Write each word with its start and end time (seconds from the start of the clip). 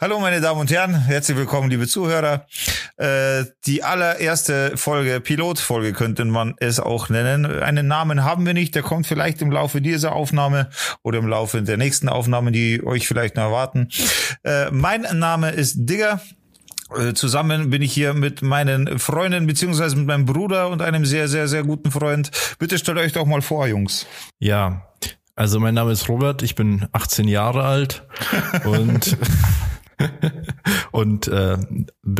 Hallo 0.00 0.20
meine 0.20 0.40
Damen 0.40 0.60
und 0.60 0.70
Herren, 0.70 0.94
herzlich 0.94 1.36
willkommen, 1.36 1.70
liebe 1.70 1.86
Zuhörer. 1.88 2.46
Äh, 2.96 3.44
die 3.66 3.82
allererste 3.82 4.76
Folge, 4.76 5.20
Pilotfolge 5.20 5.92
könnte 5.92 6.24
man 6.24 6.54
es 6.58 6.78
auch 6.78 7.08
nennen. 7.08 7.46
Einen 7.46 7.88
Namen 7.88 8.22
haben 8.22 8.46
wir 8.46 8.54
nicht, 8.54 8.74
der 8.74 8.82
kommt 8.82 9.06
vielleicht 9.06 9.42
im 9.42 9.50
Laufe 9.50 9.80
dieser 9.80 10.12
Aufnahme 10.12 10.70
oder 11.02 11.18
im 11.18 11.26
Laufe 11.26 11.62
der 11.62 11.76
nächsten 11.76 12.08
Aufnahmen, 12.08 12.52
die 12.52 12.84
euch 12.84 13.08
vielleicht 13.08 13.36
noch 13.36 13.44
erwarten. 13.44 13.88
Äh, 14.44 14.70
mein 14.70 15.02
Name 15.12 15.50
ist 15.50 15.74
Digger. 15.78 16.20
Äh, 16.96 17.14
zusammen 17.14 17.70
bin 17.70 17.82
ich 17.82 17.92
hier 17.92 18.14
mit 18.14 18.42
meinen 18.42 18.98
Freunden 18.98 19.46
beziehungsweise 19.46 19.96
mit 19.96 20.06
meinem 20.06 20.26
Bruder 20.26 20.68
und 20.68 20.80
einem 20.80 21.04
sehr, 21.04 21.28
sehr, 21.28 21.48
sehr 21.48 21.64
guten 21.64 21.90
Freund. 21.90 22.30
Bitte 22.58 22.78
stellt 22.78 22.98
euch 22.98 23.12
doch 23.12 23.26
mal 23.26 23.42
vor, 23.42 23.66
Jungs. 23.66 24.06
Ja, 24.38 24.88
also 25.34 25.60
mein 25.60 25.74
Name 25.74 25.92
ist 25.92 26.08
Robert, 26.08 26.42
ich 26.42 26.54
bin 26.54 26.88
18 26.92 27.28
Jahre 27.28 27.64
alt 27.64 28.02
und 28.64 29.16
und 30.92 31.28
äh, 31.28 31.58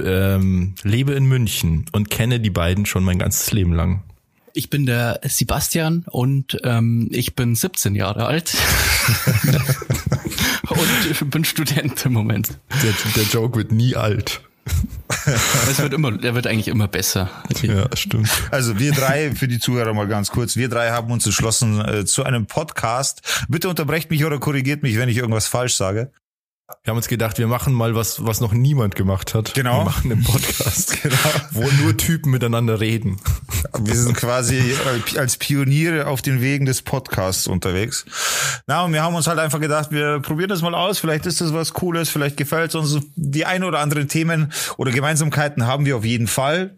ähm, 0.05 0.75
lebe 0.83 1.13
in 1.13 1.27
München 1.27 1.87
und 1.93 2.11
kenne 2.11 2.41
die 2.41 2.51
beiden 2.51 2.87
schon 2.87 3.05
mein 3.05 3.19
ganzes 3.19 3.53
Leben 3.53 3.73
lang. 3.73 4.03
Ich 4.55 4.71
bin 4.71 4.87
der 4.87 5.21
Sebastian 5.25 6.05
und 6.11 6.59
ähm, 6.65 7.09
ich 7.13 7.37
bin 7.37 7.55
17 7.55 7.95
Jahre 7.95 8.27
alt 8.27 8.57
und 10.69 11.31
bin 11.31 11.45
Student 11.45 12.07
im 12.07 12.13
Moment. 12.13 12.59
Der, 12.83 12.93
der 13.15 13.25
Joke 13.25 13.57
wird 13.57 13.73
nie 13.73 13.95
alt. 13.95 14.41
Es 15.71 15.79
wird 15.79 15.93
immer, 15.93 16.13
der 16.13 16.35
wird 16.35 16.47
eigentlich 16.47 16.69
immer 16.69 16.89
besser. 16.89 17.31
Ja, 17.63 17.87
stimmt. 17.95 18.29
Also 18.51 18.79
wir 18.79 18.93
drei, 18.93 19.35
für 19.35 19.49
die 19.49 19.59
Zuhörer 19.59 19.95
mal 19.95 20.09
ganz 20.09 20.31
kurz, 20.31 20.57
wir 20.57 20.69
drei 20.69 20.91
haben 20.91 21.11
uns 21.11 21.27
entschlossen 21.27 21.81
äh, 21.81 22.05
zu 22.05 22.25
einem 22.25 22.47
Podcast. 22.47 23.45
Bitte 23.49 23.69
unterbrecht 23.69 24.11
mich 24.11 24.25
oder 24.25 24.39
korrigiert 24.39 24.83
mich, 24.83 24.99
wenn 24.99 25.09
ich 25.09 25.17
irgendwas 25.17 25.47
falsch 25.47 25.75
sage. 25.75 26.11
Wir 26.85 26.91
haben 26.91 26.99
uns 26.99 27.09
gedacht, 27.09 27.39
wir 27.39 27.47
machen 27.47 27.73
mal 27.73 27.95
was, 27.95 28.27
was 28.27 28.43
noch 28.43 28.53
niemand 28.53 28.95
gemacht 28.95 29.33
hat. 29.33 29.55
Genau. 29.55 29.79
Wir 29.79 29.85
machen 29.87 30.13
einen 30.13 30.23
Podcast, 30.23 31.03
genau. 31.03 31.17
wo 31.53 31.67
nur 31.83 31.97
Typen 31.97 32.31
miteinander 32.31 32.79
reden. 32.79 33.19
Wir 33.81 33.95
sind 33.95 34.15
quasi 34.15 34.75
als 35.17 35.39
Pioniere 35.39 36.07
auf 36.07 36.21
den 36.21 36.43
Wegen 36.43 36.67
des 36.67 36.83
Podcasts 36.83 37.47
unterwegs. 37.47 38.05
Na, 38.67 38.85
und 38.85 38.93
wir 38.93 39.03
haben 39.03 39.15
uns 39.15 39.27
halt 39.27 39.39
einfach 39.39 39.61
gedacht, 39.61 39.93
wir 39.93 40.21
probieren 40.21 40.51
das 40.51 40.61
mal 40.61 40.75
aus. 40.75 40.99
Vielleicht 40.99 41.25
ist 41.25 41.41
das 41.41 41.55
was 41.55 41.73
Cooles, 41.73 42.11
vielleicht 42.11 42.37
gefällt 42.37 42.69
es 42.69 42.75
uns. 42.75 42.99
Die 43.17 43.47
ein 43.47 43.65
oder 43.65 43.79
anderen 43.79 44.09
Themen 44.09 44.53
oder 44.77 44.91
Gemeinsamkeiten 44.91 45.67
haben 45.67 45.87
wir 45.87 45.97
auf 45.97 46.05
jeden 46.05 46.27
Fall. 46.27 46.77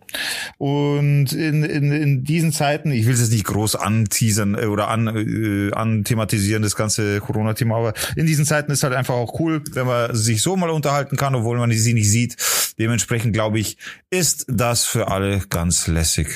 Und 0.57 1.33
in, 1.33 1.65
in, 1.65 1.91
in 1.91 2.23
diesen 2.23 2.53
Zeiten, 2.53 2.93
ich 2.93 3.07
will 3.07 3.15
es 3.15 3.21
jetzt 3.21 3.33
nicht 3.33 3.45
groß 3.45 3.75
anteasern 3.75 4.55
äh, 4.55 4.67
oder 4.67 4.87
an, 4.87 5.09
äh, 5.09 5.73
anthematisieren, 5.73 6.63
das 6.63 6.77
ganze 6.77 7.19
Corona-Thema, 7.19 7.77
aber 7.77 7.95
in 8.15 8.27
diesen 8.27 8.45
Zeiten 8.45 8.71
ist 8.71 8.85
halt 8.85 8.95
einfach 8.95 9.15
auch 9.15 9.41
cool, 9.41 9.63
wenn 9.81 9.87
man 9.87 10.15
sich 10.15 10.43
so 10.43 10.57
mal 10.57 10.71
unterhalten 10.71 11.17
kann, 11.17 11.35
obwohl 11.35 11.59
man 11.59 11.71
sie 11.73 11.95
nicht 11.95 12.11
sieht. 12.11 12.37
Dementsprechend 12.79 13.33
glaube 13.33 13.59
ich, 13.59 13.79
ist 14.11 14.47
das 14.49 14.85
für 14.85 15.09
alle 15.09 15.41
ganz 15.49 15.87
lässig. 15.87 16.29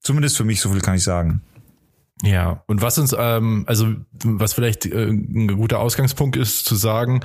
Zumindest 0.00 0.36
für 0.36 0.44
mich, 0.44 0.60
so 0.60 0.70
viel 0.70 0.80
kann 0.80 0.96
ich 0.96 1.04
sagen. 1.04 1.42
Ja, 2.22 2.64
und 2.66 2.82
was 2.82 2.98
uns, 2.98 3.14
ähm, 3.16 3.64
also 3.68 3.94
was 4.24 4.52
vielleicht 4.52 4.86
äh, 4.86 5.06
ein 5.06 5.46
guter 5.56 5.78
Ausgangspunkt 5.78 6.36
ist, 6.36 6.64
zu 6.64 6.74
sagen, 6.74 7.20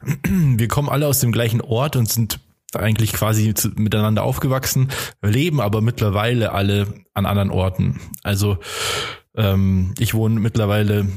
wir 0.24 0.68
kommen 0.68 0.88
alle 0.88 1.08
aus 1.08 1.18
dem 1.18 1.32
gleichen 1.32 1.60
Ort 1.60 1.96
und 1.96 2.08
sind 2.08 2.38
eigentlich 2.72 3.12
quasi 3.12 3.54
zu, 3.54 3.70
miteinander 3.70 4.22
aufgewachsen, 4.22 4.88
leben 5.22 5.60
aber 5.60 5.80
mittlerweile 5.80 6.52
alle 6.52 6.86
an 7.14 7.26
anderen 7.26 7.50
Orten. 7.50 8.00
Also 8.22 8.58
ähm, 9.34 9.94
ich 9.98 10.14
wohne 10.14 10.38
mittlerweile 10.38 11.08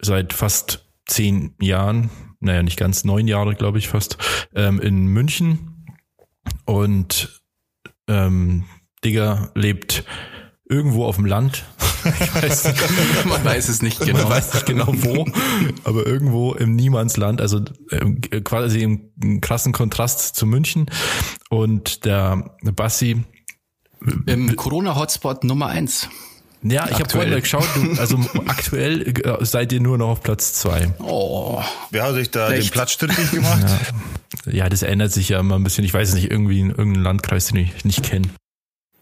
seit 0.00 0.32
fast 0.32 0.88
zehn 1.06 1.54
Jahren 1.60 2.10
naja, 2.44 2.62
nicht 2.62 2.78
ganz 2.78 3.04
neun 3.04 3.26
Jahre, 3.26 3.54
glaube 3.54 3.78
ich 3.78 3.88
fast, 3.88 4.18
ähm, 4.54 4.80
in 4.80 5.06
München. 5.06 5.86
Und 6.66 7.42
ähm, 8.08 8.64
Digger 9.04 9.50
lebt 9.54 10.04
irgendwo 10.68 11.04
auf 11.04 11.16
dem 11.16 11.26
Land. 11.26 11.64
Weiß 12.04 12.64
nicht, 12.66 13.24
man 13.24 13.42
weiß 13.44 13.70
es 13.70 13.80
nicht 13.80 13.98
genau. 13.98 14.24
Man 14.24 14.28
weiß 14.28 14.52
nicht 14.52 14.66
genau 14.66 14.88
wo, 14.88 15.24
aber 15.84 16.06
irgendwo 16.06 16.52
im 16.52 16.76
Niemandsland, 16.76 17.40
also 17.40 17.62
äh, 17.90 18.40
quasi 18.42 18.82
im 18.82 19.40
krassen 19.40 19.72
Kontrast 19.72 20.36
zu 20.36 20.44
München. 20.44 20.84
Und 21.48 22.04
der 22.04 22.56
Bassi. 22.62 23.24
Im 24.26 24.54
Corona-Hotspot 24.54 25.44
Nummer 25.44 25.68
eins. 25.68 26.10
Ja, 26.64 26.88
ich 26.90 26.98
habe 26.98 27.10
vorhin 27.10 27.30
mal 27.30 27.40
geschaut, 27.40 27.68
du, 27.74 28.00
also 28.00 28.18
aktuell 28.46 29.02
äh, 29.02 29.44
seid 29.44 29.72
ihr 29.72 29.80
nur 29.80 29.98
noch 29.98 30.08
auf 30.08 30.22
Platz 30.22 30.54
zwei. 30.54 30.92
Oh. 30.98 31.62
Wer 31.90 32.04
hat 32.04 32.14
euch 32.14 32.30
da 32.30 32.50
Echt? 32.50 32.68
den 32.68 32.70
Platz 32.70 32.92
strittig 32.92 33.30
gemacht? 33.30 33.66
Ja. 34.46 34.52
ja. 34.52 34.68
das 34.70 34.82
ändert 34.82 35.12
sich 35.12 35.28
ja 35.28 35.40
immer 35.40 35.56
ein 35.56 35.64
bisschen. 35.64 35.84
Ich 35.84 35.92
weiß 35.92 36.08
es 36.08 36.14
nicht, 36.14 36.30
irgendwie 36.30 36.60
in 36.60 36.70
irgendeinem 36.70 37.02
Landkreis, 37.02 37.48
den 37.48 37.58
ich 37.58 37.84
nicht 37.84 38.02
kenne 38.02 38.28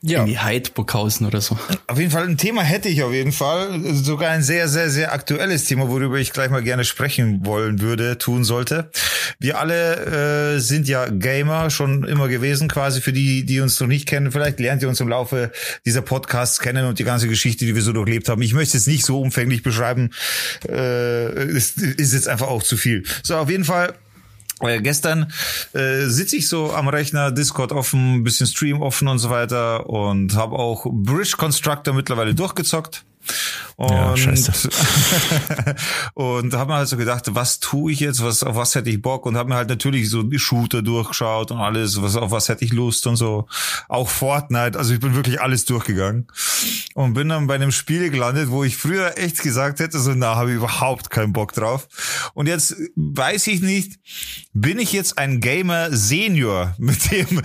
ja. 0.03 0.21
in 0.21 0.27
die 0.27 0.39
Heidburghausen 0.39 1.27
oder 1.27 1.41
so. 1.41 1.57
Auf 1.87 1.99
jeden 1.99 2.11
Fall 2.11 2.29
ein 2.29 2.37
Thema 2.37 2.63
hätte 2.63 2.89
ich 2.89 3.03
auf 3.03 3.13
jeden 3.13 3.33
Fall. 3.33 3.81
Sogar 3.95 4.31
ein 4.31 4.43
sehr, 4.43 4.69
sehr, 4.69 4.91
sehr 4.91 5.13
aktuelles 5.13 5.65
Thema, 5.65 5.89
worüber 5.89 6.17
ich 6.17 6.33
gleich 6.33 6.51
mal 6.51 6.63
gerne 6.63 6.85
sprechen 6.85 7.47
wollen 7.47 7.81
würde, 7.81 8.19
tun 8.19 8.45
sollte. 8.45 8.91
Wir 9.39 9.59
alle 9.59 10.57
äh, 10.57 10.59
sind 10.61 10.89
ja 10.89 11.09
Gamer 11.09 11.71
schon 11.71 12.05
immer 12.05 12.29
gewesen, 12.29 12.69
quasi 12.69 13.01
für 13.01 13.13
die, 13.13 13.45
die 13.47 13.61
uns 13.61 13.79
noch 13.81 13.87
nicht 13.87 14.07
kennen. 14.07 14.33
Vielleicht 14.33 14.61
lernt 14.61 14.83
ihr 14.83 14.89
uns 14.89 15.01
im 15.01 15.09
Laufe 15.09 15.53
dieser 15.87 16.03
Podcasts 16.03 16.59
kennen 16.59 16.87
und 16.87 16.99
die 16.99 17.05
ganze 17.05 17.29
Geschichte, 17.29 17.65
die 17.65 17.75
wir 17.75 17.83
so 17.83 17.93
durchlebt 17.93 18.29
haben. 18.29 18.43
Ich 18.43 18.55
möchte 18.55 18.77
es 18.77 18.87
nicht 18.87 19.07
so 19.07 19.21
umfänglich 19.21 19.63
beschreiben. 19.63 20.11
Äh, 20.69 21.47
ist, 21.47 21.79
ist 21.79 22.13
jetzt 22.13 22.29
einfach 22.29 22.49
auch 22.49 22.63
zu 22.63 22.77
viel. 22.77 23.05
So, 23.23 23.37
auf 23.37 23.51
jeden 23.51 23.65
Fall 23.65 23.95
äh, 24.63 24.81
gestern 24.81 25.33
äh, 25.73 26.07
sitze 26.07 26.37
ich 26.37 26.49
so 26.49 26.73
am 26.73 26.89
Rechner, 26.89 27.31
Discord 27.31 27.73
offen, 27.73 28.25
bisschen 28.25 28.47
Stream 28.47 28.83
offen 28.83 29.09
und 29.09 29.19
so 29.19 29.31
weiter 29.31 29.89
und 29.89 30.35
habe 30.37 30.57
auch 30.57 30.87
Bridge 30.91 31.35
Constructor 31.37 31.95
mittlerweile 31.95 32.35
durchgezockt. 32.35 33.05
Und, 33.77 33.91
ja, 33.91 34.17
scheiße. 34.17 34.53
und 36.15 36.55
habe 36.55 36.73
mir 36.73 36.77
halt 36.77 36.89
so 36.89 36.97
gedacht, 36.97 37.35
was 37.35 37.59
tue 37.61 37.93
ich 37.93 38.01
jetzt, 38.01 38.23
was, 38.23 38.43
auf 38.43 38.57
was 38.57 38.75
hätte 38.75 38.91
ich 38.91 39.01
Bock 39.01 39.27
und 39.27 39.37
habe 39.37 39.49
mir 39.49 39.57
halt 39.57 39.69
natürlich 39.69 40.09
so 40.11 40.23
die 40.23 40.39
Shooter 40.39 40.83
durchgeschaut 40.83 41.51
und 41.51 41.59
alles, 41.59 42.01
was, 42.03 42.17
auf 42.17 42.31
was 42.31 42.49
hätte 42.49 42.65
ich 42.65 42.73
Lust 42.73 43.07
und 43.07 43.17
so. 43.17 43.47
Auch 43.89 44.09
Fortnite, 44.09 44.79
also 44.79 44.93
ich 44.95 45.01
bin 45.01 45.15
wirklich 45.15 45.41
alles 45.41 45.65
durchgegangen 45.65 46.27
und 46.95 47.15
bin 47.15 47.29
dann 47.29 47.47
bei 47.47 47.55
einem 47.55 47.73
Spiel 47.73 48.11
gelandet, 48.11 48.51
wo 48.51 48.65
ich 48.65 48.77
früher 48.77 49.19
echt 49.19 49.43
gesagt 49.43 49.81
hätte, 49.81 49.99
so 49.99 50.13
na, 50.15 50.37
habe 50.37 50.51
ich 50.51 50.57
überhaupt 50.57 51.11
keinen 51.11 51.33
Bock 51.33 51.53
drauf. 51.53 51.89
Und 52.35 52.47
jetzt 52.49 52.77
weiß 52.97 53.47
ich 53.47 53.63
nicht, 53.63 53.99
bin 54.53 54.79
ich 54.79 54.93
jetzt 54.93 55.19
ein 55.19 55.41
Gamer 55.41 55.91
Senior? 55.91 56.75
Mit 56.79 57.11
dem 57.11 57.43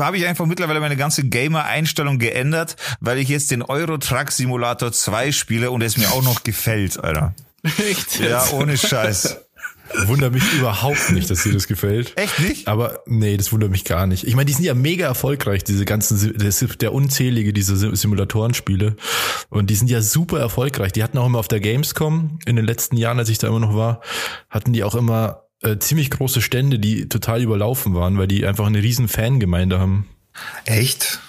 habe 0.00 0.16
ich 0.16 0.26
einfach 0.26 0.46
mittlerweile 0.46 0.80
meine 0.80 0.96
ganze 0.96 1.24
Gamer-Einstellung 1.24 2.18
geändert, 2.18 2.76
weil 3.00 3.18
ich 3.18 3.28
jetzt 3.28 3.50
den 3.50 3.62
Euro 3.62 3.98
Truck 3.98 4.32
Simulator 4.32 4.92
2 4.92 5.17
spiele 5.32 5.70
und 5.70 5.82
es 5.82 5.96
mir 5.96 6.10
auch 6.12 6.22
noch 6.22 6.44
gefällt, 6.44 7.02
Alter. 7.02 7.34
Echt? 7.62 8.20
Ja, 8.20 8.48
ohne 8.52 8.76
Scheiß. 8.76 9.38
Wundert 10.06 10.34
mich 10.34 10.44
überhaupt 10.52 11.10
nicht, 11.12 11.30
dass 11.30 11.42
dir 11.42 11.52
das 11.52 11.66
gefällt. 11.66 12.12
Echt 12.16 12.38
nicht? 12.40 12.68
Aber 12.68 13.00
nee, 13.06 13.36
das 13.36 13.52
wundert 13.52 13.70
mich 13.70 13.84
gar 13.84 14.06
nicht. 14.06 14.24
Ich 14.24 14.36
meine, 14.36 14.46
die 14.46 14.52
sind 14.52 14.64
ja 14.64 14.74
mega 14.74 15.06
erfolgreich, 15.06 15.64
diese 15.64 15.84
ganzen, 15.84 16.34
das 16.36 16.62
ist 16.62 16.82
der 16.82 16.92
unzählige, 16.92 17.52
diese 17.52 17.96
Simulatorenspiele. 17.96 18.96
Und 19.48 19.70
die 19.70 19.74
sind 19.74 19.88
ja 19.88 20.02
super 20.02 20.38
erfolgreich. 20.40 20.92
Die 20.92 21.02
hatten 21.02 21.16
auch 21.16 21.26
immer 21.26 21.38
auf 21.38 21.48
der 21.48 21.60
Gamescom 21.60 22.38
in 22.44 22.56
den 22.56 22.66
letzten 22.66 22.96
Jahren, 22.96 23.18
als 23.18 23.30
ich 23.30 23.38
da 23.38 23.48
immer 23.48 23.60
noch 23.60 23.74
war, 23.74 24.02
hatten 24.50 24.72
die 24.72 24.84
auch 24.84 24.94
immer 24.94 25.44
äh, 25.62 25.78
ziemlich 25.78 26.10
große 26.10 26.42
Stände, 26.42 26.78
die 26.78 27.08
total 27.08 27.42
überlaufen 27.42 27.94
waren, 27.94 28.18
weil 28.18 28.28
die 28.28 28.46
einfach 28.46 28.66
eine 28.66 28.82
riesen 28.82 29.08
Fangemeinde 29.08 29.80
haben. 29.80 30.06
Echt? 30.66 31.20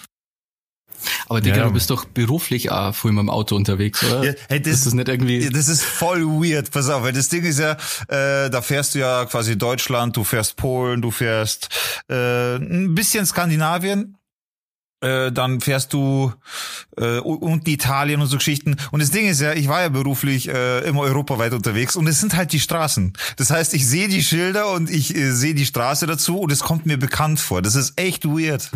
Aber 1.29 1.41
Digga, 1.41 1.57
ja. 1.57 1.63
du 1.65 1.73
bist 1.73 1.91
doch 1.91 2.05
beruflich 2.05 2.71
auch 2.71 2.93
voll 2.93 3.11
mit 3.11 3.21
dem 3.21 3.29
Auto 3.29 3.55
unterwegs, 3.55 4.03
oder? 4.03 4.23
Ja, 4.23 4.33
hey, 4.49 4.59
das, 4.59 4.73
ist 4.73 4.87
das 4.87 4.93
nicht 4.93 5.07
irgendwie. 5.07 5.47
Das 5.49 5.67
ist 5.67 5.83
voll 5.83 6.25
weird. 6.25 6.71
Pass 6.71 6.89
auf, 6.89 7.03
weil 7.03 7.13
das 7.13 7.29
Ding 7.29 7.43
ist 7.43 7.59
ja, 7.59 7.73
äh, 8.07 8.49
da 8.49 8.63
fährst 8.63 8.95
du 8.95 8.99
ja 8.99 9.25
quasi 9.25 9.55
Deutschland, 9.55 10.17
du 10.17 10.23
fährst 10.23 10.55
Polen, 10.55 11.03
du 11.03 11.11
fährst 11.11 11.69
äh, 12.09 12.55
ein 12.55 12.95
bisschen 12.95 13.27
Skandinavien, 13.27 14.17
äh, 15.01 15.31
dann 15.31 15.61
fährst 15.61 15.93
du 15.93 16.33
äh, 16.97 17.19
und 17.19 17.67
Italien 17.67 18.21
und 18.21 18.27
so 18.27 18.37
Geschichten. 18.37 18.77
Und 18.89 18.99
das 18.99 19.11
Ding 19.11 19.27
ist 19.27 19.39
ja, 19.39 19.53
ich 19.53 19.67
war 19.67 19.81
ja 19.81 19.89
beruflich 19.89 20.49
äh, 20.49 20.79
immer 20.79 21.01
europaweit 21.01 21.53
unterwegs 21.53 21.95
und 21.95 22.07
es 22.07 22.19
sind 22.19 22.35
halt 22.35 22.53
die 22.53 22.59
Straßen. 22.59 23.13
Das 23.37 23.51
heißt, 23.51 23.75
ich 23.75 23.87
sehe 23.87 24.07
die 24.07 24.23
Schilder 24.23 24.71
und 24.71 24.89
ich 24.89 25.15
äh, 25.15 25.31
sehe 25.31 25.53
die 25.53 25.67
Straße 25.67 26.07
dazu 26.07 26.39
und 26.39 26.51
es 26.51 26.61
kommt 26.61 26.87
mir 26.87 26.97
bekannt 26.97 27.39
vor. 27.39 27.61
Das 27.61 27.75
ist 27.75 27.99
echt 27.99 28.25
weird. 28.25 28.71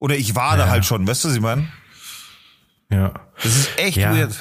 Oder 0.00 0.16
ich 0.16 0.34
war 0.34 0.56
ja. 0.56 0.64
da 0.64 0.70
halt 0.70 0.84
schon, 0.84 1.06
weißt 1.06 1.24
du, 1.24 1.28
was 1.28 1.34
ich 1.36 1.42
meine? 1.42 1.68
Ja. 2.90 3.14
Das 3.42 3.56
ist 3.56 3.78
echt 3.78 3.96
ja. 3.96 4.14
weird. 4.14 4.36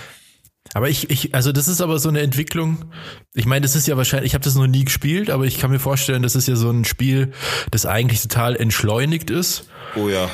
Aber 0.74 0.90
ich, 0.90 1.10
ich, 1.10 1.34
also 1.34 1.52
das 1.52 1.68
ist 1.68 1.82
aber 1.82 1.98
so 1.98 2.10
eine 2.10 2.22
Entwicklung. 2.22 2.86
Ich 3.34 3.46
meine, 3.46 3.62
das 3.62 3.76
ist 3.76 3.88
ja 3.88 3.98
wahrscheinlich, 3.98 4.28
ich 4.28 4.34
habe 4.34 4.44
das 4.44 4.56
noch 4.56 4.68
nie 4.68 4.86
gespielt, 4.86 5.30
aber 5.30 5.46
ich 5.46 5.60
kann 5.60 5.72
mir 5.72 5.80
vorstellen, 5.80 6.22
das 6.22 6.36
ist 6.36 6.48
ja 6.48 6.56
so 6.56 6.70
ein 6.70 6.86
Spiel, 6.86 7.32
das 7.72 7.86
eigentlich 7.86 8.22
total 8.22 8.56
entschleunigt 8.56 9.30
ist. 9.30 9.70
Oh 9.96 10.10
ja. 10.10 10.30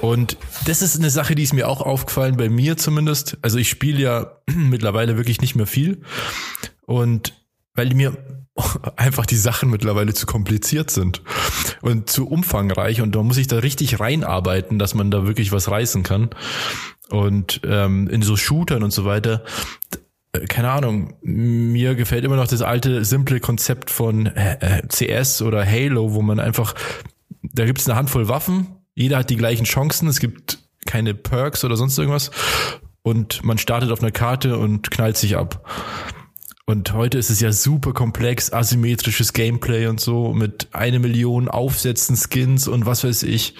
Und 0.00 0.36
das 0.66 0.82
ist 0.82 0.96
eine 0.96 1.10
Sache, 1.10 1.34
die 1.34 1.42
ist 1.42 1.52
mir 1.52 1.68
auch 1.68 1.82
aufgefallen, 1.82 2.36
bei 2.36 2.48
mir 2.48 2.76
zumindest. 2.76 3.36
Also 3.42 3.58
ich 3.58 3.68
spiele 3.68 4.00
ja 4.00 4.32
mittlerweile 4.46 5.16
wirklich 5.16 5.40
nicht 5.40 5.54
mehr 5.54 5.66
viel. 5.66 6.02
Und 6.86 7.34
weil 7.74 7.94
mir 7.94 8.16
einfach 8.96 9.26
die 9.26 9.36
Sachen 9.36 9.70
mittlerweile 9.70 10.14
zu 10.14 10.26
kompliziert 10.26 10.90
sind 10.90 11.22
und 11.82 12.10
zu 12.10 12.28
umfangreich 12.28 13.00
und 13.00 13.14
da 13.14 13.22
muss 13.22 13.36
ich 13.36 13.46
da 13.46 13.58
richtig 13.58 14.00
reinarbeiten, 14.00 14.78
dass 14.78 14.94
man 14.94 15.10
da 15.10 15.26
wirklich 15.26 15.52
was 15.52 15.70
reißen 15.70 16.02
kann. 16.02 16.30
Und 17.10 17.62
ähm, 17.64 18.08
in 18.08 18.20
so 18.22 18.36
Shootern 18.36 18.82
und 18.82 18.90
so 18.90 19.04
weiter, 19.04 19.42
äh, 20.32 20.40
keine 20.40 20.70
Ahnung, 20.70 21.14
mir 21.22 21.94
gefällt 21.94 22.24
immer 22.24 22.36
noch 22.36 22.48
das 22.48 22.62
alte, 22.62 23.04
simple 23.04 23.40
Konzept 23.40 23.90
von 23.90 24.26
äh, 24.26 24.82
CS 24.88 25.42
oder 25.42 25.64
Halo, 25.64 26.12
wo 26.12 26.20
man 26.20 26.38
einfach, 26.38 26.74
da 27.42 27.64
gibt 27.64 27.80
es 27.80 27.88
eine 27.88 27.96
Handvoll 27.96 28.28
Waffen, 28.28 28.66
jeder 28.94 29.18
hat 29.18 29.30
die 29.30 29.36
gleichen 29.36 29.64
Chancen, 29.64 30.08
es 30.08 30.20
gibt 30.20 30.58
keine 30.84 31.14
Perks 31.14 31.64
oder 31.64 31.76
sonst 31.76 31.98
irgendwas 31.98 32.30
und 33.02 33.42
man 33.44 33.58
startet 33.58 33.90
auf 33.90 34.02
einer 34.02 34.10
Karte 34.10 34.58
und 34.58 34.90
knallt 34.90 35.16
sich 35.16 35.36
ab. 35.36 35.64
Und 36.68 36.92
heute 36.92 37.16
ist 37.16 37.30
es 37.30 37.40
ja 37.40 37.50
super 37.50 37.94
komplex, 37.94 38.52
asymmetrisches 38.52 39.32
Gameplay 39.32 39.86
und 39.86 40.02
so 40.02 40.34
mit 40.34 40.68
eine 40.72 40.98
Million 40.98 41.48
Aufsätzen, 41.48 42.14
Skins 42.14 42.68
und 42.68 42.84
was 42.84 43.04
weiß 43.04 43.22
ich. 43.22 43.54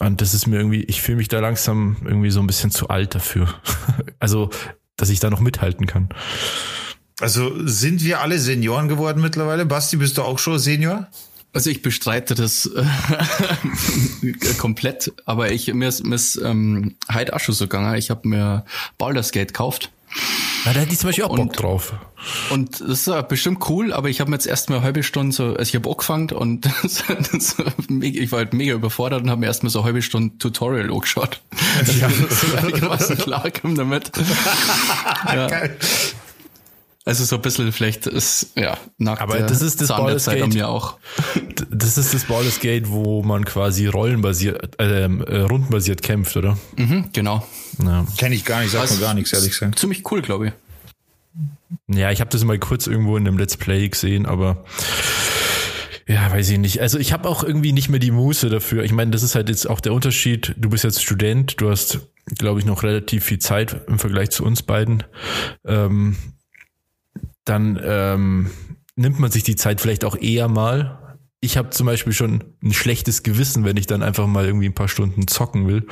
Und 0.00 0.20
das 0.20 0.34
ist 0.34 0.48
mir 0.48 0.56
irgendwie, 0.56 0.82
ich 0.82 1.02
fühle 1.02 1.18
mich 1.18 1.28
da 1.28 1.38
langsam 1.38 1.98
irgendwie 2.04 2.32
so 2.32 2.40
ein 2.40 2.48
bisschen 2.48 2.72
zu 2.72 2.88
alt 2.88 3.14
dafür. 3.14 3.54
also, 4.18 4.50
dass 4.96 5.08
ich 5.10 5.20
da 5.20 5.30
noch 5.30 5.38
mithalten 5.38 5.86
kann. 5.86 6.08
Also 7.20 7.52
sind 7.64 8.02
wir 8.02 8.20
alle 8.22 8.40
Senioren 8.40 8.88
geworden 8.88 9.22
mittlerweile? 9.22 9.64
Basti, 9.64 9.96
bist 9.96 10.18
du 10.18 10.22
auch 10.22 10.40
schon 10.40 10.58
Senior? 10.58 11.06
Also 11.52 11.70
ich 11.70 11.80
bestreite 11.80 12.34
das 12.34 12.66
äh, 12.66 14.32
komplett, 14.58 15.12
aber 15.26 15.52
ich 15.52 15.72
mir 15.72 15.86
ist, 15.86 16.04
mir 16.04 16.16
ist 16.16 16.34
ähm, 16.42 16.96
heute 17.14 17.36
auch 17.36 17.40
schon 17.40 17.54
so 17.54 17.66
gegangen. 17.66 17.94
Ich 17.94 18.10
habe 18.10 18.26
mir 18.26 18.64
Baldur's 18.98 19.30
Gate 19.30 19.54
gekauft. 19.54 19.92
Na, 20.66 20.72
da 20.72 20.80
hätte 20.80 20.92
ich 20.92 20.98
zum 20.98 21.08
Beispiel 21.08 21.24
auch 21.24 21.28
Bock 21.28 21.38
und, 21.38 21.62
drauf. 21.62 21.94
Und 22.50 22.80
das 22.80 23.06
ist 23.06 23.28
bestimmt 23.28 23.70
cool, 23.70 23.92
aber 23.92 24.08
ich 24.08 24.20
habe 24.20 24.30
mir 24.30 24.36
jetzt 24.36 24.48
erst 24.48 24.68
mal 24.68 24.76
eine 24.76 24.84
halbe 24.84 25.04
Stunde 25.04 25.32
so, 25.32 25.44
also 25.44 25.62
ich 25.62 25.76
habe 25.76 25.88
angefangen 25.88 26.30
und 26.32 26.66
das, 26.82 27.04
das, 27.30 27.56
ich 28.00 28.32
war 28.32 28.40
halt 28.40 28.52
mega 28.52 28.74
überfordert 28.74 29.22
und 29.22 29.30
habe 29.30 29.40
mir 29.40 29.46
erst 29.46 29.62
mal 29.62 29.70
so 29.70 29.78
eine 29.78 29.86
halbe 29.86 30.02
Stunde 30.02 30.36
Tutorial 30.38 30.90
angeschaut. 30.90 31.40
Ja. 32.00 32.10
so 32.10 32.56
einigermaßen 32.56 33.16
klar 33.16 33.50
kam 33.50 33.76
damit. 33.76 34.10
ja. 35.26 35.46
Geil. 35.46 35.76
Also 37.04 37.24
so 37.24 37.36
ein 37.36 37.42
bisschen 37.42 37.70
vielleicht 37.70 38.06
ist, 38.08 38.48
ja, 38.56 38.76
nach 38.98 39.20
Aber 39.20 39.38
das 39.38 39.62
ist 39.62 39.80
das 39.80 39.88
Baldur's 39.88 40.24
Gate, 40.26 40.42
an 40.42 40.48
mir 40.48 40.68
auch. 40.68 40.96
Das 41.70 41.96
ist 41.96 42.12
das 42.12 42.24
Baldur's 42.24 42.58
Gate, 42.58 42.90
wo 42.90 43.22
man 43.22 43.44
quasi 43.44 43.86
rollenbasiert, 43.86 44.74
ähm, 44.80 45.22
äh, 45.22 45.42
rundenbasiert 45.42 46.02
kämpft, 46.02 46.36
oder? 46.36 46.58
Mhm, 46.76 47.10
genau. 47.12 47.46
Ja. 47.78 48.06
Kenne 48.16 48.34
ich 48.34 48.44
gar 48.44 48.60
nicht, 48.60 48.70
sagt 48.70 48.90
mir 48.92 48.98
gar 48.98 49.14
nichts, 49.14 49.32
ehrlich 49.32 49.50
gesagt. 49.50 49.78
Ziemlich 49.78 50.10
cool, 50.10 50.22
glaube 50.22 50.48
ich. 50.48 50.52
Ja, 51.88 52.10
ich 52.10 52.20
habe 52.20 52.30
das 52.30 52.44
mal 52.44 52.58
kurz 52.58 52.86
irgendwo 52.86 53.16
in 53.16 53.26
einem 53.26 53.38
Let's 53.38 53.56
Play 53.56 53.88
gesehen, 53.88 54.26
aber 54.26 54.64
ja, 56.08 56.30
weiß 56.30 56.50
ich 56.50 56.58
nicht. 56.58 56.80
Also 56.80 56.98
ich 56.98 57.12
habe 57.12 57.28
auch 57.28 57.42
irgendwie 57.42 57.72
nicht 57.72 57.88
mehr 57.88 57.98
die 57.98 58.12
Muße 58.12 58.48
dafür. 58.48 58.84
Ich 58.84 58.92
meine, 58.92 59.10
das 59.10 59.24
ist 59.24 59.34
halt 59.34 59.48
jetzt 59.48 59.68
auch 59.68 59.80
der 59.80 59.92
Unterschied. 59.92 60.54
Du 60.56 60.70
bist 60.70 60.84
jetzt 60.84 61.02
Student, 61.02 61.60
du 61.60 61.70
hast, 61.70 61.98
glaube 62.38 62.60
ich, 62.60 62.66
noch 62.66 62.84
relativ 62.84 63.24
viel 63.24 63.40
Zeit 63.40 63.82
im 63.88 63.98
Vergleich 63.98 64.30
zu 64.30 64.44
uns 64.44 64.62
beiden. 64.62 65.02
Ähm, 65.64 66.16
dann 67.44 67.80
ähm, 67.82 68.50
nimmt 68.94 69.18
man 69.18 69.32
sich 69.32 69.42
die 69.42 69.56
Zeit 69.56 69.80
vielleicht 69.80 70.04
auch 70.04 70.16
eher 70.16 70.48
mal. 70.48 71.18
Ich 71.40 71.56
habe 71.56 71.70
zum 71.70 71.86
Beispiel 71.86 72.12
schon 72.12 72.44
ein 72.62 72.72
schlechtes 72.72 73.24
Gewissen, 73.24 73.64
wenn 73.64 73.76
ich 73.76 73.86
dann 73.86 74.02
einfach 74.02 74.26
mal 74.28 74.46
irgendwie 74.46 74.66
ein 74.66 74.74
paar 74.74 74.88
Stunden 74.88 75.26
zocken 75.26 75.66
will, 75.66 75.86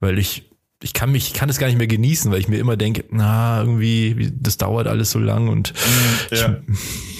weil 0.00 0.18
ich 0.18 0.47
ich 0.82 0.92
kann 0.92 1.10
mich, 1.10 1.28
ich 1.28 1.34
kann 1.34 1.48
es 1.48 1.58
gar 1.58 1.66
nicht 1.66 1.78
mehr 1.78 1.86
genießen, 1.86 2.30
weil 2.30 2.40
ich 2.40 2.48
mir 2.48 2.58
immer 2.58 2.76
denke, 2.76 3.04
na, 3.10 3.60
irgendwie, 3.60 4.32
das 4.38 4.58
dauert 4.58 4.86
alles 4.86 5.10
so 5.10 5.18
lang 5.18 5.48
und 5.48 5.72
mhm, 5.74 6.36
ja. 6.36 6.56
ich, 6.68 7.17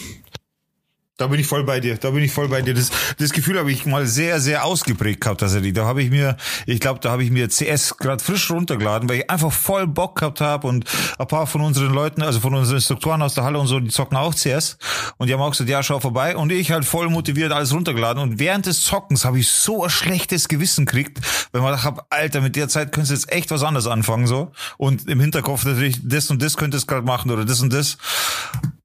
da 1.18 1.26
bin 1.26 1.40
ich 1.40 1.48
voll 1.48 1.64
bei 1.64 1.80
dir. 1.80 1.96
Da 1.96 2.10
bin 2.10 2.22
ich 2.22 2.32
voll 2.32 2.48
bei 2.48 2.62
dir. 2.62 2.74
Das, 2.74 2.90
das 3.18 3.32
Gefühl 3.32 3.58
habe 3.58 3.72
ich 3.72 3.84
mal 3.84 4.06
sehr, 4.06 4.40
sehr 4.40 4.64
ausgeprägt 4.64 5.20
gehabt, 5.20 5.40
tatsächlich. 5.40 5.72
Da 5.72 5.84
habe 5.84 6.00
ich 6.00 6.10
mir, 6.10 6.36
ich 6.64 6.78
glaube, 6.78 7.00
da 7.00 7.10
habe 7.10 7.24
ich 7.24 7.32
mir 7.32 7.48
CS 7.48 7.96
gerade 7.98 8.22
frisch 8.22 8.50
runtergeladen, 8.52 9.08
weil 9.08 9.18
ich 9.18 9.30
einfach 9.30 9.52
voll 9.52 9.88
Bock 9.88 10.20
gehabt 10.20 10.40
habe 10.40 10.68
und 10.68 10.84
ein 11.18 11.26
paar 11.26 11.48
von 11.48 11.60
unseren 11.60 11.92
Leuten, 11.92 12.22
also 12.22 12.38
von 12.38 12.54
unseren 12.54 12.76
Instruktoren 12.76 13.20
aus 13.20 13.34
der 13.34 13.42
Halle 13.42 13.58
und 13.58 13.66
so, 13.66 13.80
die 13.80 13.90
zocken 13.90 14.16
auch 14.16 14.32
CS 14.32 14.78
und 15.16 15.26
die 15.26 15.34
haben 15.34 15.40
auch 15.40 15.50
gesagt, 15.50 15.68
ja, 15.68 15.82
schau 15.82 15.98
vorbei 15.98 16.36
und 16.36 16.52
ich 16.52 16.70
halt 16.70 16.84
voll 16.84 17.10
motiviert 17.10 17.50
alles 17.50 17.72
runtergeladen 17.72 18.22
und 18.22 18.38
während 18.38 18.66
des 18.66 18.84
Zockens 18.84 19.24
habe 19.24 19.40
ich 19.40 19.48
so 19.48 19.82
ein 19.82 19.90
schlechtes 19.90 20.46
Gewissen 20.46 20.86
kriegt, 20.86 21.18
wenn 21.50 21.62
man 21.62 21.72
dachte, 21.72 22.00
Alter, 22.10 22.40
mit 22.40 22.54
der 22.54 22.68
Zeit 22.68 22.92
könntest 22.92 23.10
du 23.10 23.14
jetzt 23.14 23.32
echt 23.32 23.50
was 23.50 23.64
anderes 23.64 23.88
anfangen 23.88 24.28
so 24.28 24.52
und 24.76 25.08
im 25.08 25.18
Hinterkopf 25.18 25.64
natürlich 25.64 25.98
das 26.04 26.30
und 26.30 26.40
das 26.42 26.56
könntest 26.56 26.84
du 26.84 26.94
gerade 26.94 27.06
machen 27.06 27.32
oder 27.32 27.44
das 27.44 27.60
und 27.60 27.72
das 27.72 27.98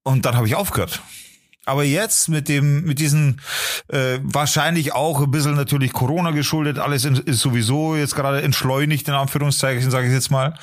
und 0.01 0.25
dann 0.25 0.35
habe 0.35 0.47
ich 0.47 0.55
aufgehört. 0.55 0.99
Aber 1.65 1.83
jetzt 1.83 2.27
mit 2.27 2.49
dem, 2.49 2.83
mit 2.83 2.99
diesen 2.99 3.39
äh, 3.87 4.19
wahrscheinlich 4.21 4.93
auch 4.93 5.21
ein 5.21 5.31
bisschen 5.31 5.55
natürlich 5.55 5.93
Corona 5.93 6.31
geschuldet, 6.31 6.77
alles 6.77 7.05
in, 7.05 7.15
ist 7.15 7.39
sowieso 7.39 7.95
jetzt 7.95 8.15
gerade 8.15 8.41
entschleunigt, 8.41 9.07
in 9.07 9.13
Anführungszeichen, 9.13 9.89
sage 9.89 10.07
ich 10.07 10.13
jetzt 10.13 10.29
mal. 10.29 10.55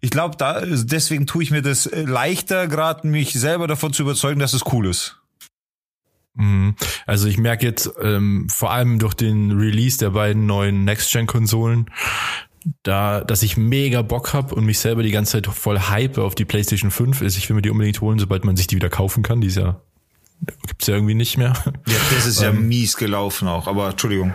Ich 0.00 0.10
glaube, 0.10 0.36
da 0.38 0.62
deswegen 0.64 1.26
tue 1.26 1.42
ich 1.42 1.50
mir 1.50 1.60
das 1.60 1.90
leichter, 1.92 2.68
gerade 2.68 3.06
mich 3.06 3.34
selber 3.34 3.66
davon 3.66 3.92
zu 3.92 4.02
überzeugen, 4.02 4.40
dass 4.40 4.54
es 4.54 4.62
cool 4.72 4.86
ist. 4.86 5.20
Mhm. 6.36 6.74
Also 7.06 7.28
ich 7.28 7.36
merke 7.36 7.66
jetzt 7.66 7.90
ähm, 8.00 8.46
vor 8.50 8.70
allem 8.70 8.98
durch 8.98 9.14
den 9.14 9.52
Release 9.52 9.98
der 9.98 10.10
beiden 10.10 10.46
neuen 10.46 10.84
Next-Gen-Konsolen, 10.84 11.90
da, 12.82 13.20
dass 13.20 13.42
ich 13.42 13.56
mega 13.56 14.02
Bock 14.02 14.32
hab 14.32 14.52
und 14.52 14.64
mich 14.64 14.78
selber 14.78 15.02
die 15.02 15.10
ganze 15.10 15.32
Zeit 15.32 15.46
voll 15.46 15.78
hype 15.78 16.18
auf 16.18 16.34
die 16.34 16.44
PlayStation 16.44 16.90
5 16.90 17.20
ist. 17.20 17.36
Ich 17.36 17.48
will 17.48 17.56
mir 17.56 17.62
die 17.62 17.70
unbedingt 17.70 18.00
holen, 18.00 18.18
sobald 18.18 18.44
man 18.44 18.56
sich 18.56 18.66
die 18.66 18.76
wieder 18.76 18.88
kaufen 18.88 19.22
kann. 19.22 19.40
Die 19.40 19.48
ist 19.48 19.56
ja 19.56 19.80
gibt's 20.66 20.86
ja 20.86 20.94
irgendwie 20.94 21.14
nicht 21.14 21.38
mehr. 21.38 21.52
Ja, 21.86 21.96
das 22.14 22.26
ist 22.26 22.40
ja 22.40 22.48
ähm, 22.50 22.68
mies 22.68 22.96
gelaufen 22.96 23.48
auch, 23.48 23.66
aber 23.66 23.90
Entschuldigung. 23.90 24.34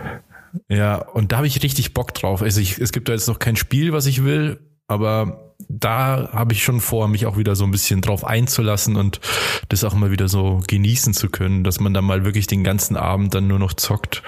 Ja, 0.68 0.96
und 0.96 1.32
da 1.32 1.38
habe 1.38 1.46
ich 1.46 1.62
richtig 1.62 1.94
Bock 1.94 2.12
drauf. 2.14 2.42
Also 2.42 2.60
ich, 2.60 2.78
es 2.78 2.92
gibt 2.92 3.08
da 3.08 3.12
jetzt 3.12 3.28
noch 3.28 3.38
kein 3.38 3.56
Spiel, 3.56 3.92
was 3.92 4.06
ich 4.06 4.24
will, 4.24 4.60
aber 4.86 5.54
da 5.68 6.30
habe 6.32 6.52
ich 6.52 6.62
schon 6.62 6.80
vor, 6.80 7.08
mich 7.08 7.26
auch 7.26 7.36
wieder 7.36 7.56
so 7.56 7.64
ein 7.64 7.70
bisschen 7.70 8.00
drauf 8.00 8.24
einzulassen 8.24 8.96
und 8.96 9.20
das 9.68 9.84
auch 9.84 9.94
mal 9.94 10.10
wieder 10.10 10.28
so 10.28 10.60
genießen 10.66 11.14
zu 11.14 11.30
können, 11.30 11.64
dass 11.64 11.80
man 11.80 11.94
dann 11.94 12.04
mal 12.04 12.24
wirklich 12.24 12.46
den 12.46 12.64
ganzen 12.64 12.96
Abend 12.96 13.34
dann 13.34 13.46
nur 13.46 13.58
noch 13.58 13.72
zockt. 13.72 14.22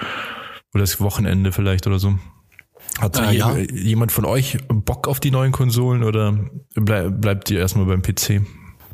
Oder 0.73 0.81
das 0.81 0.99
Wochenende 0.99 1.51
vielleicht 1.51 1.87
oder 1.87 1.99
so. 1.99 2.17
Hat 2.99 3.19
äh, 3.19 3.33
ja. 3.33 3.57
jemand 3.57 4.11
von 4.11 4.25
euch 4.25 4.57
Bock 4.67 5.07
auf 5.07 5.19
die 5.19 5.31
neuen 5.31 5.51
Konsolen 5.51 6.03
oder 6.03 6.37
bleib, 6.75 7.21
bleibt 7.21 7.51
ihr 7.51 7.59
erstmal 7.59 7.85
beim 7.85 8.01
PC? 8.01 8.41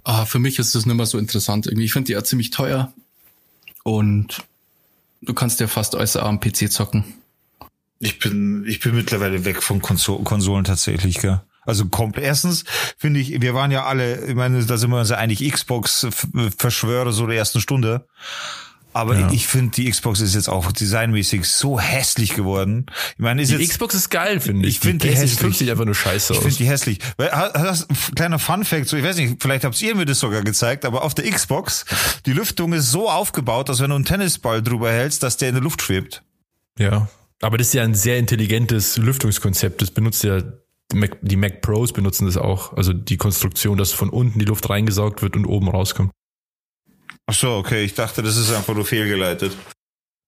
Ah, 0.03 0.25
für 0.25 0.39
mich 0.39 0.59
ist 0.59 0.75
das 0.75 0.86
nicht 0.86 0.95
mehr 0.95 1.06
so 1.06 1.18
interessant 1.18 1.68
irgendwie. 1.68 1.86
Ich 1.86 1.94
finde 1.94 2.07
die 2.07 2.13
ja 2.13 2.24
ziemlich 2.24 2.50
teuer 2.50 2.94
und 3.83 4.44
du 5.21 5.33
kannst 5.33 5.59
ja 5.59 5.68
fast 5.68 5.95
alles 5.95 6.15
am 6.15 6.39
PC 6.39 6.71
zocken. 6.71 7.03
Ich 7.99 8.18
bin, 8.18 8.66
ich 8.68 8.80
bin 8.80 8.95
mittlerweile 8.95 9.45
weg 9.45 9.61
von 9.61 9.81
Konsol 9.81 10.23
Konsolen 10.23 10.64
tatsächlich, 10.64 11.19
gell? 11.19 11.42
Also 11.64 11.85
komplett. 11.85 12.26
Erstens 12.26 12.64
finde 12.97 13.19
ich, 13.19 13.40
wir 13.40 13.54
waren 13.54 13.69
ja 13.69 13.85
alle, 13.85 14.26
ich 14.26 14.35
meine, 14.35 14.66
da 14.66 14.78
sind 14.78 14.90
wir 14.90 14.99
uns 14.99 15.09
ja 15.09 15.18
eigentlich 15.18 15.52
Xbox-Verschwörer 15.52 17.11
so 17.11 17.28
der 17.28 17.37
ersten 17.37 17.61
Stunde. 17.61 18.07
Aber 18.94 19.18
ja. 19.18 19.31
ich 19.31 19.48
finde, 19.48 19.71
die 19.71 19.90
Xbox 19.90 20.19
ist 20.19 20.36
jetzt 20.36 20.50
auch 20.50 20.71
designmäßig 20.71 21.45
so 21.45 21.80
hässlich 21.80 22.36
geworden. 22.36 22.88
Ich 23.14 23.19
meine, 23.19 23.42
ist 23.42 23.52
die 23.52 23.56
jetzt, 23.56 23.71
Xbox 23.71 23.95
ist 23.95 24.10
geil, 24.10 24.40
finde 24.40 24.68
ich. 24.68 24.76
Ich 24.76 24.80
finde 24.81 25.07
die, 25.07 25.14
die 25.14 25.19
hässlich. 25.19 25.57
sieht 25.57 25.69
einfach 25.69 25.86
nur 25.86 25.95
scheiße 25.95 26.33
ich 26.33 26.40
aus. 26.40 26.45
Ich 26.45 26.50
finde 26.50 26.64
die 26.64 26.69
hässlich. 26.69 27.00
Das, 27.18 27.88
kleiner 28.16 28.40
Fun 28.40 28.66
Fact, 28.66 28.88
so 28.88 28.98
ich 28.98 29.04
weiß 29.04 29.16
nicht, 29.18 29.42
vielleicht 29.42 29.64
habt 29.64 29.81
ihr 29.81 29.95
mir 29.95 30.06
das 30.06 30.19
sogar 30.19 30.42
gezeigt, 30.42 30.83
aber 30.83 31.04
auf 31.04 31.14
der 31.14 31.30
Xbox, 31.30 31.86
die 32.26 32.33
Lüftung 32.33 32.74
ist 32.74 32.92
so 32.92 33.10
aufgebaut, 33.10 33.69
dass 33.69 33.80
wenn 33.80 33.90
du 33.90 33.95
einen 33.95 34.06
Tennisball 34.06 34.62
drüber 34.62 34.92
hältst, 34.92 35.24
dass 35.24 35.38
der 35.38 35.50
in 35.50 35.56
der 35.56 35.64
Luft 35.64 35.81
schwebt. 35.81 36.24
Ja. 36.78 37.07
Aber 37.42 37.57
das 37.57 37.68
ist 37.68 37.74
ja 37.74 37.83
ein 37.83 37.95
sehr 37.95 38.18
intelligentes 38.18 38.98
Lüftungskonzept. 38.98 39.81
Das 39.81 39.92
benutzt 39.92 40.24
ja 40.24 40.42
die 40.92 40.98
Mac, 40.98 41.18
die 41.21 41.38
Mac 41.38 41.62
Pros 41.62 41.94
benutzen 41.94 42.26
das 42.26 42.38
auch. 42.38 42.76
Also 42.76 42.94
die 42.94 43.18
Konstruktion, 43.18 43.78
dass 43.78 43.94
von 43.94 44.10
unten 44.10 44.40
die 44.40 44.45
Luft 44.45 44.69
reingesaugt 44.69 45.21
wird 45.21 45.36
und 45.36 45.45
oben 45.45 45.69
rauskommt. 45.69 46.12
Ach 47.31 47.33
so, 47.33 47.52
okay. 47.52 47.85
Ich 47.85 47.94
dachte, 47.94 48.21
das 48.21 48.35
ist 48.35 48.52
einfach 48.52 48.76
nur 48.76 48.83
fehlgeleitet. 48.83 49.56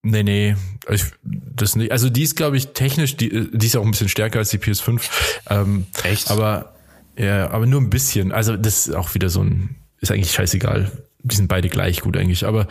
Nee, 0.04 0.24
nee, 0.24 0.56
ich, 0.90 1.04
das 1.22 1.76
nicht. 1.76 1.92
Also 1.92 2.10
die 2.10 2.24
ist, 2.24 2.38
glaube 2.38 2.56
ich, 2.56 2.70
technisch, 2.70 3.18
die, 3.18 3.50
die 3.52 3.66
ist 3.66 3.76
auch 3.76 3.84
ein 3.84 3.92
bisschen 3.92 4.08
stärker 4.08 4.40
als 4.40 4.52
die 4.52 4.58
PS5. 4.58 5.02
Ähm, 5.50 5.86
Echt? 6.04 6.32
Aber 6.32 6.76
ja, 7.18 7.50
aber 7.50 7.66
nur 7.66 7.82
ein 7.82 7.90
bisschen. 7.90 8.32
Also 8.32 8.56
das 8.56 8.88
ist 8.88 8.96
auch 8.96 9.16
wieder 9.16 9.30
so 9.30 9.42
ein, 9.42 9.76
ist 10.00 10.12
eigentlich 10.12 10.32
scheißegal. 10.32 10.92
Die 11.24 11.36
sind 11.36 11.50
beide 11.50 11.68
gleich 11.68 12.00
gut 12.00 12.16
eigentlich. 12.16 12.46
Aber 12.46 12.70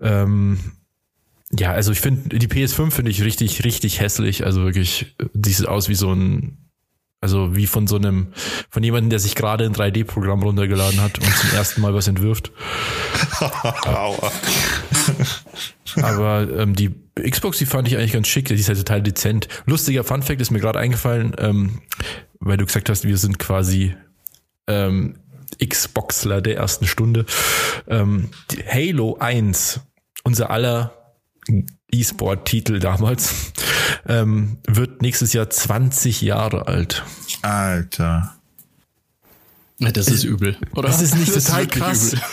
ähm, 0.00 0.58
ja, 1.56 1.70
also 1.70 1.92
ich 1.92 2.00
finde, 2.00 2.36
die 2.36 2.48
PS5 2.48 2.90
finde 2.90 3.12
ich 3.12 3.22
richtig, 3.22 3.62
richtig 3.62 4.00
hässlich. 4.00 4.44
Also 4.44 4.64
wirklich, 4.64 5.14
die 5.32 5.52
sieht 5.52 5.68
aus 5.68 5.88
wie 5.88 5.94
so 5.94 6.12
ein 6.12 6.58
also 7.20 7.54
wie 7.54 7.66
von 7.66 7.86
so 7.86 7.96
einem, 7.96 8.28
von 8.70 8.82
jemandem, 8.82 9.10
der 9.10 9.18
sich 9.18 9.34
gerade 9.34 9.64
ein 9.64 9.74
3D-Programm 9.74 10.42
runtergeladen 10.42 11.02
hat 11.02 11.18
und 11.18 11.36
zum 11.36 11.50
ersten 11.52 11.82
Mal 11.82 11.94
was 11.94 12.08
entwirft. 12.08 12.50
Aber 16.02 16.48
ähm, 16.56 16.74
die 16.74 16.94
Xbox, 17.16 17.58
die 17.58 17.66
fand 17.66 17.88
ich 17.88 17.96
eigentlich 17.96 18.12
ganz 18.12 18.28
schick, 18.28 18.48
die 18.48 18.54
ist 18.54 18.68
halt 18.68 18.78
total 18.78 19.02
dezent. 19.02 19.48
Lustiger 19.66 20.04
Fun-Fact 20.04 20.40
ist 20.40 20.50
mir 20.50 20.60
gerade 20.60 20.78
eingefallen, 20.78 21.34
ähm, 21.38 21.82
weil 22.38 22.56
du 22.56 22.64
gesagt 22.64 22.88
hast, 22.88 23.04
wir 23.04 23.18
sind 23.18 23.38
quasi 23.38 23.94
ähm, 24.66 25.16
Xboxler 25.62 26.40
der 26.40 26.56
ersten 26.56 26.86
Stunde. 26.86 27.26
Ähm, 27.86 28.30
Halo 28.66 29.18
1, 29.18 29.80
unser 30.22 30.50
aller 30.50 30.99
E-Sport-Titel 31.92 32.78
damals, 32.78 33.52
ähm, 34.06 34.58
wird 34.66 35.02
nächstes 35.02 35.32
Jahr 35.32 35.50
20 35.50 36.20
Jahre 36.20 36.66
alt. 36.66 37.04
Alter. 37.42 38.36
Das 39.78 40.08
ist 40.08 40.24
übel, 40.24 40.58
oder? 40.74 40.88
Das 40.88 41.00
ist 41.00 41.14
nicht 41.14 41.34
das 41.34 41.44
total 41.44 41.62
ist 41.62 41.70
krass. 41.72 42.12
Übel. 42.12 42.24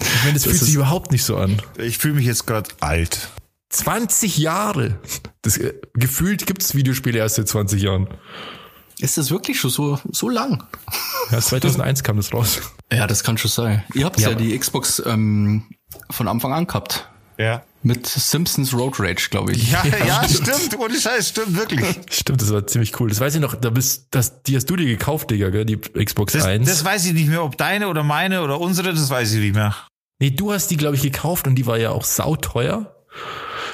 Ich 0.00 0.24
meine, 0.24 0.34
das, 0.34 0.42
das 0.42 0.44
fühlt 0.44 0.64
sich 0.64 0.74
überhaupt 0.74 1.10
nicht 1.10 1.24
so 1.24 1.36
an. 1.36 1.60
Ich 1.78 1.98
fühle 1.98 2.14
mich 2.14 2.26
jetzt 2.26 2.46
gerade 2.46 2.70
alt. 2.80 3.28
20 3.70 4.38
Jahre. 4.38 4.98
Das, 5.42 5.58
äh, 5.58 5.74
gefühlt 5.94 6.46
gibt 6.46 6.62
es 6.62 6.74
Videospiele 6.74 7.18
erst 7.18 7.36
seit 7.36 7.48
20 7.48 7.82
Jahren. 7.82 8.08
Ist 8.98 9.18
das 9.18 9.30
wirklich 9.30 9.58
schon 9.58 9.70
so, 9.70 9.98
so 10.12 10.28
lang? 10.28 10.62
Ja, 11.30 11.40
2001 11.40 12.04
kam 12.04 12.16
das 12.18 12.32
raus. 12.32 12.60
Ja, 12.92 13.06
das 13.06 13.24
kann 13.24 13.38
schon 13.38 13.50
sein. 13.50 13.82
Ihr 13.94 14.04
habt 14.04 14.20
ja, 14.20 14.30
ja 14.30 14.34
die 14.34 14.56
Xbox 14.56 15.02
ähm, 15.04 15.64
von 16.10 16.28
Anfang 16.28 16.52
an 16.52 16.66
gehabt. 16.66 17.08
Ja. 17.42 17.62
Mit 17.82 18.06
Simpsons 18.06 18.72
Road 18.72 19.00
Rage, 19.00 19.28
glaube 19.30 19.52
ich. 19.52 19.72
Ja, 19.72 19.84
ja, 19.98 20.06
ja 20.06 20.28
stimmt. 20.28 20.78
Ohne 20.78 20.98
Scheiß, 20.98 21.30
stimmt 21.30 21.56
wirklich. 21.56 21.84
Stimmt, 22.10 22.40
das 22.40 22.52
war 22.52 22.66
ziemlich 22.66 22.98
cool. 23.00 23.08
Das 23.08 23.18
weiß 23.18 23.34
ich 23.34 23.40
noch, 23.40 23.56
da 23.56 23.70
bist, 23.70 24.06
das, 24.12 24.42
die 24.44 24.54
hast 24.54 24.66
du 24.66 24.76
dir 24.76 24.86
gekauft, 24.86 25.30
Digga, 25.30 25.50
gell? 25.50 25.64
die 25.64 25.76
Xbox 25.76 26.34
das, 26.34 26.44
1. 26.44 26.68
Das 26.68 26.84
weiß 26.84 27.06
ich 27.06 27.12
nicht 27.12 27.28
mehr, 27.28 27.42
ob 27.42 27.56
deine 27.56 27.88
oder 27.88 28.04
meine 28.04 28.42
oder 28.42 28.60
unsere, 28.60 28.92
das 28.94 29.10
weiß 29.10 29.32
ich 29.32 29.40
nicht 29.40 29.54
mehr. 29.54 29.74
Nee, 30.20 30.30
du 30.30 30.52
hast 30.52 30.68
die, 30.68 30.76
glaube 30.76 30.94
ich, 30.94 31.02
gekauft 31.02 31.48
und 31.48 31.56
die 31.56 31.66
war 31.66 31.78
ja 31.78 31.90
auch 31.90 32.04
sauteuer. 32.04 32.94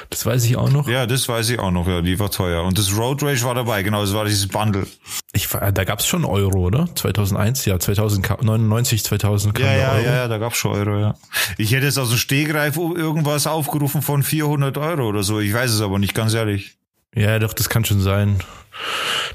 Das 0.09 0.25
weiß 0.25 0.43
ich 0.45 0.57
auch 0.57 0.71
noch. 0.71 0.87
Ja, 0.87 1.05
das 1.05 1.29
weiß 1.29 1.49
ich 1.51 1.59
auch 1.59 1.69
noch, 1.69 1.87
ja, 1.87 2.01
die 2.01 2.17
war 2.19 2.31
teuer. 2.31 2.63
Und 2.63 2.79
das 2.79 2.97
Road 2.97 3.21
Rage 3.21 3.43
war 3.43 3.53
dabei, 3.53 3.83
genau, 3.83 4.01
das 4.01 4.13
war 4.13 4.25
dieses 4.25 4.47
Bundle. 4.47 4.87
Ich, 5.33 5.47
da 5.47 5.83
gab's 5.83 6.07
schon 6.07 6.25
Euro, 6.25 6.65
oder? 6.65 6.89
2001, 6.95 7.65
ja, 7.65 7.79
2099, 7.79 9.03
2000 9.03 9.53
kam 9.53 9.65
ja, 9.65 9.75
ja, 9.75 9.91
Euro. 9.91 10.03
Ja, 10.03 10.15
ja, 10.15 10.27
da 10.27 10.39
gab's 10.39 10.57
schon 10.57 10.71
Euro, 10.71 10.99
ja. 10.99 11.15
Ich 11.57 11.71
hätte 11.71 11.85
jetzt 11.85 11.99
aus 11.99 12.09
dem 12.09 12.17
Stegreif 12.17 12.77
irgendwas 12.77 13.45
aufgerufen 13.45 14.01
von 14.01 14.23
400 14.23 14.77
Euro 14.79 15.07
oder 15.07 15.21
so. 15.21 15.39
Ich 15.39 15.53
weiß 15.53 15.71
es 15.71 15.81
aber 15.81 15.99
nicht, 15.99 16.15
ganz 16.15 16.33
ehrlich. 16.33 16.77
Ja, 17.15 17.37
doch, 17.37 17.53
das 17.53 17.69
kann 17.69 17.85
schon 17.85 18.01
sein. 18.01 18.39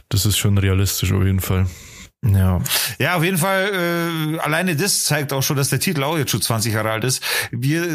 Das 0.09 0.27
ist 0.27 0.39
schon 0.39 0.59
realistisch 0.59 1.13
auf 1.13 1.23
jeden 1.23 1.41
Fall. 1.41 1.67
Ja. 2.25 2.61
Ja, 2.99 3.17
auf 3.17 3.25
jeden 3.25 3.39
Fall, 3.39 3.71
äh, 4.35 4.39
alleine 4.39 4.77
das 4.77 5.05
zeigt 5.05 5.33
auch 5.33 5.43
schon, 5.43 5.57
dass 5.57 5.69
der 5.69 5.81
Titel 5.81 6.03
auch 6.03 6.17
jetzt 6.17 6.31
schon 6.31 6.41
20 6.41 6.73
Jahre 6.73 6.91
alt 6.91 7.05
ist. 7.05 7.23
Wir, 7.51 7.87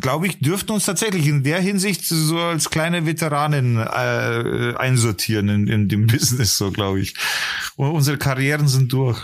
glaube 0.00 0.26
ich, 0.26 0.40
dürften 0.40 0.72
uns 0.72 0.86
tatsächlich 0.86 1.26
in 1.26 1.44
der 1.44 1.60
Hinsicht 1.60 2.04
so 2.04 2.38
als 2.38 2.70
kleine 2.70 3.06
Veteranen 3.06 3.76
äh, 3.76 4.74
einsortieren 4.76 5.48
in, 5.48 5.66
in 5.68 5.88
dem 5.88 6.06
Business, 6.08 6.56
so 6.56 6.72
glaube 6.72 7.00
ich. 7.00 7.14
Und 7.76 7.90
unsere 7.90 8.18
Karrieren 8.18 8.66
sind 8.66 8.92
durch. 8.92 9.20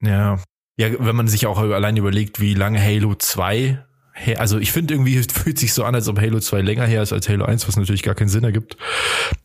Ja. 0.00 0.38
Ja, 0.76 0.88
wenn 0.98 1.14
man 1.14 1.28
sich 1.28 1.46
auch 1.46 1.58
allein 1.58 1.96
überlegt, 1.96 2.40
wie 2.40 2.54
lange 2.54 2.82
Halo 2.82 3.14
2 3.14 3.84
also 4.36 4.58
ich 4.58 4.70
finde 4.70 4.94
irgendwie 4.94 5.20
fühlt 5.24 5.58
sich 5.58 5.72
so 5.72 5.82
an, 5.82 5.96
als 5.96 6.06
ob 6.06 6.20
Halo 6.20 6.38
2 6.38 6.60
länger 6.60 6.86
her 6.86 7.02
ist 7.02 7.12
als 7.12 7.28
Halo 7.28 7.46
1, 7.46 7.66
was 7.66 7.76
natürlich 7.76 8.04
gar 8.04 8.14
keinen 8.14 8.28
Sinn 8.28 8.44
ergibt. 8.44 8.76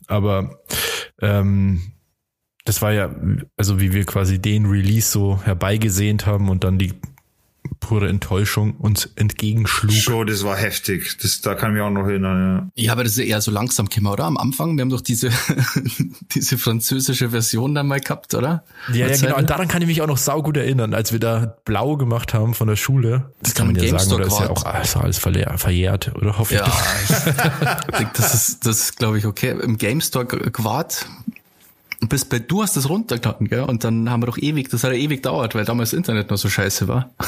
Aber 0.06 0.60
ähm, 1.20 1.92
das 2.64 2.82
war 2.82 2.92
ja, 2.92 3.14
also 3.56 3.80
wie 3.80 3.92
wir 3.92 4.04
quasi 4.04 4.38
den 4.38 4.66
Release 4.66 5.10
so 5.10 5.40
herbeigesehnt 5.42 6.26
haben 6.26 6.48
und 6.48 6.64
dann 6.64 6.78
die 6.78 6.94
pure 7.78 8.08
Enttäuschung 8.08 8.74
uns 8.76 9.10
entgegenschlug. 9.16 9.92
Schon, 9.92 10.26
das 10.26 10.44
war 10.44 10.56
heftig. 10.56 11.18
Das, 11.22 11.40
da 11.40 11.54
kann 11.54 11.70
ich 11.70 11.74
mich 11.74 11.82
auch 11.82 11.90
noch 11.90 12.06
erinnern, 12.06 12.70
ja. 12.76 12.84
Ja, 12.84 12.92
aber 12.92 13.04
das 13.04 13.12
ist 13.12 13.24
eher 13.24 13.40
so 13.40 13.50
langsam 13.50 13.88
gekommen, 13.88 14.12
oder? 14.12 14.24
Am 14.24 14.36
Anfang, 14.36 14.76
wir 14.76 14.82
haben 14.82 14.90
doch 14.90 15.00
diese, 15.00 15.30
diese 16.34 16.58
französische 16.58 17.30
Version 17.30 17.74
dann 17.74 17.88
mal 17.88 18.00
gehabt, 18.00 18.34
oder? 18.34 18.64
Ja, 18.92 19.08
ja 19.08 19.16
genau. 19.16 19.38
Und 19.38 19.50
daran 19.50 19.68
kann 19.68 19.82
ich 19.82 19.88
mich 19.88 20.02
auch 20.02 20.06
noch 20.06 20.18
saugut 20.18 20.56
erinnern, 20.56 20.94
als 20.94 21.12
wir 21.12 21.20
da 21.20 21.56
blau 21.64 21.96
gemacht 21.96 22.34
haben 22.34 22.54
von 22.54 22.68
der 22.68 22.76
Schule. 22.76 23.30
Das, 23.40 23.52
das 23.52 23.54
kann 23.54 23.66
man 23.68 23.76
ja 23.76 23.98
sagen, 23.98 24.12
oder 24.12 24.26
ist 24.26 24.40
ja 24.40 24.50
auch 24.50 24.64
alles, 24.64 24.96
alles 24.96 25.18
verjährt, 25.18 26.14
oder 26.14 26.38
hoffe 26.38 26.54
ja, 26.54 26.66
ich. 27.98 28.06
das 28.14 28.34
ist, 28.34 28.66
das 28.66 28.80
ist, 28.80 28.96
glaube 28.98 29.18
ich, 29.18 29.26
okay. 29.26 29.56
Im 29.60 29.78
Game 29.78 30.00
Store 30.00 30.26
gewart 30.26 31.06
bis 32.00 32.24
bei, 32.24 32.38
du 32.38 32.62
hast 32.62 32.76
das 32.76 32.88
runtergeladen, 32.88 33.48
gell? 33.48 33.62
Und 33.62 33.84
dann 33.84 34.08
haben 34.10 34.22
wir 34.22 34.26
doch 34.26 34.38
ewig, 34.38 34.70
das 34.70 34.84
hat 34.84 34.92
ja 34.92 34.98
ewig 34.98 35.22
dauert, 35.22 35.54
weil 35.54 35.64
damals 35.64 35.90
das 35.90 35.98
Internet 35.98 36.30
noch 36.30 36.38
so 36.38 36.48
scheiße 36.48 36.88
war. 36.88 37.10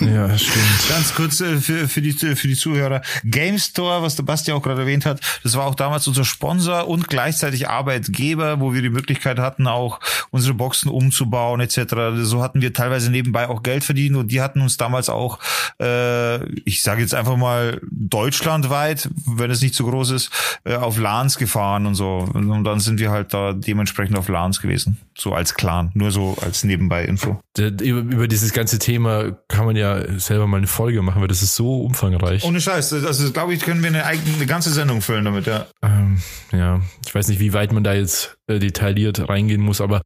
Ja, 0.00 0.38
stimmt. 0.38 0.88
Ganz 0.88 1.14
kurz 1.14 1.40
äh, 1.40 1.56
für, 1.56 1.88
für, 1.88 2.00
die, 2.00 2.12
für 2.12 2.46
die 2.46 2.54
Zuhörer. 2.54 3.02
Game 3.24 3.58
Store, 3.58 4.00
was 4.02 4.14
der 4.14 4.22
Basti 4.22 4.52
auch 4.52 4.62
gerade 4.62 4.82
erwähnt 4.82 5.06
hat, 5.06 5.20
das 5.42 5.56
war 5.56 5.66
auch 5.66 5.74
damals 5.74 6.06
unser 6.06 6.24
Sponsor 6.24 6.86
und 6.86 7.08
gleichzeitig 7.08 7.68
Arbeitgeber, 7.68 8.60
wo 8.60 8.74
wir 8.74 8.82
die 8.82 8.90
Möglichkeit 8.90 9.38
hatten, 9.38 9.66
auch 9.66 9.98
unsere 10.30 10.54
Boxen 10.54 10.88
umzubauen 10.88 11.60
etc. 11.60 11.94
So 12.22 12.42
hatten 12.42 12.60
wir 12.60 12.72
teilweise 12.72 13.10
nebenbei 13.10 13.48
auch 13.48 13.62
Geld 13.62 13.82
verdient 13.82 14.16
und 14.16 14.30
die 14.30 14.40
hatten 14.40 14.60
uns 14.60 14.76
damals 14.76 15.08
auch, 15.08 15.40
äh, 15.80 16.44
ich 16.62 16.82
sage 16.82 17.00
jetzt 17.00 17.14
einfach 17.14 17.36
mal 17.36 17.80
deutschlandweit, 17.90 19.08
wenn 19.26 19.50
es 19.50 19.62
nicht 19.62 19.74
zu 19.74 19.84
groß 19.84 20.10
ist, 20.10 20.30
äh, 20.64 20.76
auf 20.76 20.98
LANs 20.98 21.38
gefahren 21.38 21.86
und 21.86 21.94
so. 21.94 22.28
Und 22.34 22.62
dann 22.62 22.78
sind 22.78 23.00
wir 23.00 23.10
halt 23.10 23.34
da 23.34 23.52
dementsprechend 23.52 24.17
auf 24.18 24.28
LANs 24.28 24.60
gewesen, 24.60 24.98
so 25.16 25.32
als 25.32 25.54
Clan, 25.54 25.90
nur 25.94 26.10
so 26.10 26.36
als 26.40 26.64
nebenbei 26.64 27.04
Info. 27.04 27.40
Über 27.56 28.28
dieses 28.28 28.52
ganze 28.52 28.78
Thema 28.78 29.32
kann 29.48 29.66
man 29.66 29.76
ja 29.76 30.18
selber 30.18 30.46
mal 30.46 30.58
eine 30.58 30.66
Folge 30.66 31.02
machen, 31.02 31.20
weil 31.20 31.28
das 31.28 31.42
ist 31.42 31.54
so 31.54 31.80
umfangreich. 31.82 32.44
Ohne 32.44 32.60
Scheiß, 32.60 32.92
also 32.92 33.32
glaube 33.32 33.54
ich, 33.54 33.62
können 33.62 33.82
wir 33.82 33.88
eine 33.88 34.04
eigene 34.04 34.36
eine 34.36 34.46
ganze 34.46 34.70
Sendung 34.70 35.00
füllen 35.00 35.24
damit, 35.24 35.46
ja. 35.46 35.66
Ähm, 35.82 36.20
ja, 36.52 36.80
ich 37.06 37.14
weiß 37.14 37.28
nicht, 37.28 37.40
wie 37.40 37.52
weit 37.52 37.72
man 37.72 37.84
da 37.84 37.94
jetzt 37.94 38.36
äh, 38.46 38.58
detailliert 38.58 39.28
reingehen 39.28 39.60
muss, 39.60 39.80
aber 39.80 40.02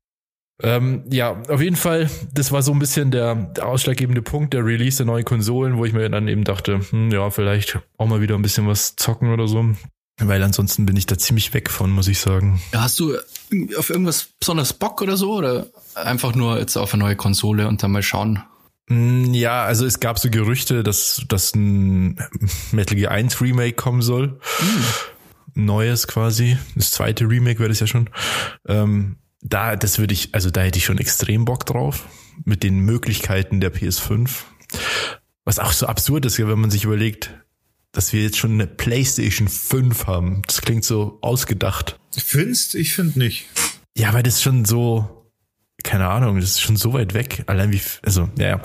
ähm, 0.62 1.02
ja, 1.10 1.42
auf 1.48 1.60
jeden 1.60 1.76
Fall, 1.76 2.08
das 2.32 2.52
war 2.52 2.62
so 2.62 2.72
ein 2.72 2.78
bisschen 2.78 3.10
der, 3.10 3.34
der 3.34 3.66
ausschlaggebende 3.66 4.22
Punkt, 4.22 4.54
der 4.54 4.64
Release 4.64 4.98
der 4.98 5.06
neuen 5.06 5.24
Konsolen, 5.24 5.76
wo 5.76 5.84
ich 5.84 5.92
mir 5.92 6.08
dann 6.08 6.28
eben 6.28 6.44
dachte, 6.44 6.80
hm, 6.90 7.10
ja, 7.10 7.30
vielleicht 7.30 7.80
auch 7.98 8.06
mal 8.06 8.20
wieder 8.20 8.36
ein 8.36 8.42
bisschen 8.42 8.68
was 8.68 8.94
zocken 8.94 9.32
oder 9.32 9.48
so. 9.48 9.64
Weil 10.28 10.42
ansonsten 10.42 10.86
bin 10.86 10.96
ich 10.96 11.06
da 11.06 11.18
ziemlich 11.18 11.54
weg 11.54 11.70
von, 11.70 11.90
muss 11.90 12.08
ich 12.08 12.18
sagen. 12.18 12.60
Hast 12.72 13.00
du 13.00 13.16
auf 13.76 13.90
irgendwas 13.90 14.28
besonders 14.38 14.72
Bock 14.72 15.02
oder 15.02 15.16
so? 15.16 15.34
Oder 15.34 15.66
einfach 15.94 16.34
nur 16.34 16.58
jetzt 16.58 16.76
auf 16.76 16.94
eine 16.94 17.02
neue 17.02 17.16
Konsole 17.16 17.68
und 17.68 17.82
dann 17.82 17.92
mal 17.92 18.02
schauen? 18.02 18.42
Mm, 18.88 19.32
ja, 19.32 19.64
also 19.64 19.86
es 19.86 20.00
gab 20.00 20.18
so 20.18 20.30
Gerüchte, 20.30 20.82
dass, 20.82 21.22
dass 21.28 21.54
ein 21.54 22.18
Metal 22.72 22.96
Gear 22.96 23.12
1 23.12 23.40
Remake 23.40 23.74
kommen 23.74 24.02
soll. 24.02 24.28
Mhm. 24.28 24.84
Neues 25.54 26.08
quasi. 26.08 26.56
Das 26.74 26.90
zweite 26.90 27.28
Remake 27.28 27.58
wäre 27.58 27.68
das 27.68 27.80
ja 27.80 27.86
schon. 27.86 28.08
Ähm, 28.66 29.16
da, 29.42 29.76
das 29.76 29.98
würde 29.98 30.14
ich, 30.14 30.34
also 30.34 30.50
da 30.50 30.62
hätte 30.62 30.78
ich 30.78 30.84
schon 30.84 30.98
extrem 30.98 31.44
Bock 31.44 31.66
drauf. 31.66 32.06
Mit 32.44 32.62
den 32.62 32.78
Möglichkeiten 32.80 33.60
der 33.60 33.72
PS5. 33.72 34.30
Was 35.44 35.58
auch 35.58 35.72
so 35.72 35.86
absurd 35.86 36.24
ist, 36.24 36.38
wenn 36.38 36.60
man 36.60 36.70
sich 36.70 36.84
überlegt, 36.84 37.34
dass 37.92 38.12
wir 38.12 38.22
jetzt 38.22 38.38
schon 38.38 38.52
eine 38.52 38.66
PlayStation 38.66 39.48
5 39.48 40.06
haben. 40.06 40.42
Das 40.46 40.62
klingt 40.62 40.84
so 40.84 41.18
ausgedacht. 41.20 41.98
Findest? 42.16 42.74
Ich 42.74 42.94
finde 42.94 43.18
nicht. 43.18 43.46
Ja, 43.96 44.12
weil 44.14 44.22
das 44.22 44.42
schon 44.42 44.64
so, 44.64 45.26
keine 45.84 46.08
Ahnung, 46.08 46.40
das 46.40 46.50
ist 46.50 46.60
schon 46.62 46.76
so 46.76 46.94
weit 46.94 47.14
weg. 47.14 47.44
Allein 47.46 47.72
wie, 47.72 47.80
also, 48.02 48.28
ja, 48.38 48.60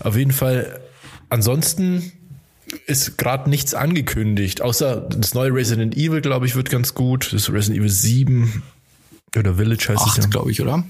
auf 0.00 0.16
jeden 0.16 0.32
Fall. 0.32 0.80
Ansonsten 1.28 2.12
ist 2.86 3.16
gerade 3.16 3.48
nichts 3.48 3.74
angekündigt, 3.74 4.62
außer 4.62 5.00
das 5.00 5.34
neue 5.34 5.52
Resident 5.54 5.96
Evil, 5.96 6.20
glaube 6.20 6.46
ich, 6.46 6.56
wird 6.56 6.70
ganz 6.70 6.94
gut. 6.94 7.32
Das 7.32 7.50
Resident 7.50 7.80
Evil 7.80 7.90
7 7.90 8.62
oder 9.36 9.54
Village 9.54 9.86
heißt 9.88 10.02
Acht, 10.02 10.18
es 10.18 10.24
ja. 10.24 10.30
glaube 10.30 10.50
ich, 10.50 10.60
oder? 10.60 10.84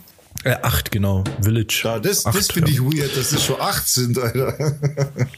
Äh, 0.44 0.56
acht, 0.62 0.90
genau. 0.90 1.22
Village. 1.40 1.82
Ja, 1.84 2.00
das, 2.00 2.24
das 2.24 2.50
finde 2.50 2.70
ich 2.70 2.80
weird, 2.80 3.16
dass 3.16 3.32
es 3.32 3.44
schon 3.44 3.60
acht 3.60 3.86
sind, 3.86 4.18
Alter. 4.18 4.76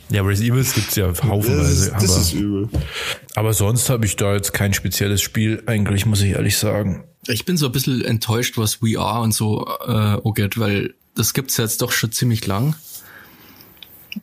Ja, 0.09 0.23
Resident 0.23 0.55
Evil 0.55 0.73
gibt 0.73 0.89
es 0.91 0.97
ja 0.97 1.07
haufenweise. 1.09 1.91
Das, 1.93 2.03
das 2.03 2.17
ist 2.19 2.33
übel. 2.33 2.69
Aber 3.35 3.53
sonst 3.53 3.91
habe 3.91 4.07
ich 4.07 4.17
da 4.17 4.35
jetzt 4.35 4.53
kein 4.53 4.73
spezielles 4.73 5.21
Spiel, 5.21 5.63
eigentlich, 5.67 6.07
muss 6.07 6.23
ich 6.23 6.31
ehrlich 6.31 6.57
sagen. 6.57 7.05
Ich 7.27 7.45
bin 7.45 7.57
so 7.57 7.67
ein 7.67 7.73
bisschen 7.73 8.05
enttäuscht, 8.05 8.57
was 8.57 8.77
VR 8.77 9.21
und 9.21 9.33
so 9.33 9.67
äh, 9.87 9.91
angeht, 9.91 10.59
weil 10.59 10.95
das 11.15 11.35
gibt's 11.35 11.57
jetzt 11.57 11.83
doch 11.83 11.93
schon 11.93 12.13
ziemlich 12.13 12.47
lang. 12.47 12.75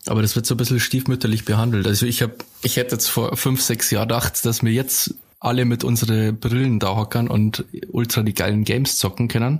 Aber 0.08 0.22
das 0.22 0.36
wird 0.36 0.46
so 0.46 0.56
ein 0.56 0.58
bisschen 0.58 0.80
stiefmütterlich 0.80 1.46
behandelt. 1.46 1.86
Also 1.86 2.06
ich 2.06 2.22
habe, 2.22 2.34
ich 2.64 2.78
hätte 2.78 2.96
jetzt 2.96 3.08
vor 3.08 3.36
fünf, 3.36 3.62
sechs 3.62 3.92
Jahren 3.92 4.08
gedacht, 4.08 4.44
dass 4.46 4.64
wir 4.64 4.72
jetzt 4.72 5.16
alle 5.40 5.66
mit 5.66 5.84
unsere 5.84 6.32
Brillen 6.34 6.80
da 6.80 6.96
hockern 6.96 7.28
und 7.28 7.66
ultra 7.92 8.22
die 8.22 8.34
geilen 8.34 8.64
Games 8.64 8.98
zocken 8.98 9.28
können. 9.28 9.60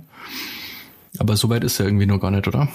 Aber 1.22 1.36
so 1.36 1.48
weit 1.48 1.62
ist 1.62 1.78
er 1.78 1.86
irgendwie 1.86 2.06
noch 2.06 2.18
gar 2.18 2.32
nicht, 2.32 2.48
oder? 2.48 2.66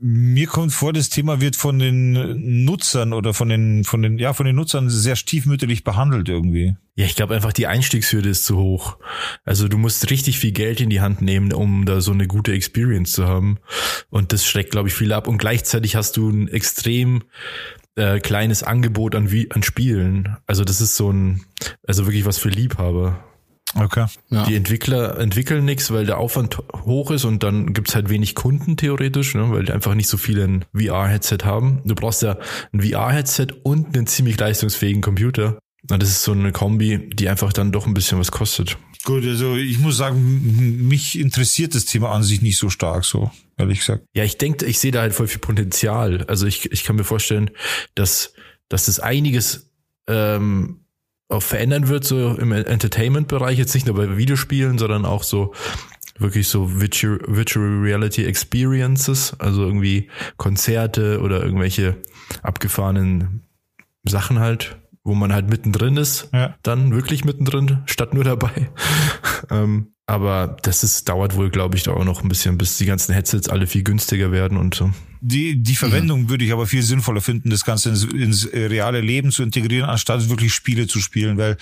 Mir 0.00 0.46
kommt 0.46 0.72
vor, 0.72 0.94
das 0.94 1.10
Thema 1.10 1.42
wird 1.42 1.54
von 1.54 1.78
den 1.78 2.64
Nutzern 2.64 3.12
oder 3.12 3.34
von 3.34 3.50
den, 3.50 3.84
von 3.84 4.00
den, 4.00 4.18
ja, 4.18 4.32
von 4.32 4.46
den 4.46 4.56
Nutzern 4.56 4.88
sehr 4.88 5.16
stiefmütterlich 5.16 5.84
behandelt 5.84 6.30
irgendwie. 6.30 6.76
Ja, 6.94 7.04
ich 7.04 7.14
glaube 7.14 7.34
einfach, 7.34 7.52
die 7.52 7.66
Einstiegshürde 7.66 8.30
ist 8.30 8.46
zu 8.46 8.56
hoch. 8.56 8.96
Also 9.44 9.68
du 9.68 9.76
musst 9.76 10.10
richtig 10.10 10.38
viel 10.38 10.52
Geld 10.52 10.80
in 10.80 10.88
die 10.88 11.02
Hand 11.02 11.20
nehmen, 11.20 11.52
um 11.52 11.84
da 11.84 12.00
so 12.00 12.12
eine 12.12 12.26
gute 12.26 12.54
Experience 12.54 13.12
zu 13.12 13.26
haben. 13.26 13.58
Und 14.08 14.32
das 14.32 14.46
schreckt, 14.46 14.70
glaube 14.70 14.88
ich, 14.88 14.94
viel 14.94 15.12
ab. 15.12 15.28
Und 15.28 15.36
gleichzeitig 15.36 15.94
hast 15.94 16.16
du 16.16 16.30
ein 16.30 16.48
extrem 16.48 17.24
äh, 17.96 18.18
kleines 18.18 18.62
Angebot 18.62 19.14
an, 19.14 19.30
wie, 19.30 19.50
an 19.50 19.62
Spielen. 19.62 20.38
Also 20.46 20.64
das 20.64 20.80
ist 20.80 20.96
so 20.96 21.12
ein, 21.12 21.44
also 21.86 22.06
wirklich 22.06 22.24
was 22.24 22.38
für 22.38 22.48
Liebhaber. 22.48 23.22
Okay. 23.74 24.06
Ja. 24.30 24.44
Die 24.44 24.54
Entwickler 24.54 25.18
entwickeln 25.18 25.64
nichts, 25.64 25.90
weil 25.90 26.06
der 26.06 26.18
Aufwand 26.18 26.58
hoch 26.84 27.10
ist 27.10 27.24
und 27.24 27.42
dann 27.42 27.72
gibt's 27.72 27.94
halt 27.94 28.08
wenig 28.08 28.34
Kunden 28.34 28.76
theoretisch, 28.76 29.34
ne, 29.34 29.50
weil 29.50 29.64
die 29.64 29.72
einfach 29.72 29.94
nicht 29.94 30.08
so 30.08 30.16
viele 30.16 30.44
ein 30.44 30.64
VR-Headset 30.74 31.38
haben. 31.44 31.80
Du 31.84 31.94
brauchst 31.94 32.22
ja 32.22 32.38
ein 32.72 32.80
VR-Headset 32.80 33.48
und 33.62 33.96
einen 33.96 34.06
ziemlich 34.06 34.38
leistungsfähigen 34.38 35.02
Computer. 35.02 35.58
Und 35.90 36.02
das 36.02 36.08
ist 36.08 36.22
so 36.22 36.32
eine 36.32 36.52
Kombi, 36.52 37.10
die 37.12 37.28
einfach 37.28 37.52
dann 37.52 37.72
doch 37.72 37.86
ein 37.86 37.94
bisschen 37.94 38.18
was 38.18 38.30
kostet. 38.30 38.78
Gut, 39.04 39.24
also 39.24 39.56
ich 39.56 39.78
muss 39.80 39.98
sagen, 39.98 40.88
mich 40.88 41.18
interessiert 41.18 41.74
das 41.74 41.84
Thema 41.84 42.12
an 42.12 42.22
sich 42.22 42.40
nicht 42.40 42.56
so 42.56 42.70
stark, 42.70 43.04
so 43.04 43.30
ehrlich 43.58 43.80
gesagt. 43.80 44.06
Ja, 44.14 44.24
ich 44.24 44.38
denke, 44.38 44.64
ich 44.64 44.78
sehe 44.78 44.92
da 44.92 45.02
halt 45.02 45.12
voll 45.12 45.28
viel 45.28 45.40
Potenzial. 45.40 46.24
Also 46.24 46.46
ich, 46.46 46.72
ich 46.72 46.84
kann 46.84 46.96
mir 46.96 47.04
vorstellen, 47.04 47.50
dass, 47.94 48.32
dass 48.70 48.86
das 48.86 49.00
einiges 49.00 49.70
ähm, 50.08 50.83
auch 51.34 51.42
verändern 51.42 51.88
wird, 51.88 52.04
so 52.04 52.34
im 52.34 52.52
Entertainment-Bereich, 52.52 53.58
jetzt 53.58 53.74
nicht 53.74 53.86
nur 53.86 53.96
bei 53.96 54.16
Videospielen, 54.16 54.78
sondern 54.78 55.04
auch 55.04 55.22
so 55.22 55.52
wirklich 56.18 56.48
so 56.48 56.80
Virtual, 56.80 57.20
Virtual 57.26 57.80
Reality 57.80 58.24
Experiences, 58.24 59.34
also 59.38 59.62
irgendwie 59.64 60.10
Konzerte 60.36 61.20
oder 61.20 61.42
irgendwelche 61.42 61.96
abgefahrenen 62.42 63.42
Sachen 64.04 64.38
halt, 64.38 64.76
wo 65.02 65.14
man 65.14 65.32
halt 65.32 65.48
mittendrin 65.48 65.96
ist, 65.96 66.28
ja. 66.32 66.54
dann 66.62 66.94
wirklich 66.94 67.24
mittendrin, 67.24 67.82
statt 67.86 68.14
nur 68.14 68.24
dabei. 68.24 68.70
ähm, 69.50 69.94
aber 70.06 70.56
das 70.62 70.84
ist, 70.84 71.08
dauert 71.08 71.36
wohl, 71.36 71.50
glaube 71.50 71.76
ich, 71.76 71.82
da 71.82 71.92
auch 71.92 72.04
noch 72.04 72.22
ein 72.22 72.28
bisschen, 72.28 72.58
bis 72.58 72.76
die 72.76 72.86
ganzen 72.86 73.14
Headsets 73.14 73.48
alle 73.48 73.66
viel 73.66 73.82
günstiger 73.82 74.32
werden 74.32 74.58
und 74.58 74.74
so. 74.74 74.90
Die, 75.26 75.56
die 75.62 75.74
Verwendung 75.74 76.22
mhm. 76.22 76.28
würde 76.28 76.44
ich 76.44 76.52
aber 76.52 76.66
viel 76.66 76.82
sinnvoller 76.82 77.22
finden, 77.22 77.48
das 77.48 77.64
Ganze 77.64 77.88
ins, 77.88 78.04
ins 78.04 78.52
reale 78.52 79.00
Leben 79.00 79.30
zu 79.30 79.42
integrieren, 79.42 79.88
anstatt 79.88 80.28
wirklich 80.28 80.52
Spiele 80.52 80.86
zu 80.86 81.00
spielen, 81.00 81.38
weil 81.38 81.56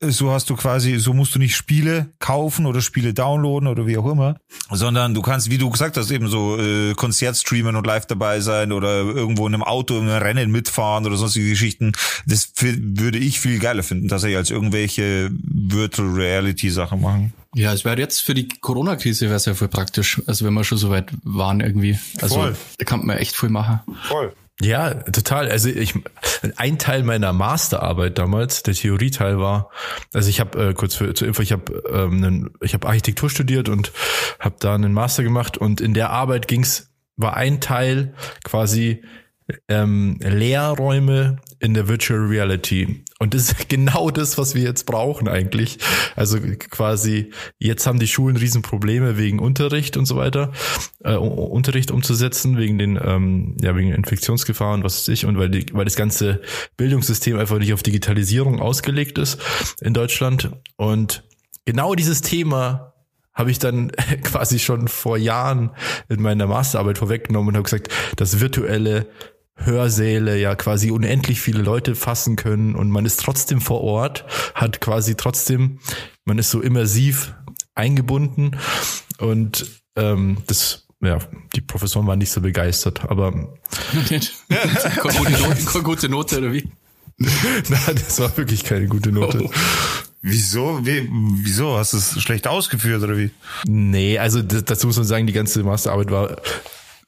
äh, 0.00 0.10
so 0.10 0.30
hast 0.30 0.48
du 0.48 0.54
quasi, 0.54 0.96
so 1.00 1.12
musst 1.12 1.34
du 1.34 1.40
nicht 1.40 1.56
Spiele 1.56 2.12
kaufen 2.20 2.66
oder 2.66 2.80
Spiele 2.80 3.12
downloaden 3.12 3.66
oder 3.66 3.88
wie 3.88 3.98
auch 3.98 4.08
immer, 4.08 4.36
sondern 4.70 5.12
du 5.12 5.22
kannst, 5.22 5.50
wie 5.50 5.58
du 5.58 5.70
gesagt 5.70 5.96
hast, 5.96 6.12
eben 6.12 6.28
so 6.28 6.56
äh, 6.56 6.94
Konzert 6.94 7.36
streamen 7.36 7.74
und 7.74 7.84
live 7.84 8.06
dabei 8.06 8.38
sein 8.38 8.70
oder 8.70 9.00
irgendwo 9.00 9.44
in 9.48 9.54
einem 9.54 9.64
Auto 9.64 9.98
einem 9.98 10.10
Rennen 10.10 10.52
mitfahren 10.52 11.04
oder 11.04 11.16
sonstige 11.16 11.48
Geschichten. 11.48 11.90
Das 12.26 12.52
würde 12.60 13.18
ich 13.18 13.40
viel 13.40 13.58
geiler 13.58 13.82
finden, 13.82 14.06
dass 14.06 14.22
ich 14.22 14.36
als 14.36 14.52
irgendwelche 14.52 15.32
Virtual 15.32 16.08
Reality 16.08 16.70
Sachen 16.70 17.00
machen. 17.00 17.32
Ja, 17.54 17.72
es 17.72 17.84
wäre 17.84 17.98
jetzt 17.98 18.20
für 18.20 18.34
die 18.34 18.46
Corona-Krise 18.46 19.26
wäre 19.26 19.34
es 19.34 19.44
ja 19.44 19.54
voll 19.54 19.66
praktisch. 19.66 20.22
Also 20.26 20.44
wenn 20.44 20.54
wir 20.54 20.62
schon 20.62 20.78
so 20.78 20.90
weit 20.90 21.10
waren 21.24 21.60
irgendwie. 21.60 21.98
Also 22.20 22.36
Voll. 22.36 22.56
da 22.78 22.84
kann 23.00 23.06
man 23.06 23.18
echt 23.18 23.36
viel 23.36 23.48
machen. 23.48 23.80
Voll. 24.04 24.32
Ja, 24.62 24.92
total. 24.94 25.50
Also 25.50 25.70
ich 25.70 25.94
ein 26.56 26.78
Teil 26.78 27.02
meiner 27.02 27.32
Masterarbeit 27.32 28.18
damals, 28.18 28.62
der 28.62 28.74
Theorieteil 28.74 29.38
war, 29.38 29.70
also 30.12 30.28
ich 30.28 30.38
habe 30.38 30.68
äh, 30.68 30.74
kurz 30.74 30.94
für, 30.94 31.14
zur 31.14 31.28
Info, 31.28 31.40
ich 31.40 31.52
habe 31.52 31.82
ähm, 31.90 32.50
ich 32.60 32.74
habe 32.74 32.86
Architektur 32.86 33.30
studiert 33.30 33.70
und 33.70 33.92
habe 34.38 34.56
da 34.60 34.74
einen 34.74 34.92
Master 34.92 35.22
gemacht 35.22 35.56
und 35.56 35.80
in 35.80 35.94
der 35.94 36.10
Arbeit 36.10 36.46
ging's 36.46 36.90
war 37.16 37.36
ein 37.36 37.60
Teil 37.60 38.14
quasi 38.44 39.02
ähm, 39.68 40.18
Lehrräume 40.20 41.36
in 41.58 41.74
der 41.74 41.88
Virtual 41.88 42.20
Reality. 42.20 43.04
Und 43.20 43.34
das 43.34 43.52
ist 43.52 43.68
genau 43.68 44.10
das, 44.10 44.38
was 44.38 44.54
wir 44.54 44.62
jetzt 44.62 44.86
brauchen 44.86 45.28
eigentlich. 45.28 45.78
Also 46.16 46.38
quasi, 46.40 47.30
jetzt 47.58 47.86
haben 47.86 48.00
die 48.00 48.08
Schulen 48.08 48.36
Riesenprobleme 48.36 49.16
wegen 49.16 49.38
Unterricht 49.38 49.96
und 49.96 50.06
so 50.06 50.16
weiter, 50.16 50.52
äh, 51.04 51.14
Unterricht 51.14 51.90
umzusetzen, 51.92 52.56
wegen 52.56 52.78
den, 52.78 52.98
ähm, 53.00 53.56
ja, 53.60 53.76
wegen 53.76 53.92
Infektionsgefahren, 53.92 54.82
was 54.82 55.00
weiß 55.00 55.08
ich, 55.08 55.26
und 55.26 55.38
weil, 55.38 55.50
die, 55.50 55.66
weil 55.72 55.84
das 55.84 55.96
ganze 55.96 56.40
Bildungssystem 56.76 57.38
einfach 57.38 57.58
nicht 57.58 57.74
auf 57.74 57.82
Digitalisierung 57.82 58.58
ausgelegt 58.58 59.18
ist 59.18 59.38
in 59.80 59.92
Deutschland. 59.92 60.50
Und 60.76 61.22
genau 61.66 61.94
dieses 61.94 62.22
Thema 62.22 62.94
habe 63.34 63.50
ich 63.50 63.58
dann 63.58 63.90
quasi 64.22 64.58
schon 64.58 64.88
vor 64.88 65.18
Jahren 65.18 65.70
in 66.08 66.22
meiner 66.22 66.46
Masterarbeit 66.46 66.96
vorweggenommen 66.96 67.50
und 67.50 67.54
habe 67.56 67.64
gesagt, 67.64 67.88
das 68.16 68.40
virtuelle 68.40 69.08
Hörsäle 69.64 70.38
ja 70.38 70.54
quasi 70.54 70.90
unendlich 70.90 71.40
viele 71.40 71.62
Leute 71.62 71.94
fassen 71.94 72.36
können 72.36 72.74
und 72.74 72.90
man 72.90 73.06
ist 73.06 73.20
trotzdem 73.20 73.60
vor 73.60 73.80
Ort, 73.82 74.24
hat 74.54 74.80
quasi 74.80 75.14
trotzdem, 75.14 75.80
man 76.24 76.38
ist 76.38 76.50
so 76.50 76.60
immersiv 76.60 77.34
eingebunden 77.74 78.56
und 79.18 79.66
ähm, 79.96 80.38
das 80.46 80.86
ja, 81.02 81.18
die 81.54 81.62
Professoren 81.62 82.06
waren 82.06 82.18
nicht 82.18 82.30
so 82.30 82.42
begeistert, 82.42 83.10
aber 83.10 83.32
gute, 84.08 85.30
Note, 85.30 85.82
gute 85.82 86.08
Note 86.08 86.38
oder 86.38 86.52
wie? 86.52 86.70
Nein, 87.16 87.94
das 87.94 88.18
war 88.20 88.34
wirklich 88.36 88.64
keine 88.64 88.86
gute 88.86 89.12
Note. 89.12 89.44
Oh. 89.44 89.50
Wieso? 90.22 90.84
Wie, 90.84 91.08
wieso? 91.42 91.78
Hast 91.78 91.94
du 91.94 91.96
es 91.96 92.20
schlecht 92.20 92.46
ausgeführt 92.46 93.02
oder 93.02 93.16
wie? 93.16 93.30
Nee, 93.66 94.18
also 94.18 94.42
das, 94.42 94.64
dazu 94.64 94.86
muss 94.86 94.96
man 94.96 95.06
sagen, 95.06 95.26
die 95.26 95.32
ganze 95.32 95.62
Masterarbeit 95.62 96.10
war 96.10 96.36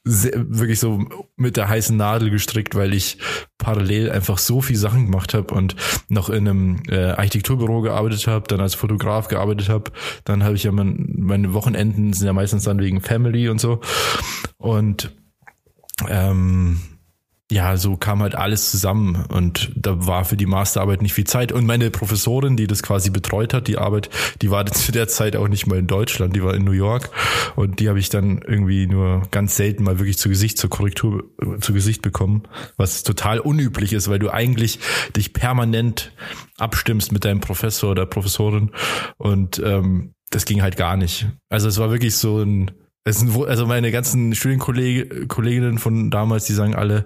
sehr, 0.03 0.33
wirklich 0.35 0.79
so 0.79 1.05
mit 1.37 1.55
der 1.55 1.69
heißen 1.69 1.95
Nadel 1.95 2.29
gestrickt, 2.29 2.75
weil 2.75 2.93
ich 2.93 3.17
parallel 3.57 4.11
einfach 4.11 4.37
so 4.37 4.61
viel 4.61 4.75
Sachen 4.75 5.05
gemacht 5.05 5.33
habe 5.33 5.53
und 5.53 5.75
noch 6.09 6.29
in 6.29 6.47
einem 6.47 6.83
äh, 6.89 7.11
Architekturbüro 7.11 7.81
gearbeitet 7.81 8.27
habe, 8.27 8.47
dann 8.47 8.59
als 8.59 8.75
Fotograf 8.75 9.29
gearbeitet 9.29 9.69
habe, 9.69 9.91
dann 10.25 10.43
habe 10.43 10.55
ich 10.55 10.63
ja 10.63 10.71
mein, 10.71 11.13
meine 11.17 11.53
Wochenenden 11.53 12.13
sind 12.13 12.27
ja 12.27 12.33
meistens 12.33 12.63
dann 12.63 12.79
wegen 12.79 13.01
Family 13.01 13.47
und 13.47 13.61
so. 13.61 13.79
Und 14.57 15.15
ähm, 16.09 16.79
ja, 17.53 17.77
so 17.77 17.97
kam 17.97 18.23
halt 18.23 18.33
alles 18.33 18.71
zusammen 18.71 19.25
und 19.29 19.71
da 19.75 20.07
war 20.07 20.25
für 20.25 20.35
die 20.35 20.47
Masterarbeit 20.47 21.03
nicht 21.03 21.13
viel 21.13 21.25
Zeit. 21.25 21.51
Und 21.51 21.67
meine 21.67 21.91
Professorin, 21.91 22.57
die 22.57 22.65
das 22.65 22.81
quasi 22.81 23.11
betreut 23.11 23.53
hat, 23.53 23.67
die 23.67 23.77
Arbeit, 23.77 24.09
die 24.41 24.49
war 24.49 24.65
zu 24.71 24.91
der 24.91 25.07
Zeit 25.07 25.35
auch 25.35 25.47
nicht 25.47 25.67
mal 25.67 25.77
in 25.77 25.85
Deutschland, 25.85 26.35
die 26.35 26.43
war 26.43 26.55
in 26.55 26.63
New 26.63 26.71
York 26.71 27.11
und 27.55 27.79
die 27.79 27.89
habe 27.89 27.99
ich 27.99 28.09
dann 28.09 28.41
irgendwie 28.41 28.87
nur 28.87 29.21
ganz 29.29 29.55
selten 29.55 29.83
mal 29.83 29.99
wirklich 29.99 30.17
zu 30.17 30.29
Gesicht, 30.29 30.57
zur 30.57 30.71
Korrektur 30.71 31.25
zu 31.61 31.73
Gesicht 31.73 32.01
bekommen, 32.01 32.43
was 32.75 33.03
total 33.03 33.39
unüblich 33.39 33.93
ist, 33.93 34.09
weil 34.09 34.19
du 34.19 34.31
eigentlich 34.31 34.79
dich 35.15 35.33
permanent 35.33 36.11
abstimmst 36.57 37.11
mit 37.11 37.23
deinem 37.23 37.39
Professor 37.39 37.91
oder 37.91 38.07
Professorin 38.07 38.71
und 39.17 39.61
ähm, 39.63 40.15
das 40.31 40.45
ging 40.45 40.63
halt 40.63 40.75
gar 40.75 40.97
nicht. 40.97 41.27
Also 41.49 41.67
es 41.67 41.77
war 41.77 41.91
wirklich 41.91 42.15
so 42.15 42.41
ein 42.41 42.71
sind, 43.05 43.35
also 43.47 43.65
meine 43.67 43.91
ganzen 43.91 44.33
Studienkolleginnen 44.33 45.77
von 45.77 46.09
damals, 46.09 46.45
die 46.45 46.53
sagen 46.53 46.75
alle, 46.75 47.05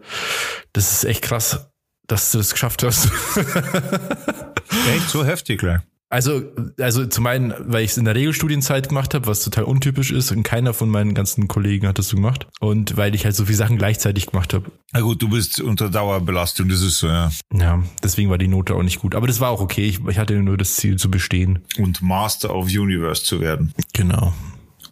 das 0.74 0.92
ist 0.92 1.06
echt 1.06 1.24
krass, 1.24 1.72
dass 2.06 2.32
du 2.32 2.38
das 2.38 2.52
geschafft 2.52 2.84
hast. 2.84 3.12
echt 4.96 5.10
so 5.10 5.26
heftig, 5.26 5.60
klar. 5.60 5.84
Also, 6.10 6.42
also 6.80 7.06
zum 7.06 7.28
einen, 7.28 7.54
weil 7.60 7.84
ich 7.84 7.92
es 7.92 7.98
in 7.98 8.06
der 8.06 8.16
Regelstudienzeit 8.16 8.88
gemacht 8.88 9.14
habe, 9.14 9.28
was 9.28 9.44
total 9.44 9.66
untypisch 9.66 10.12
ist 10.12 10.32
und 10.32 10.44
keiner 10.44 10.74
von 10.74 10.88
meinen 10.88 11.14
ganzen 11.14 11.50
Kollegen 11.50 11.86
hat 11.86 12.00
das 12.00 12.08
so 12.08 12.16
gemacht. 12.16 12.48
Und 12.62 12.96
weil 12.96 13.14
ich 13.14 13.26
halt 13.26 13.36
so 13.36 13.44
viele 13.44 13.58
Sachen 13.58 13.78
gleichzeitig 13.78 14.28
gemacht 14.28 14.54
habe. 14.54 14.72
Na 14.94 15.02
gut, 15.02 15.22
du 15.22 15.28
bist 15.28 15.60
unter 15.60 15.90
Dauerbelastung, 15.90 16.70
das 16.70 16.82
ist 16.82 17.00
so, 17.00 17.08
ja. 17.08 17.30
Ja, 17.52 17.84
deswegen 18.02 18.30
war 18.30 18.38
die 18.38 18.48
Note 18.48 18.74
auch 18.76 18.84
nicht 18.84 19.00
gut. 19.00 19.16
Aber 19.16 19.28
das 19.28 19.42
war 19.42 19.50
auch 19.50 19.60
okay. 19.60 19.86
Ich, 19.86 20.00
ich 20.08 20.18
hatte 20.18 20.34
nur 20.36 20.56
das 20.56 20.76
Ziel 20.76 20.96
zu 20.96 21.12
bestehen. 21.12 21.60
Und 21.78 22.02
Master 22.02 22.56
of 22.56 22.68
Universe 22.68 23.26
zu 23.26 23.42
werden. 23.42 23.74
Genau. 23.92 24.34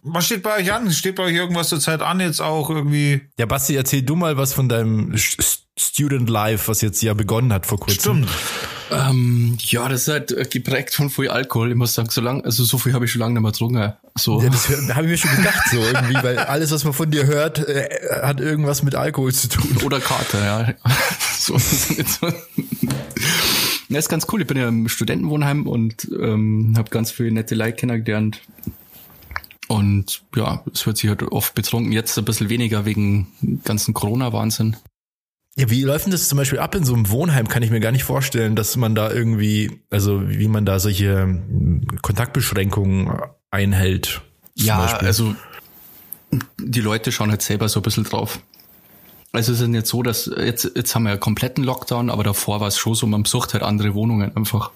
Was 0.08 0.26
steht 0.26 0.42
bei 0.42 0.56
euch 0.56 0.72
an? 0.72 0.90
Steht 0.92 1.16
bei 1.16 1.24
euch 1.24 1.34
irgendwas 1.34 1.68
zur 1.68 1.80
Zeit 1.80 2.00
an 2.00 2.20
jetzt 2.20 2.40
auch 2.40 2.70
irgendwie? 2.70 3.22
Ja, 3.38 3.46
Basti, 3.46 3.74
erzähl 3.74 4.02
du 4.02 4.14
mal 4.14 4.36
was 4.36 4.52
von 4.52 4.68
deinem 4.68 5.14
Student 5.78 6.30
Life, 6.30 6.68
was 6.68 6.80
jetzt 6.80 7.02
ja 7.02 7.12
begonnen 7.12 7.52
hat 7.52 7.66
vor 7.66 7.80
kurzem. 7.80 8.24
Stimmt. 8.24 8.28
Ähm, 8.90 9.58
ja, 9.58 9.88
das 9.88 10.02
ist 10.02 10.08
halt 10.08 10.30
äh, 10.30 10.44
geprägt 10.44 10.94
von 10.94 11.10
viel 11.10 11.28
Alkohol. 11.28 11.70
Ich 11.70 11.76
muss 11.76 11.94
sagen, 11.94 12.08
so 12.08 12.20
lang, 12.20 12.44
also 12.44 12.62
so 12.62 12.78
viel 12.78 12.92
habe 12.92 13.04
ich 13.04 13.10
schon 13.10 13.18
lange 13.20 13.34
nicht 13.34 13.42
mehr 13.42 13.50
getrunken. 13.50 13.94
So. 14.14 14.40
Ja, 14.40 14.48
das 14.48 14.68
habe 14.68 15.06
ich 15.06 15.10
mir 15.10 15.18
schon 15.18 15.36
gedacht, 15.36 15.60
so 15.70 15.78
irgendwie, 15.78 16.14
weil 16.22 16.38
alles, 16.38 16.70
was 16.70 16.84
man 16.84 16.92
von 16.92 17.10
dir 17.10 17.26
hört, 17.26 17.58
äh, 17.68 17.88
hat 18.22 18.40
irgendwas 18.40 18.84
mit 18.84 18.94
Alkohol 18.94 19.34
zu 19.34 19.48
tun. 19.48 19.78
Oder 19.84 19.98
Kater, 19.98 20.44
ja. 20.44 20.74
so, 21.38 21.58
so. 21.58 22.32
Ja, 23.88 23.98
ist 23.98 24.08
ganz 24.08 24.26
cool. 24.32 24.42
Ich 24.42 24.46
bin 24.46 24.56
ja 24.56 24.68
im 24.68 24.88
Studentenwohnheim 24.88 25.66
und 25.66 26.08
ähm, 26.20 26.74
habe 26.76 26.90
ganz 26.90 27.10
viele 27.10 27.32
nette 27.32 27.56
Leute 27.56 27.72
kennengelernt. 27.72 28.40
Und 29.68 30.22
ja, 30.34 30.62
es 30.72 30.86
wird 30.86 30.98
sich 30.98 31.08
halt 31.10 31.22
oft 31.22 31.54
betrunken, 31.54 31.92
jetzt 31.92 32.16
ein 32.16 32.24
bisschen 32.24 32.48
weniger 32.48 32.84
wegen 32.84 33.60
ganzen 33.64 33.94
Corona-Wahnsinn. 33.94 34.76
Ja, 35.58 35.70
wie 35.70 35.82
läuft 35.82 36.04
denn 36.04 36.12
das 36.12 36.28
zum 36.28 36.36
Beispiel 36.36 36.58
ab 36.58 36.74
in 36.74 36.84
so 36.84 36.92
einem 36.92 37.08
Wohnheim? 37.10 37.48
Kann 37.48 37.62
ich 37.62 37.70
mir 37.70 37.80
gar 37.80 37.90
nicht 37.90 38.04
vorstellen, 38.04 38.56
dass 38.56 38.76
man 38.76 38.94
da 38.94 39.10
irgendwie, 39.10 39.80
also 39.90 40.28
wie 40.28 40.48
man 40.48 40.66
da 40.66 40.78
solche 40.78 41.22
hm, 41.22 41.86
Kontaktbeschränkungen 42.02 43.10
einhält. 43.50 44.20
Ja, 44.54 44.82
Beispiel. 44.82 45.08
also 45.08 45.34
die 46.58 46.80
Leute 46.80 47.10
schauen 47.10 47.30
halt 47.30 47.42
selber 47.42 47.68
so 47.68 47.80
ein 47.80 47.82
bisschen 47.82 48.04
drauf. 48.04 48.40
Also 49.32 49.52
es 49.52 49.60
ist 49.60 49.68
nicht 49.68 49.86
so, 49.86 50.02
dass 50.02 50.26
jetzt, 50.26 50.70
jetzt 50.74 50.94
haben 50.94 51.04
wir 51.04 51.10
ja 51.10 51.16
kompletten 51.16 51.64
Lockdown, 51.64 52.10
aber 52.10 52.24
davor 52.24 52.60
war 52.60 52.68
es 52.68 52.78
schon 52.78 52.94
so, 52.94 53.06
man 53.06 53.22
besucht 53.22 53.54
halt 53.54 53.62
andere 53.62 53.94
Wohnungen 53.94 54.34
einfach. 54.36 54.70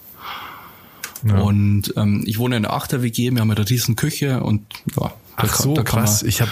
Ja. 1.26 1.40
Und 1.40 1.94
ähm, 1.96 2.22
ich 2.26 2.38
wohne 2.38 2.56
in 2.56 2.62
der 2.62 2.72
Achter 2.72 3.02
WG, 3.02 3.30
wir 3.30 3.40
haben 3.40 3.50
eine 3.50 3.68
riesen 3.68 3.96
Küche 3.96 4.42
und 4.42 4.62
ja. 4.96 5.12
Ach 5.36 5.54
so, 5.54 5.74
da 5.74 5.82
krass. 5.82 6.22
Ich 6.22 6.42
habe 6.42 6.50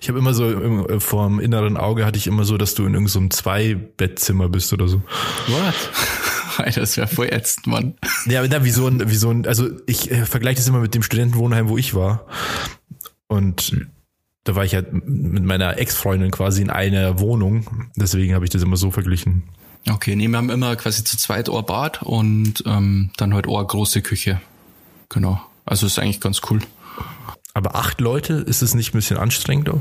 ich 0.00 0.08
hab 0.08 0.16
immer 0.16 0.34
so 0.34 0.50
im, 0.50 0.86
äh, 0.88 1.00
vor 1.00 1.28
dem 1.28 1.38
inneren 1.38 1.76
Auge 1.76 2.04
hatte 2.04 2.18
ich 2.18 2.26
immer 2.26 2.44
so, 2.44 2.56
dass 2.56 2.74
du 2.74 2.84
in 2.84 2.94
irgendeinem 2.94 3.30
so 3.30 3.36
Zwei-Bettzimmer 3.36 4.48
bist 4.48 4.72
oder 4.72 4.88
so. 4.88 5.02
What? 5.46 6.74
das 6.74 6.96
wäre 6.96 7.06
voll 7.06 7.28
ätzend, 7.28 7.66
Mann. 7.66 7.94
Ja, 8.26 8.40
aber 8.40 8.48
da 8.48 8.64
wie 8.64 8.70
so 8.70 8.88
ein, 8.88 9.08
wie 9.08 9.16
so 9.16 9.30
ein, 9.30 9.46
also 9.46 9.68
ich 9.86 10.10
äh, 10.10 10.26
vergleiche 10.26 10.56
das 10.56 10.68
immer 10.68 10.80
mit 10.80 10.94
dem 10.94 11.02
Studentenwohnheim, 11.02 11.68
wo 11.68 11.78
ich 11.78 11.94
war. 11.94 12.26
Und 13.28 13.86
da 14.44 14.54
war 14.56 14.64
ich 14.64 14.74
halt 14.74 14.92
mit 14.92 15.44
meiner 15.44 15.78
Ex-Freundin 15.78 16.30
quasi 16.30 16.62
in 16.62 16.70
einer 16.70 17.20
Wohnung. 17.20 17.90
Deswegen 17.96 18.34
habe 18.34 18.44
ich 18.44 18.50
das 18.50 18.62
immer 18.62 18.76
so 18.76 18.90
verglichen. 18.90 19.44
Okay, 19.90 20.16
nee, 20.16 20.28
wir 20.28 20.36
haben 20.36 20.50
immer 20.50 20.76
quasi 20.76 21.04
zu 21.04 21.16
zweit 21.16 21.48
ein 21.48 21.64
Bad 21.64 22.02
und 22.02 22.62
ähm, 22.66 23.10
dann 23.16 23.34
halt 23.34 23.46
auch 23.46 23.58
eine 23.58 23.66
große 23.66 24.02
Küche. 24.02 24.40
Genau. 25.08 25.40
Also 25.64 25.86
ist 25.86 25.98
eigentlich 25.98 26.20
ganz 26.20 26.40
cool. 26.50 26.60
Aber 27.54 27.74
acht 27.74 28.00
Leute, 28.00 28.34
ist 28.34 28.62
es 28.62 28.74
nicht 28.74 28.94
ein 28.94 28.98
bisschen 28.98 29.16
anstrengend? 29.16 29.68
Auch? 29.70 29.80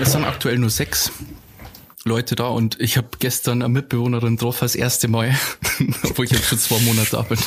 Es 0.00 0.12
sind 0.12 0.24
aktuell 0.24 0.58
nur 0.58 0.70
sechs 0.70 1.10
Leute 2.04 2.36
da 2.36 2.46
und 2.46 2.80
ich 2.80 2.96
habe 2.96 3.08
gestern 3.18 3.62
eine 3.62 3.68
Mitbewohnerin 3.68 4.36
drauf 4.36 4.60
das 4.60 4.74
erste 4.74 5.08
Mal, 5.08 5.34
obwohl 6.04 6.26
ich 6.26 6.30
jetzt 6.30 6.46
schon 6.46 6.58
zwei 6.58 6.78
Monate 6.80 7.10
da 7.10 7.22
bin. 7.22 7.38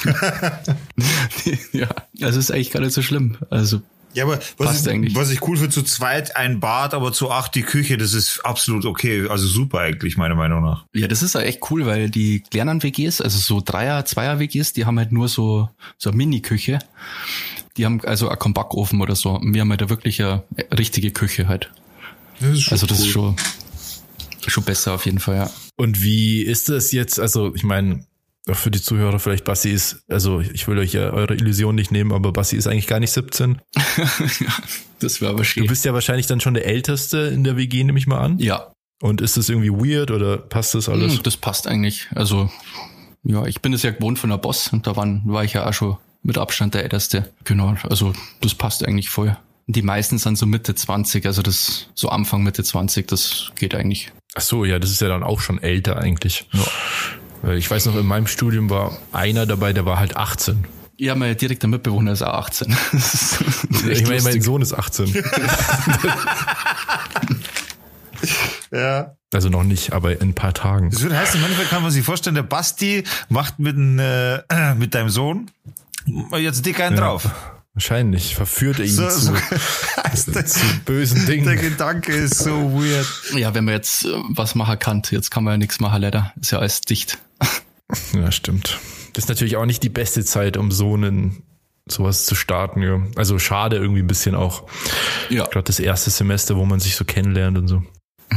ja, 1.72 1.88
also 2.22 2.40
ist 2.40 2.52
eigentlich 2.52 2.72
gar 2.72 2.82
nicht 2.82 2.94
so 2.94 3.02
schlimm. 3.02 3.38
Also 3.50 3.82
ja, 4.14 4.26
aber 4.26 4.40
was, 4.58 4.86
ich, 4.86 5.16
was 5.16 5.32
ich 5.32 5.42
cool 5.48 5.58
finde, 5.58 5.72
zu 5.72 5.84
zweit 5.84 6.36
ein 6.36 6.60
Bad, 6.60 6.94
aber 6.94 7.14
zu 7.14 7.32
acht 7.32 7.56
die 7.56 7.62
Küche, 7.62 7.98
das 7.98 8.14
ist 8.14 8.46
absolut 8.46 8.86
okay. 8.86 9.28
Also 9.30 9.48
super 9.48 9.80
eigentlich, 9.80 10.18
meiner 10.18 10.36
Meinung 10.36 10.64
nach. 10.64 10.86
Ja, 10.94 11.08
das 11.08 11.24
ist 11.24 11.36
ja 11.36 11.42
echt 11.42 11.60
cool, 11.72 11.86
weil 11.86 12.10
die 12.10 12.44
Lernen-WGs, 12.54 13.22
also 13.22 13.38
so 13.38 13.62
Dreier-, 13.64 14.04
Zweier-WGs, 14.06 14.74
die 14.74 14.86
haben 14.86 14.98
halt 14.98 15.12
nur 15.12 15.28
so, 15.28 15.70
so 15.98 16.10
eine 16.10 16.18
Mini-Küche. 16.18 16.80
Die 17.78 17.86
haben 17.86 18.02
also 18.04 18.30
auch 18.30 18.38
keinen 18.38 18.54
Backofen 18.54 19.02
oder 19.02 19.16
so. 19.16 19.40
Wir 19.44 19.62
haben 19.62 19.70
halt 19.70 19.88
wirklich 19.90 20.22
eine 20.22 20.44
richtige 20.78 21.12
Küche 21.12 21.48
halt. 21.48 21.72
Das 22.42 22.70
also 22.72 22.88
das 22.88 23.00
cool. 23.00 23.06
ist 23.06 23.12
schon, 23.12 23.36
schon 24.48 24.64
besser 24.64 24.94
auf 24.94 25.06
jeden 25.06 25.20
Fall, 25.20 25.36
ja. 25.36 25.52
Und 25.78 26.04
wie 26.04 26.42
ist 26.42 26.70
das 26.70 26.92
jetzt? 26.92 27.20
Also, 27.20 27.56
ich 27.56 27.64
meine, 27.64 28.06
für 28.48 28.72
die 28.72 28.82
Zuhörer 28.82 29.20
vielleicht, 29.20 29.44
Bassi 29.44 29.70
ist, 29.70 30.04
also 30.10 30.40
ich 30.40 30.68
will 30.68 30.78
euch 30.80 30.94
ja 30.94 31.12
eure 31.12 31.36
Illusion 31.36 31.76
nicht 31.76 31.92
nehmen, 31.92 32.12
aber 32.12 32.32
Bassi 32.32 32.56
ist 32.56 32.68
eigentlich 32.68 32.88
gar 32.88 33.00
nicht 33.00 33.12
17. 33.12 33.62
ja, 33.76 34.54
das 35.00 35.22
wäre 35.22 35.32
aber 35.32 35.44
schön. 35.44 35.64
Du 35.64 35.70
bist 35.70 35.86
ja 35.86 35.94
wahrscheinlich 35.94 36.28
dann 36.28 36.40
schon 36.40 36.56
der 36.56 36.66
Älteste 36.66 37.18
in 37.20 37.44
der 37.44 37.56
WG, 37.56 37.84
nehme 37.84 38.00
ich 38.00 38.08
mal 38.08 38.20
an. 38.20 38.40
Ja. 38.40 38.72
Und 39.02 39.22
ist 39.22 39.38
das 39.38 39.50
irgendwie 39.50 39.72
weird 39.72 40.12
oder 40.12 40.38
passt 40.38 40.76
das 40.76 40.90
alles? 40.90 41.16
Hm, 41.16 41.24
das 41.24 41.38
passt 41.38 41.68
eigentlich. 41.68 42.08
Also, 42.14 42.50
ja, 43.24 43.46
ich 43.46 43.62
bin 43.62 43.74
es 43.74 43.84
ja 43.84 43.92
gewohnt 43.92 44.20
von 44.20 44.30
der 44.30 44.38
Boss 44.38 44.70
und 44.74 44.88
da 44.88 44.96
waren, 44.96 45.22
war 45.26 45.44
ich 45.44 45.54
ja 45.54 45.68
auch 45.68 45.74
schon 45.74 45.98
mit 46.24 46.38
Abstand 46.38 46.74
der 46.74 46.84
Älteste. 46.84 47.32
Genau, 47.44 47.76
also 47.84 48.14
das 48.42 48.56
passt 48.56 48.86
eigentlich 48.86 49.10
voll. 49.10 49.38
Die 49.68 49.82
meisten 49.82 50.18
sind 50.18 50.38
so 50.38 50.46
Mitte 50.46 50.76
20, 50.76 51.26
also 51.26 51.42
das 51.42 51.88
so 51.94 52.10
Anfang 52.10 52.44
Mitte 52.44 52.64
20, 52.64 53.08
das 53.08 53.52
geht 53.56 53.74
eigentlich. 53.74 54.12
Ach 54.36 54.42
so, 54.42 54.66
ja, 54.66 54.80
das 54.80 54.92
ist 54.92 55.02
ja 55.02 55.08
dann 55.08 55.24
auch 55.24 55.40
schon 55.40 55.62
älter 55.62 55.98
eigentlich. 55.98 56.46
Ja. 56.52 56.66
Ich 57.56 57.70
weiß 57.72 57.88
noch, 57.88 57.96
in 57.96 58.06
meinem 58.06 58.28
Studium 58.28 58.70
war 58.70 58.98
einer 59.12 59.46
dabei, 59.46 59.74
der 59.74 59.86
war 59.86 59.98
halt 60.00 60.16
18. 60.16 60.66
Ja, 60.98 61.16
mein 61.16 61.36
direkter 61.36 61.68
Mitbewohner 61.68 62.12
ist 62.12 62.22
auch 62.22 62.34
18. 62.34 62.76
Ist 62.94 63.42
ich 63.88 64.08
meine, 64.08 64.22
mein 64.22 64.40
Sohn 64.42 64.62
ist 64.62 64.74
18. 64.74 65.08
ja. 68.72 69.16
Also 69.34 69.50
noch 69.50 69.64
nicht, 69.64 69.94
aber 69.94 70.22
in 70.22 70.30
ein 70.30 70.34
paar 70.36 70.54
Tagen. 70.54 70.92
Das 70.92 71.02
würde 71.02 71.18
heißen, 71.18 71.42
Endeffekt 71.42 71.72
kann 71.72 71.82
man 71.82 71.90
sich 71.90 72.06
vorstellen, 72.06 72.36
der 72.36 72.44
Basti 72.44 73.04
macht 73.30 73.58
mit, 73.58 73.76
äh, 73.78 74.76
mit 74.78 74.94
deinem 74.94 75.10
Sohn 75.10 75.50
jetzt 76.38 76.66
dick 76.68 76.80
einen 76.80 76.96
ja. 76.96 77.02
drauf. 77.02 77.30
Wahrscheinlich 77.74 78.36
verführt 78.36 78.80
er 78.80 78.86
ihn 78.86 78.92
so, 78.92 79.08
zu, 79.08 79.20
so, 79.20 79.34
zu, 80.44 80.60
bösen 80.86 81.26
Dingen. 81.26 81.46
Der 81.46 81.56
Gedanke 81.56 82.12
ist 82.12 82.40
so 82.40 82.74
weird. 82.74 83.08
Ja, 83.34 83.56
wenn 83.56 83.64
man 83.64 83.76
jetzt 83.76 84.06
äh, 84.06 84.10
was 84.30 84.56
machen 84.56 84.78
kann, 84.78 85.02
jetzt 85.10 85.32
kann 85.32 85.46
man 85.46 85.54
ja 85.54 85.58
nichts 85.58 85.80
machen, 85.80 86.02
leider. 86.02 86.34
Ist 86.40 86.52
ja 86.52 86.60
alles 86.60 86.82
dicht. 86.82 87.18
Ja, 88.14 88.32
stimmt. 88.32 88.80
Das 89.14 89.26
ist 89.26 89.30
natürlich 89.30 89.58
auch 89.58 89.66
nicht 89.66 89.84
die 89.84 89.90
beste 89.90 90.24
Zeit, 90.24 90.58
um 90.58 90.72
so 90.72 90.94
einen 90.94 91.44
sowas 91.88 92.26
zu 92.26 92.36
starten. 92.36 92.82
Ja. 92.82 93.02
Also 93.16 93.40
schade 93.40 93.78
irgendwie 93.78 94.02
ein 94.02 94.08
bisschen 94.08 94.36
auch. 94.36 94.64
Ja. 95.30 95.46
Gerade 95.46 95.64
das 95.64 95.80
erste 95.80 96.10
Semester, 96.10 96.56
wo 96.56 96.66
man 96.66 96.80
sich 96.80 96.96
so 96.96 97.06
kennenlernt 97.06 97.58
und 97.58 97.68
so. 97.68 97.84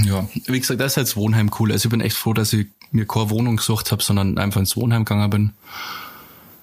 Ja, 0.03 0.29
wie 0.47 0.59
gesagt, 0.59 0.81
das 0.81 0.93
ist 0.93 0.97
halt 0.97 1.07
das 1.07 1.17
Wohnheim 1.17 1.51
cool. 1.59 1.71
Also 1.71 1.87
ich 1.87 1.91
bin 1.91 2.01
echt 2.01 2.17
froh, 2.17 2.33
dass 2.33 2.53
ich 2.53 2.67
mir 2.91 3.07
keine 3.07 3.31
Wohnung 3.31 3.57
gesucht 3.57 3.93
habe, 3.93 4.03
sondern 4.03 4.39
einfach 4.39 4.61
ins 4.61 4.77
Wohnheim 4.77 5.05
gegangen 5.05 5.31
bin, 5.31 5.53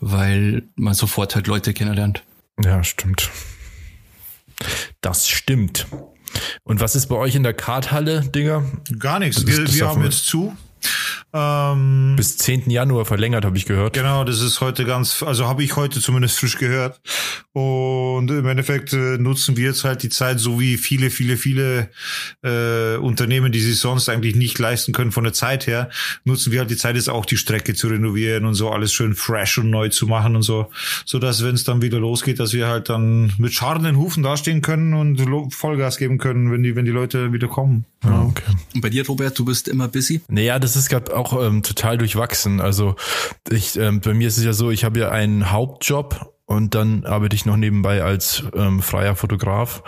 weil 0.01 0.63
man 0.75 0.93
sofort 0.93 1.35
halt 1.35 1.47
Leute 1.47 1.73
kennenlernt. 1.73 2.23
Ja, 2.63 2.83
stimmt. 2.83 3.29
Das 4.99 5.29
stimmt. 5.29 5.87
Und 6.63 6.81
was 6.81 6.95
ist 6.95 7.07
bei 7.07 7.15
euch 7.15 7.35
in 7.35 7.43
der 7.43 7.53
Karthalle, 7.53 8.21
Digga? 8.21 8.63
Gar 8.99 9.19
nichts. 9.19 9.45
Wir, 9.47 9.73
wir 9.73 9.87
haben 9.87 10.03
jetzt 10.03 10.25
zu. 10.25 10.55
Ähm, 11.33 12.15
Bis 12.17 12.37
10. 12.37 12.69
Januar 12.69 13.05
verlängert, 13.05 13.45
habe 13.45 13.57
ich 13.57 13.65
gehört. 13.65 13.93
Genau, 13.93 14.23
das 14.23 14.41
ist 14.41 14.59
heute 14.59 14.83
ganz, 14.85 15.23
also 15.23 15.47
habe 15.47 15.63
ich 15.63 15.75
heute 15.75 16.01
zumindest 16.01 16.39
frisch 16.39 16.57
gehört. 16.57 16.99
Und 17.53 18.29
im 18.31 18.45
Endeffekt 18.45 18.93
äh, 18.93 19.17
nutzen 19.17 19.55
wir 19.55 19.65
jetzt 19.65 19.83
halt 19.83 20.03
die 20.03 20.09
Zeit, 20.09 20.39
so 20.39 20.59
wie 20.59 20.77
viele, 20.77 21.09
viele, 21.09 21.37
viele 21.37 21.89
äh, 22.43 22.97
Unternehmen, 22.97 23.51
die 23.51 23.61
sich 23.61 23.79
sonst 23.79 24.09
eigentlich 24.09 24.35
nicht 24.35 24.59
leisten 24.59 24.91
können 24.91 25.11
von 25.11 25.23
der 25.23 25.33
Zeit 25.33 25.67
her, 25.67 25.89
nutzen 26.25 26.51
wir 26.51 26.59
halt 26.59 26.69
die 26.69 26.77
Zeit 26.77 26.95
jetzt 26.95 27.09
auch 27.09 27.25
die 27.25 27.37
Strecke 27.37 27.73
zu 27.73 27.87
renovieren 27.87 28.45
und 28.45 28.53
so 28.53 28.69
alles 28.69 28.93
schön 28.93 29.15
fresh 29.15 29.57
und 29.57 29.69
neu 29.69 29.89
zu 29.89 30.07
machen 30.07 30.35
und 30.35 30.43
so, 30.43 30.69
so 31.05 31.19
dass 31.19 31.43
wenn 31.43 31.55
es 31.55 31.63
dann 31.63 31.81
wieder 31.81 31.99
losgeht, 31.99 32.39
dass 32.39 32.53
wir 32.53 32.67
halt 32.67 32.89
dann 32.89 33.33
mit 33.37 33.53
scharrenden 33.53 33.97
Hufen 33.97 34.23
dastehen 34.23 34.61
können 34.61 34.93
und 34.93 35.21
Vollgas 35.53 35.97
geben 35.97 36.17
können, 36.17 36.51
wenn 36.51 36.63
die, 36.63 36.75
wenn 36.75 36.85
die 36.85 36.91
Leute 36.91 37.31
wieder 37.31 37.47
kommen. 37.47 37.85
Ja, 38.03 38.23
okay. 38.23 38.43
Und 38.73 38.81
bei 38.81 38.89
dir, 38.89 39.05
Robert, 39.05 39.37
du 39.37 39.45
bist 39.45 39.67
immer 39.67 39.87
busy? 39.87 40.21
Naja, 40.27 40.59
das 40.59 40.75
ist 40.75 40.89
gerade 40.89 41.15
auch 41.15 41.39
ähm, 41.41 41.63
total 41.63 41.97
durchwachsen. 41.97 42.59
Also 42.59 42.95
ich, 43.49 43.77
ähm, 43.77 44.01
bei 44.01 44.13
mir 44.13 44.27
ist 44.27 44.37
es 44.37 44.43
ja 44.43 44.53
so, 44.53 44.71
ich 44.71 44.83
habe 44.83 44.99
ja 44.99 45.09
einen 45.09 45.51
Hauptjob 45.51 46.33
und 46.45 46.75
dann 46.75 47.05
arbeite 47.05 47.35
ich 47.35 47.45
noch 47.45 47.57
nebenbei 47.57 48.03
als 48.03 48.43
ähm, 48.55 48.81
freier 48.81 49.15
Fotograf. 49.15 49.83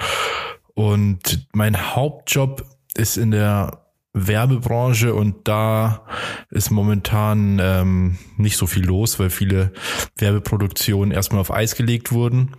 Und 0.75 1.47
mein 1.53 1.95
Hauptjob 1.95 2.65
ist 2.95 3.17
in 3.17 3.31
der 3.31 3.83
Werbebranche 4.13 5.13
und 5.15 5.47
da 5.47 6.05
ist 6.51 6.69
momentan 6.69 7.59
ähm, 7.59 8.17
nicht 8.37 8.57
so 8.57 8.67
viel 8.67 8.85
los, 8.85 9.19
weil 9.19 9.31
viele 9.31 9.73
Werbeproduktionen 10.17 11.11
erstmal 11.11 11.41
auf 11.41 11.51
Eis 11.51 11.75
gelegt 11.75 12.11
wurden 12.11 12.55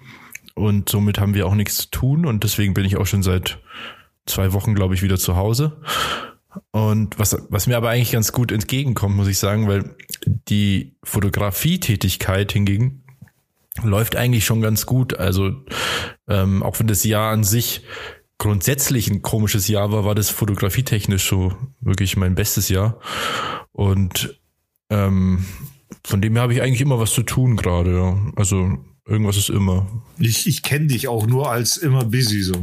und 0.55 0.89
somit 0.89 1.21
haben 1.21 1.35
wir 1.35 1.47
auch 1.47 1.55
nichts 1.55 1.77
zu 1.77 1.91
tun 1.91 2.27
und 2.27 2.43
deswegen 2.43 2.75
bin 2.75 2.85
ich 2.85 2.97
auch 2.97 3.07
schon 3.07 3.23
seit 3.23 3.61
zwei 4.27 4.53
Wochen, 4.53 4.75
glaube 4.75 4.95
ich, 4.95 5.03
wieder 5.03 5.19
zu 5.19 5.37
Hause. 5.37 5.81
Und 6.71 7.19
was, 7.19 7.37
was 7.49 7.67
mir 7.67 7.77
aber 7.77 7.91
eigentlich 7.91 8.13
ganz 8.13 8.33
gut 8.33 8.53
entgegenkommt, 8.53 9.17
muss 9.17 9.29
ich 9.29 9.39
sagen, 9.39 9.69
weil 9.69 9.97
die 10.27 10.97
Fotografietätigkeit 11.03 12.53
hingegen 12.53 13.05
läuft 13.83 14.15
eigentlich 14.17 14.45
schon 14.45 14.61
ganz 14.61 14.87
gut. 14.87 15.19
Also 15.19 15.53
ähm, 16.29 16.63
auch 16.63 16.79
wenn 16.79 16.87
das 16.87 17.03
Jahr 17.05 17.33
an 17.33 17.43
sich 17.45 17.83
grundsätzlich 18.39 19.11
ein 19.11 19.23
komisches 19.23 19.69
Jahr 19.69 19.91
war, 19.91 20.05
war 20.05 20.15
das 20.15 20.31
fotografietechnisch 20.31 21.29
so 21.29 21.53
wirklich 21.81 22.17
mein 22.17 22.35
bestes 22.35 22.69
Jahr. 22.69 23.01
Und 23.73 24.41
ähm, 24.91 25.45
von 26.05 26.21
dem 26.21 26.35
her 26.35 26.43
habe 26.43 26.55
ich 26.55 26.63
eigentlich 26.63 26.81
immer 26.81 27.01
was 27.01 27.13
zu 27.13 27.23
tun 27.23 27.57
gerade. 27.57 27.97
Ja. 27.97 28.17
Also 28.37 28.79
Irgendwas 29.07 29.37
ist 29.37 29.51
immer. 29.51 29.87
Ich, 30.19 30.47
ich 30.47 30.63
kenne 30.63 30.87
dich 30.87 31.09
auch 31.09 31.27
nur 31.27 31.51
als 31.51 31.77
immer 31.77 32.07
busy 32.07 32.41
so. 32.43 32.55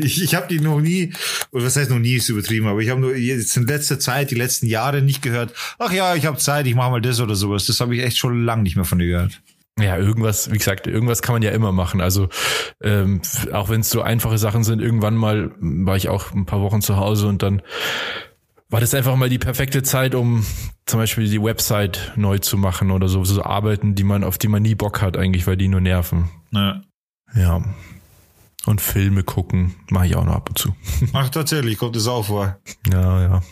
Ich, 0.00 0.22
ich 0.22 0.34
habe 0.36 0.46
dich 0.46 0.60
noch 0.60 0.80
nie, 0.80 1.12
oder 1.50 1.64
was 1.64 1.76
heißt 1.76 1.90
noch 1.90 1.98
nie, 1.98 2.14
ist 2.14 2.28
übertrieben, 2.28 2.68
aber 2.68 2.80
ich 2.80 2.90
habe 2.90 3.00
nur 3.00 3.16
jetzt 3.16 3.56
in 3.56 3.66
letzter 3.66 3.98
Zeit, 3.98 4.30
die 4.30 4.36
letzten 4.36 4.66
Jahre 4.66 5.02
nicht 5.02 5.22
gehört, 5.22 5.52
ach 5.78 5.92
ja, 5.92 6.14
ich 6.14 6.24
habe 6.24 6.38
Zeit, 6.38 6.68
ich 6.68 6.76
mache 6.76 6.92
mal 6.92 7.00
das 7.00 7.20
oder 7.20 7.34
sowas. 7.34 7.66
Das 7.66 7.80
habe 7.80 7.96
ich 7.96 8.02
echt 8.04 8.16
schon 8.16 8.44
lange 8.44 8.62
nicht 8.62 8.76
mehr 8.76 8.84
von 8.84 9.00
dir 9.00 9.08
gehört. 9.08 9.42
Ja, 9.80 9.96
irgendwas, 9.96 10.50
wie 10.52 10.58
gesagt, 10.58 10.86
irgendwas 10.86 11.22
kann 11.22 11.34
man 11.34 11.42
ja 11.42 11.50
immer 11.50 11.72
machen. 11.72 12.00
Also 12.00 12.28
ähm, 12.82 13.20
auch 13.52 13.68
wenn 13.68 13.80
es 13.80 13.90
so 13.90 14.02
einfache 14.02 14.38
Sachen 14.38 14.64
sind, 14.64 14.80
irgendwann 14.80 15.14
mal 15.14 15.52
war 15.60 15.96
ich 15.96 16.08
auch 16.08 16.32
ein 16.32 16.46
paar 16.46 16.60
Wochen 16.60 16.80
zu 16.80 16.96
Hause 16.96 17.28
und 17.28 17.42
dann 17.42 17.62
war 18.70 18.80
das 18.80 18.94
einfach 18.94 19.16
mal 19.16 19.28
die 19.28 19.38
perfekte 19.38 19.82
Zeit, 19.82 20.14
um 20.14 20.44
zum 20.86 21.00
Beispiel 21.00 21.28
die 21.28 21.42
Website 21.42 22.12
neu 22.16 22.38
zu 22.38 22.56
machen 22.58 22.90
oder 22.90 23.08
so, 23.08 23.24
so 23.24 23.42
Arbeiten, 23.42 23.94
die 23.94 24.04
man, 24.04 24.24
auf 24.24 24.38
die 24.38 24.48
man 24.48 24.62
nie 24.62 24.74
Bock 24.74 25.00
hat 25.00 25.16
eigentlich, 25.16 25.46
weil 25.46 25.56
die 25.56 25.68
nur 25.68 25.80
nerven. 25.80 26.30
Ja. 26.50 26.82
Ja. 27.34 27.62
Und 28.66 28.80
Filme 28.80 29.22
gucken, 29.22 29.74
mache 29.88 30.06
ich 30.06 30.16
auch 30.16 30.24
noch 30.24 30.34
ab 30.34 30.50
und 30.50 30.58
zu. 30.58 30.74
Ach, 31.12 31.28
tatsächlich, 31.30 31.78
kommt 31.78 31.96
das 31.96 32.06
auch 32.06 32.26
vor. 32.26 32.58
Ja, 32.90 33.22
ja. 33.22 33.42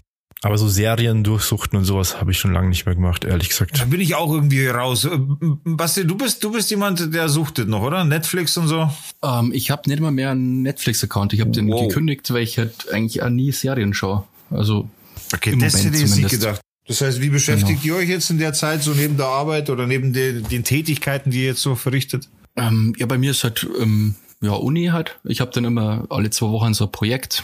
Aber 0.43 0.59
so 0.59 0.69
Serien 0.69 1.25
durchsuchten 1.25 1.79
und 1.79 1.87
sowas 1.87 2.21
habe 2.21 2.31
ich 2.31 2.39
schon 2.39 2.53
lange 2.53 2.69
nicht 2.69 2.85
mehr 2.85 2.95
gemacht, 2.95 3.25
ehrlich 3.25 3.49
gesagt. 3.49 3.81
Da 3.81 3.87
bin 3.87 4.01
ich 4.01 4.15
auch 4.15 4.31
irgendwie 4.31 4.67
raus. 4.67 5.07
Äh, 5.07 5.19
Basti, 5.65 6.07
du 6.07 6.15
bist, 6.15 6.45
du 6.45 6.53
bist 6.53 6.71
jemand, 6.71 7.15
der 7.15 7.31
suchtet 7.31 7.69
noch, 7.69 7.83
oder? 7.83 8.05
Netflix 8.05 8.57
und 8.59 8.69
so? 8.69 8.91
Ähm, 9.23 9.51
ich 9.55 9.71
habe 9.71 9.89
nicht 9.89 10.01
mal 10.01 10.11
mehr 10.11 10.31
einen 10.31 10.63
Netflix-Account. 10.63 11.33
Ich 11.33 11.41
habe 11.41 11.51
den 11.53 11.71
wow. 11.71 11.89
gekündigt, 11.89 12.31
weil 12.33 12.43
ich 12.43 12.59
halt 12.59 12.93
eigentlich 12.93 13.25
nie 13.25 13.51
Serien 13.51 13.95
schaue. 13.95 14.25
Also 14.51 14.89
Okay, 15.35 15.51
Im 15.53 15.61
das 15.61 15.77
Moment 15.77 15.97
ich 15.97 16.17
nicht 16.17 16.31
gedacht. 16.31 16.61
Das 16.87 17.01
heißt, 17.01 17.21
wie 17.21 17.31
beschäftigt 17.31 17.83
genau. 17.83 17.97
ihr 17.97 18.03
euch 18.03 18.09
jetzt 18.09 18.31
in 18.31 18.39
der 18.39 18.53
Zeit 18.53 18.83
so 18.83 18.93
neben 18.93 19.17
der 19.17 19.27
Arbeit 19.27 19.71
oder 19.71 19.87
neben 19.87 20.13
den, 20.13 20.45
den 20.45 20.63
Tätigkeiten, 20.63 21.31
die 21.31 21.41
ihr 21.41 21.47
jetzt 21.47 21.63
so 21.63 21.75
verrichtet? 21.75 22.29
Ähm, 22.55 22.95
ja, 22.97 23.07
bei 23.07 23.19
mir 23.19 23.33
ist 23.33 23.43
halt 23.43 23.67
ähm, 23.81 24.15
ja 24.41 24.53
Uni 24.53 24.87
halt. 24.87 25.19
Ich 25.25 25.41
habe 25.41 25.51
dann 25.51 25.65
immer 25.65 26.07
alle 26.11 26.31
zwei 26.31 26.49
Wochen 26.49 26.75
so 26.75 26.85
ein 26.85 26.93
Projekt. 26.93 27.43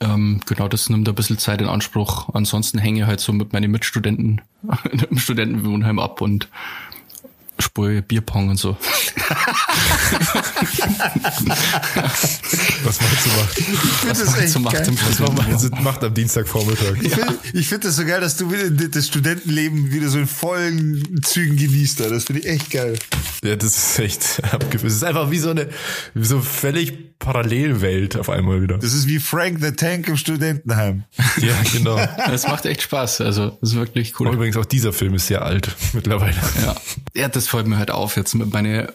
Ähm, 0.00 0.40
genau, 0.46 0.68
das 0.68 0.90
nimmt 0.90 1.08
ein 1.08 1.14
bisschen 1.14 1.38
Zeit 1.38 1.60
in 1.60 1.68
Anspruch. 1.68 2.28
Ansonsten 2.34 2.78
hänge 2.78 3.00
ich 3.00 3.06
halt 3.06 3.20
so 3.20 3.32
mit 3.32 3.52
meinen 3.52 3.70
Mitstudenten 3.70 4.42
im 5.10 5.18
Studentenwohnheim 5.18 5.98
ab 5.98 6.20
und 6.20 6.48
Spur 7.58 8.02
Bierpong 8.02 8.50
und 8.50 8.56
so. 8.56 8.76
Was 12.84 13.00
meinst 13.00 13.26
du 13.26 13.30
macht? 13.30 13.58
Ich 13.58 13.64
finde 13.64 14.14
das 14.14 14.38
echt 14.38 14.48
so 14.50 14.60
macht 14.60 14.76
geil. 14.76 14.86
Was 15.08 15.20
macht, 15.20 15.82
macht 15.82 16.04
am 16.04 16.14
Dienstagvormittag? 16.14 16.96
Ich 17.02 17.12
finde 17.12 17.62
find 17.62 17.84
das 17.84 17.96
so 17.96 18.04
geil, 18.04 18.20
dass 18.20 18.36
du 18.36 18.50
wieder 18.50 18.70
das 18.70 19.08
Studentenleben 19.08 19.90
wieder 19.92 20.08
so 20.08 20.18
in 20.18 20.26
vollen 20.26 21.22
Zügen 21.22 21.56
genießt. 21.56 22.00
da. 22.00 22.08
Das 22.08 22.24
finde 22.24 22.42
ich 22.42 22.48
echt 22.48 22.70
geil. 22.70 22.98
Ja, 23.42 23.56
das 23.56 23.76
ist 23.76 23.98
echt 23.98 24.42
abgeführt. 24.52 24.90
Es 24.90 24.96
ist 24.96 25.04
einfach 25.04 25.30
wie 25.30 25.38
so 25.38 25.50
eine 25.50 25.68
wie 26.14 26.24
so 26.24 26.40
völlig 26.40 27.18
Parallelwelt 27.18 28.16
auf 28.16 28.28
einmal 28.28 28.62
wieder. 28.62 28.78
Das 28.78 28.92
ist 28.92 29.08
wie 29.08 29.18
Frank 29.18 29.58
the 29.60 29.72
Tank 29.72 30.06
im 30.08 30.16
Studentenheim. 30.16 31.04
Ja, 31.38 31.54
genau. 31.72 31.96
Es 32.30 32.46
macht 32.46 32.66
echt 32.66 32.82
Spaß. 32.82 33.22
Also, 33.22 33.56
das 33.60 33.70
ist 33.70 33.76
wirklich 33.76 34.20
cool. 34.20 34.32
Übrigens 34.32 34.56
auch 34.56 34.64
dieser 34.66 34.92
Film 34.92 35.14
ist 35.14 35.26
sehr 35.26 35.42
alt 35.42 35.74
mittlerweile. 35.94 36.36
Ja. 36.62 36.74
ja, 37.14 37.28
das 37.28 37.45
fällt 37.48 37.66
mir 37.66 37.78
halt 37.78 37.90
auf 37.90 38.16
jetzt 38.16 38.34
mit 38.34 38.52
meine 38.52 38.94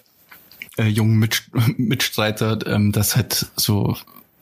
äh, 0.77 0.87
jungen 0.87 1.17
Mit 1.17 1.43
Mitstreiter, 1.77 2.59
ähm, 2.67 2.91
dass 2.91 3.15
halt 3.15 3.47
so 3.55 3.95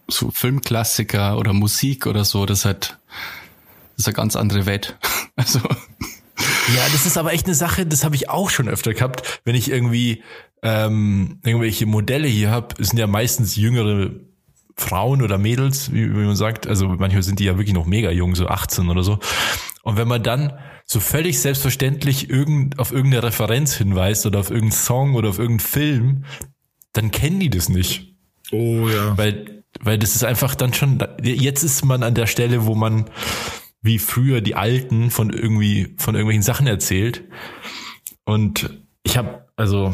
so 0.07 0.31
Filmklassiker 0.31 1.37
oder 1.37 1.53
Musik 1.53 2.07
oder 2.07 2.25
so, 2.25 2.45
das 2.45 2.65
halt 2.65 2.97
das 3.95 4.05
ist 4.05 4.07
eine 4.07 4.15
ganz 4.15 4.35
andere 4.35 4.65
Welt. 4.65 4.97
Also 5.35 5.59
Ja, 5.59 6.85
das 6.91 7.05
ist 7.05 7.17
aber 7.17 7.31
echt 7.31 7.45
eine 7.45 7.55
Sache, 7.55 7.85
das 7.85 8.03
habe 8.03 8.15
ich 8.15 8.29
auch 8.29 8.49
schon 8.49 8.67
öfter 8.67 8.93
gehabt, 8.93 9.39
wenn 9.45 9.55
ich 9.55 9.71
irgendwie 9.71 10.21
ähm, 10.61 11.39
irgendwelche 11.45 11.85
Modelle 11.85 12.27
hier 12.27 12.51
habe, 12.51 12.83
sind 12.83 12.99
ja 12.99 13.07
meistens 13.07 13.55
jüngere 13.55 14.11
Frauen 14.79 15.21
oder 15.21 15.37
Mädels, 15.37 15.93
wie, 15.93 16.09
wie 16.09 16.25
man 16.25 16.35
sagt. 16.35 16.67
Also 16.67 16.87
manchmal 16.87 17.23
sind 17.23 17.39
die 17.39 17.45
ja 17.45 17.57
wirklich 17.57 17.73
noch 17.73 17.85
mega 17.85 18.11
jung, 18.11 18.35
so 18.35 18.47
18 18.47 18.89
oder 18.89 19.03
so. 19.03 19.19
Und 19.83 19.97
wenn 19.97 20.07
man 20.07 20.23
dann 20.23 20.53
so 20.85 20.99
völlig 20.99 21.39
selbstverständlich 21.39 22.29
irgend, 22.29 22.79
auf 22.79 22.91
irgendeine 22.91 23.23
Referenz 23.23 23.75
hinweist 23.75 24.25
oder 24.25 24.39
auf 24.39 24.49
irgendeinen 24.49 24.71
Song 24.71 25.15
oder 25.15 25.29
auf 25.29 25.39
irgendeinen 25.39 25.67
Film, 25.67 26.25
dann 26.93 27.11
kennen 27.11 27.39
die 27.39 27.49
das 27.49 27.69
nicht. 27.69 28.15
Oh 28.51 28.87
ja. 28.89 29.17
Weil, 29.17 29.63
weil 29.79 29.99
das 29.99 30.15
ist 30.15 30.23
einfach 30.23 30.55
dann 30.55 30.73
schon, 30.73 31.03
jetzt 31.21 31.63
ist 31.63 31.85
man 31.85 32.03
an 32.03 32.15
der 32.15 32.27
Stelle, 32.27 32.65
wo 32.65 32.75
man 32.75 33.05
wie 33.81 33.99
früher 33.99 34.41
die 34.41 34.55
Alten 34.55 35.11
von 35.11 35.31
irgendwie, 35.31 35.95
von 35.97 36.15
irgendwelchen 36.15 36.43
Sachen 36.43 36.67
erzählt. 36.67 37.23
Und 38.25 38.81
ich 39.03 39.17
habe, 39.17 39.47
also, 39.55 39.93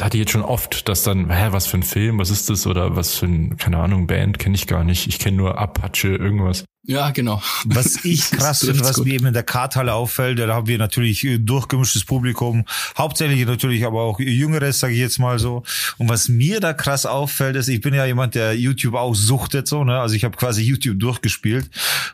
hatte 0.00 0.16
ich 0.16 0.22
jetzt 0.22 0.32
schon 0.32 0.42
oft, 0.42 0.88
dass 0.88 1.02
dann, 1.02 1.30
hä, 1.30 1.48
was 1.50 1.66
für 1.66 1.78
ein 1.78 1.82
Film, 1.82 2.18
was 2.18 2.30
ist 2.30 2.50
das? 2.50 2.66
Oder 2.66 2.96
was 2.96 3.16
für 3.16 3.26
ein, 3.26 3.56
keine 3.56 3.78
Ahnung, 3.78 4.06
Band 4.06 4.38
kenne 4.38 4.56
ich 4.56 4.66
gar 4.66 4.84
nicht. 4.84 5.06
Ich 5.06 5.18
kenne 5.18 5.36
nur 5.36 5.58
Apache, 5.58 6.08
irgendwas. 6.08 6.64
Ja, 6.86 7.10
genau. 7.10 7.40
Was 7.64 7.96
ich 8.04 8.30
krass 8.30 8.60
finde, 8.60 8.80
was 8.80 8.96
gut. 8.96 9.06
mir 9.06 9.14
eben 9.14 9.26
in 9.26 9.32
der 9.32 9.42
Karthalle 9.42 9.94
auffällt, 9.94 10.38
da 10.38 10.48
haben 10.48 10.66
wir 10.66 10.76
natürlich 10.76 11.24
äh, 11.24 11.38
durchgemischtes 11.38 12.04
Publikum, 12.04 12.64
hauptsächlich 12.98 13.46
natürlich 13.46 13.86
aber 13.86 14.02
auch 14.02 14.20
Jüngeres, 14.20 14.80
sage 14.80 14.92
ich 14.92 15.00
jetzt 15.00 15.18
mal 15.18 15.38
so. 15.38 15.62
Und 15.96 16.08
was 16.08 16.28
mir 16.28 16.60
da 16.60 16.74
krass 16.74 17.06
auffällt, 17.06 17.56
ist, 17.56 17.68
ich 17.68 17.80
bin 17.80 17.94
ja 17.94 18.04
jemand, 18.04 18.34
der 18.34 18.54
YouTube 18.54 18.94
auch 18.94 19.14
suchtet, 19.14 19.66
so, 19.66 19.84
ne? 19.84 19.98
Also 19.98 20.14
ich 20.14 20.24
habe 20.24 20.36
quasi 20.36 20.62
YouTube 20.62 20.98
durchgespielt 21.00 21.70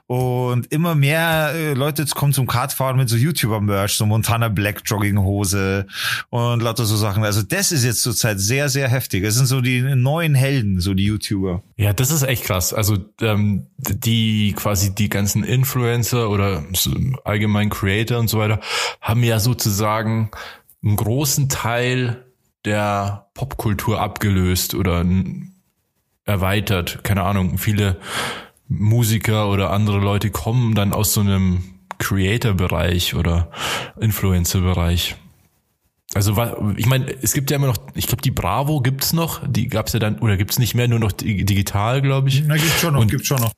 und 0.07 0.73
immer 0.73 0.95
mehr 0.95 1.53
äh, 1.55 1.75
Leute 1.75 2.07
kommen 2.07 2.33
zum 2.33 2.47
Kartfahren 2.47 2.97
mit 2.97 3.09
so 3.09 3.17
YouTuber-Merch, 3.17 3.95
so 3.95 4.07
Montana 4.07 4.49
Black 4.49 4.83
Jogginghose 4.85 5.87
und 6.31 6.63
lauter 6.63 6.85
so 6.85 6.97
Sachen. 6.97 7.25
Also 7.25 7.43
das 7.43 7.73
ist 7.73 7.85
jetzt 7.85 8.03
zurzeit 8.03 8.39
sehr, 8.39 8.69
sehr 8.69 8.89
heftig. 8.89 9.25
Es 9.25 9.35
sind 9.35 9.47
so 9.47 9.61
die 9.61 9.83
neuen 9.83 10.35
Helden, 10.35 10.81
so 10.81 10.95
die 10.95 11.05
YouTuber. 11.05 11.63
Ja, 11.77 11.93
das 11.93 12.11
ist 12.11 12.23
echt 12.23 12.45
krass. 12.45 12.73
Also 12.73 12.99
ähm, 13.21 13.67
die 13.79 14.55
quasi 14.61 14.95
die 14.95 15.09
ganzen 15.09 15.43
Influencer 15.45 16.29
oder 16.31 16.63
allgemein 17.25 17.71
Creator 17.71 18.19
und 18.19 18.29
so 18.29 18.39
weiter 18.39 18.61
haben 19.01 19.23
ja 19.25 19.39
sozusagen 19.41 20.31
einen 20.85 20.97
großen 20.97 21.49
Teil 21.49 22.25
der 22.65 23.27
Popkultur 23.35 24.01
abgelöst 24.01 24.75
oder 24.75 25.05
erweitert. 26.25 27.03
Keine 27.05 27.23
Ahnung, 27.23 27.59
viele 27.59 27.97
Musiker 28.69 29.49
oder 29.51 29.71
andere 29.71 29.99
Leute 29.99 30.31
kommen 30.31 30.75
dann 30.75 30.93
aus 30.93 31.13
so 31.15 31.21
einem 31.23 31.63
Creator-Bereich 31.99 33.15
oder 33.15 33.51
Influencer-Bereich. 34.01 35.17
Also 36.15 36.37
ich 36.77 36.87
meine, 36.87 37.07
es 37.23 37.33
gibt 37.35 37.51
ja 37.51 37.57
immer 37.57 37.69
noch, 37.69 37.77
ich 37.95 38.07
glaube, 38.09 38.23
die 38.23 38.31
Bravo 38.33 38.81
gibt's 38.81 39.13
noch, 39.13 39.41
die 39.47 39.69
gab's 39.69 39.93
ja 39.93 40.01
dann, 40.01 40.19
oder 40.19 40.37
gibt's 40.37 40.59
nicht 40.59 40.75
mehr, 40.75 40.89
nur 40.89 40.99
noch 40.99 41.13
di- 41.13 41.45
digital, 41.45 42.03
glaube 42.03 42.29
ich. 42.29 42.43
Na, 42.47 42.57
gibt's 42.57 42.81
schon 42.81 42.95
noch, 42.95 43.01
Und- 43.01 43.11
gibt's 43.11 43.29
schon 43.29 43.41
noch. 43.41 43.53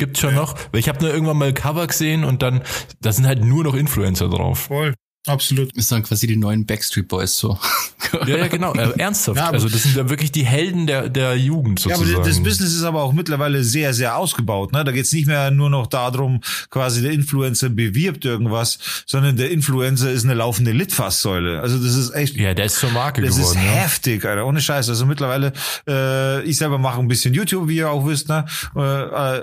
Gibt's 0.00 0.20
schon 0.20 0.34
noch, 0.34 0.54
weil 0.72 0.80
ich 0.80 0.88
habe 0.88 0.98
nur 1.02 1.12
irgendwann 1.12 1.36
mal 1.36 1.52
Cover 1.52 1.86
gesehen 1.86 2.24
und 2.24 2.40
dann, 2.40 2.62
da 3.02 3.12
sind 3.12 3.26
halt 3.26 3.44
nur 3.44 3.64
noch 3.64 3.74
Influencer 3.74 4.30
drauf. 4.30 4.60
Voll. 4.60 4.94
Absolut. 5.26 5.76
Das 5.76 5.88
sind 5.88 6.02
quasi 6.06 6.26
die 6.26 6.36
neuen 6.36 6.64
Backstreet 6.64 7.08
Boys 7.08 7.36
so. 7.36 7.58
Ja, 8.26 8.38
ja, 8.38 8.48
genau, 8.48 8.74
äh, 8.74 8.98
ernsthaft. 8.98 9.36
Ja, 9.38 9.50
also 9.50 9.68
das 9.68 9.84
sind 9.84 9.94
ja 9.94 10.08
wirklich 10.10 10.32
die 10.32 10.44
Helden 10.44 10.88
der, 10.88 11.08
der 11.08 11.36
Jugend 11.36 11.84
Ja, 11.84 11.94
sozusagen. 11.94 12.16
aber 12.20 12.28
das 12.28 12.42
Business 12.42 12.74
ist 12.74 12.82
aber 12.82 13.02
auch 13.02 13.12
mittlerweile 13.12 13.62
sehr, 13.62 13.94
sehr 13.94 14.16
ausgebaut. 14.16 14.72
Ne? 14.72 14.82
Da 14.82 14.90
geht's 14.90 15.12
nicht 15.12 15.28
mehr 15.28 15.52
nur 15.52 15.70
noch 15.70 15.86
darum, 15.86 16.40
quasi 16.70 17.02
der 17.02 17.12
Influencer 17.12 17.68
bewirbt 17.68 18.24
irgendwas, 18.24 18.78
sondern 19.06 19.36
der 19.36 19.52
Influencer 19.52 20.10
ist 20.10 20.24
eine 20.24 20.34
laufende 20.34 20.72
Litfaßsäule. 20.72 21.60
Also 21.60 21.78
das 21.78 21.94
ist 21.94 22.10
echt, 22.10 22.36
ja, 22.36 22.52
der 22.52 22.64
ist 22.64 22.80
zur 22.80 22.90
Marke 22.90 23.22
das 23.22 23.36
geworden. 23.36 23.58
ist 23.58 23.64
ja. 23.64 23.70
heftig, 23.70 24.24
Alter. 24.24 24.44
Ohne 24.44 24.60
Scheiß. 24.60 24.88
Also 24.88 25.06
mittlerweile, 25.06 25.52
äh, 25.86 26.42
ich 26.42 26.56
selber 26.56 26.78
mache 26.78 26.98
ein 26.98 27.06
bisschen 27.06 27.32
YouTube, 27.32 27.68
wie 27.68 27.76
ihr 27.76 27.90
auch 27.90 28.06
wisst. 28.08 28.28
Ne? 28.28 28.44
Äh, 28.74 28.80
äh, 28.80 28.82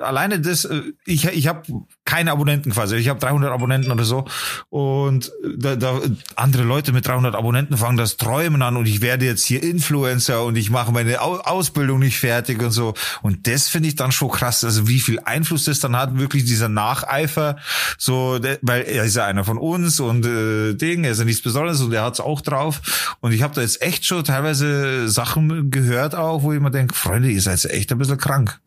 alleine 0.02 0.42
das, 0.42 0.66
äh, 0.66 0.82
ich, 1.06 1.24
ich 1.26 1.48
habe 1.48 1.62
keine 2.04 2.32
Abonnenten 2.34 2.74
quasi. 2.74 2.98
Ich 2.98 3.08
habe 3.08 3.20
300 3.22 3.50
Abonnenten 3.50 3.92
oder 3.94 4.04
so. 4.04 4.26
Und 4.70 5.32
da, 5.75 5.99
da 5.99 6.01
andere 6.36 6.63
Leute 6.63 6.93
mit 6.93 7.08
300 7.08 7.36
Abonnenten 7.36 7.77
fangen 7.77 7.97
das 7.97 8.17
Träumen 8.17 8.62
an 8.62 8.77
und 8.77 8.86
ich 8.86 9.01
werde 9.01 9.25
jetzt 9.25 9.45
hier 9.45 9.62
Influencer 9.62 10.43
und 10.43 10.56
ich 10.56 10.69
mache 10.69 10.91
meine 10.91 11.21
Au 11.21 11.38
Ausbildung 11.38 11.99
nicht 11.99 12.19
fertig 12.19 12.62
und 12.62 12.71
so. 12.71 12.93
Und 13.21 13.47
das 13.47 13.67
finde 13.67 13.89
ich 13.89 13.95
dann 13.95 14.12
schon 14.12 14.30
krass. 14.30 14.63
Also 14.63 14.88
wie 14.88 14.99
viel 14.99 15.19
Einfluss 15.19 15.65
das 15.65 15.80
dann 15.80 15.95
hat, 15.95 16.17
wirklich 16.17 16.45
dieser 16.45 16.69
Nacheifer. 16.69 17.58
So, 17.97 18.39
weil 18.62 18.84
er 18.84 19.03
ist 19.03 19.15
ja 19.15 19.25
einer 19.25 19.43
von 19.43 19.58
uns 19.58 19.99
und 19.99 20.25
äh, 20.25 20.73
Ding, 20.73 21.03
er 21.03 21.12
ist 21.12 21.19
ja 21.19 21.25
nichts 21.25 21.41
Besonderes 21.41 21.82
und 21.82 21.93
er 21.93 22.03
hat's 22.03 22.19
auch 22.19 22.41
drauf. 22.41 23.15
Und 23.19 23.32
ich 23.32 23.41
habe 23.41 23.53
da 23.53 23.62
jetzt 23.62 23.82
echt 23.82 24.06
schon 24.06 24.23
teilweise 24.23 25.10
Sachen 25.10 25.71
gehört 25.71 26.15
auch, 26.15 26.43
wo 26.43 26.53
ich 26.53 26.60
mir 26.60 26.71
denke, 26.71 26.95
Freunde, 26.95 27.30
ihr 27.30 27.41
seid 27.41 27.65
echt 27.65 27.91
ein 27.91 27.97
bisschen 27.97 28.17
krank. 28.17 28.60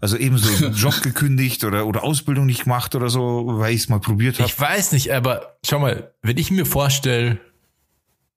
Also 0.00 0.16
eben 0.16 0.38
so 0.38 0.64
einen 0.64 0.74
Job 0.76 1.02
gekündigt 1.02 1.64
oder, 1.64 1.86
oder 1.86 2.02
Ausbildung 2.02 2.46
nicht 2.46 2.64
gemacht 2.64 2.94
oder 2.94 3.10
so, 3.10 3.44
weil 3.46 3.74
ich 3.74 3.82
es 3.82 3.88
mal 3.88 4.00
probiert 4.00 4.38
habe. 4.38 4.48
Ich 4.48 4.58
weiß 4.58 4.92
nicht, 4.92 5.12
aber 5.12 5.56
schau 5.64 5.78
mal, 5.78 6.12
wenn 6.22 6.38
ich 6.38 6.50
mir 6.50 6.64
vorstelle, 6.64 7.38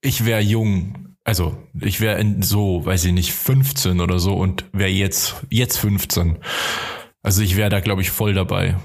ich 0.02 0.26
wäre 0.26 0.41
jung, 0.41 1.15
also 1.23 1.58
ich 1.80 2.02
wäre 2.02 2.19
in 2.19 2.41
so, 2.41 2.86
weiß 2.86 3.06
ich 3.06 3.13
nicht, 3.13 3.34
15 3.34 4.02
oder 4.02 4.19
so 4.19 4.34
und 4.34 4.65
wäre 4.73 4.89
jetzt, 4.89 5.36
jetzt 5.49 5.78
15. 5.78 6.39
Also 7.21 7.41
ich 7.41 7.56
wäre 7.56 7.69
da, 7.69 7.80
glaube 7.80 8.02
ich, 8.02 8.12
voll 8.12 8.34
dabei. 8.34 8.76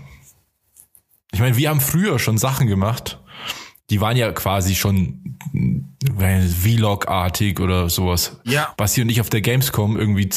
Ich 1.32 1.40
meine, 1.40 1.56
wir 1.56 1.68
haben 1.68 1.80
früher 1.80 2.18
schon 2.18 2.38
Sachen 2.38 2.68
gemacht, 2.68 3.20
die 3.90 4.00
waren 4.00 4.16
ja 4.16 4.30
quasi 4.32 4.74
schon 4.74 5.38
äh, 6.18 6.40
Vlog-artig 6.40 7.58
oder 7.60 7.88
sowas. 7.88 8.40
Ja. 8.44 8.72
Basti 8.76 9.02
und 9.02 9.08
ich 9.08 9.20
auf 9.20 9.30
der 9.30 9.40
Gamescom 9.40 9.96
irgendwie 9.96 10.28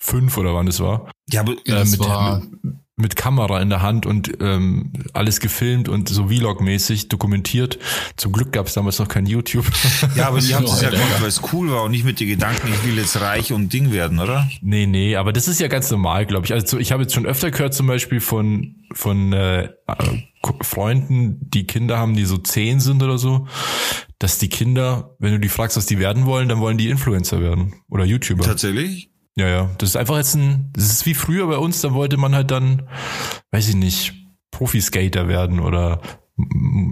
2005 0.00 0.38
oder 0.38 0.54
wann 0.54 0.66
das 0.66 0.80
war 0.80 1.10
Ja, 1.30 1.40
aber 1.40 1.54
Ja, 1.66 1.80
äh, 1.82 1.84
mit, 1.84 1.98
war- 2.00 2.40
mit, 2.62 2.74
mit 3.00 3.14
Kamera 3.16 3.60
in 3.62 3.68
der 3.70 3.80
Hand 3.80 4.06
und 4.06 4.32
ähm, 4.40 4.92
alles 5.12 5.38
gefilmt 5.38 5.88
und 5.88 6.08
so 6.08 6.26
Vlog-mäßig 6.30 7.06
dokumentiert. 7.08 7.78
Zum 8.16 8.32
Glück 8.32 8.50
gab 8.50 8.66
es 8.66 8.74
damals 8.74 8.98
noch 8.98 9.06
kein 9.06 9.24
YouTube. 9.26 9.64
Ja, 10.16 10.26
aber 10.28 10.40
die 10.40 10.52
haben 10.54 10.64
es 10.66 10.80
ja 10.80 10.90
gemacht, 10.90 11.20
weil 11.20 11.28
es 11.28 11.40
cool 11.52 11.70
war 11.70 11.84
und 11.84 11.92
nicht 11.92 12.04
mit 12.04 12.18
den 12.18 12.26
Gedanken, 12.28 12.68
ich 12.72 12.84
will 12.84 12.96
jetzt 12.98 13.20
reich 13.20 13.52
und 13.52 13.72
Ding 13.72 13.92
werden, 13.92 14.18
oder? 14.18 14.48
nee, 14.62 14.86
nee, 14.86 15.14
aber 15.14 15.32
das 15.32 15.46
ist 15.46 15.60
ja 15.60 15.68
ganz 15.68 15.90
normal, 15.92 16.26
glaube 16.26 16.46
ich. 16.46 16.52
Also 16.52 16.78
ich 16.78 16.90
habe 16.90 17.02
jetzt 17.02 17.14
schon 17.14 17.24
öfter 17.26 17.50
gehört, 17.52 17.72
zum 17.74 17.86
Beispiel 17.86 18.20
von 18.20 18.74
von 18.94 19.32
äh, 19.32 19.68
Freunden, 20.62 21.38
die 21.50 21.66
Kinder 21.66 21.98
haben, 21.98 22.14
die 22.16 22.24
so 22.24 22.38
zehn 22.38 22.80
sind 22.80 23.02
oder 23.02 23.18
so, 23.18 23.46
dass 24.18 24.38
die 24.38 24.48
Kinder, 24.48 25.14
wenn 25.18 25.32
du 25.32 25.38
die 25.40 25.48
fragst, 25.48 25.76
was 25.76 25.86
die 25.86 25.98
werden 25.98 26.26
wollen, 26.26 26.48
dann 26.48 26.58
wollen 26.60 26.78
die 26.78 26.88
Influencer 26.88 27.40
werden 27.40 27.74
oder 27.88 28.04
YouTuber. 28.04 28.44
Tatsächlich? 28.44 29.10
Ja, 29.38 29.46
ja. 29.48 29.70
Das 29.78 29.90
ist 29.90 29.96
einfach 29.96 30.16
jetzt 30.16 30.34
ein, 30.34 30.70
das 30.74 30.84
ist 30.86 31.06
wie 31.06 31.14
früher 31.14 31.46
bei 31.46 31.56
uns, 31.58 31.80
da 31.80 31.92
wollte 31.94 32.16
man 32.16 32.34
halt 32.34 32.50
dann, 32.50 32.82
weiß 33.52 33.68
ich 33.68 33.76
nicht, 33.76 34.14
Profiskater 34.50 35.28
werden 35.28 35.60
oder 35.60 36.00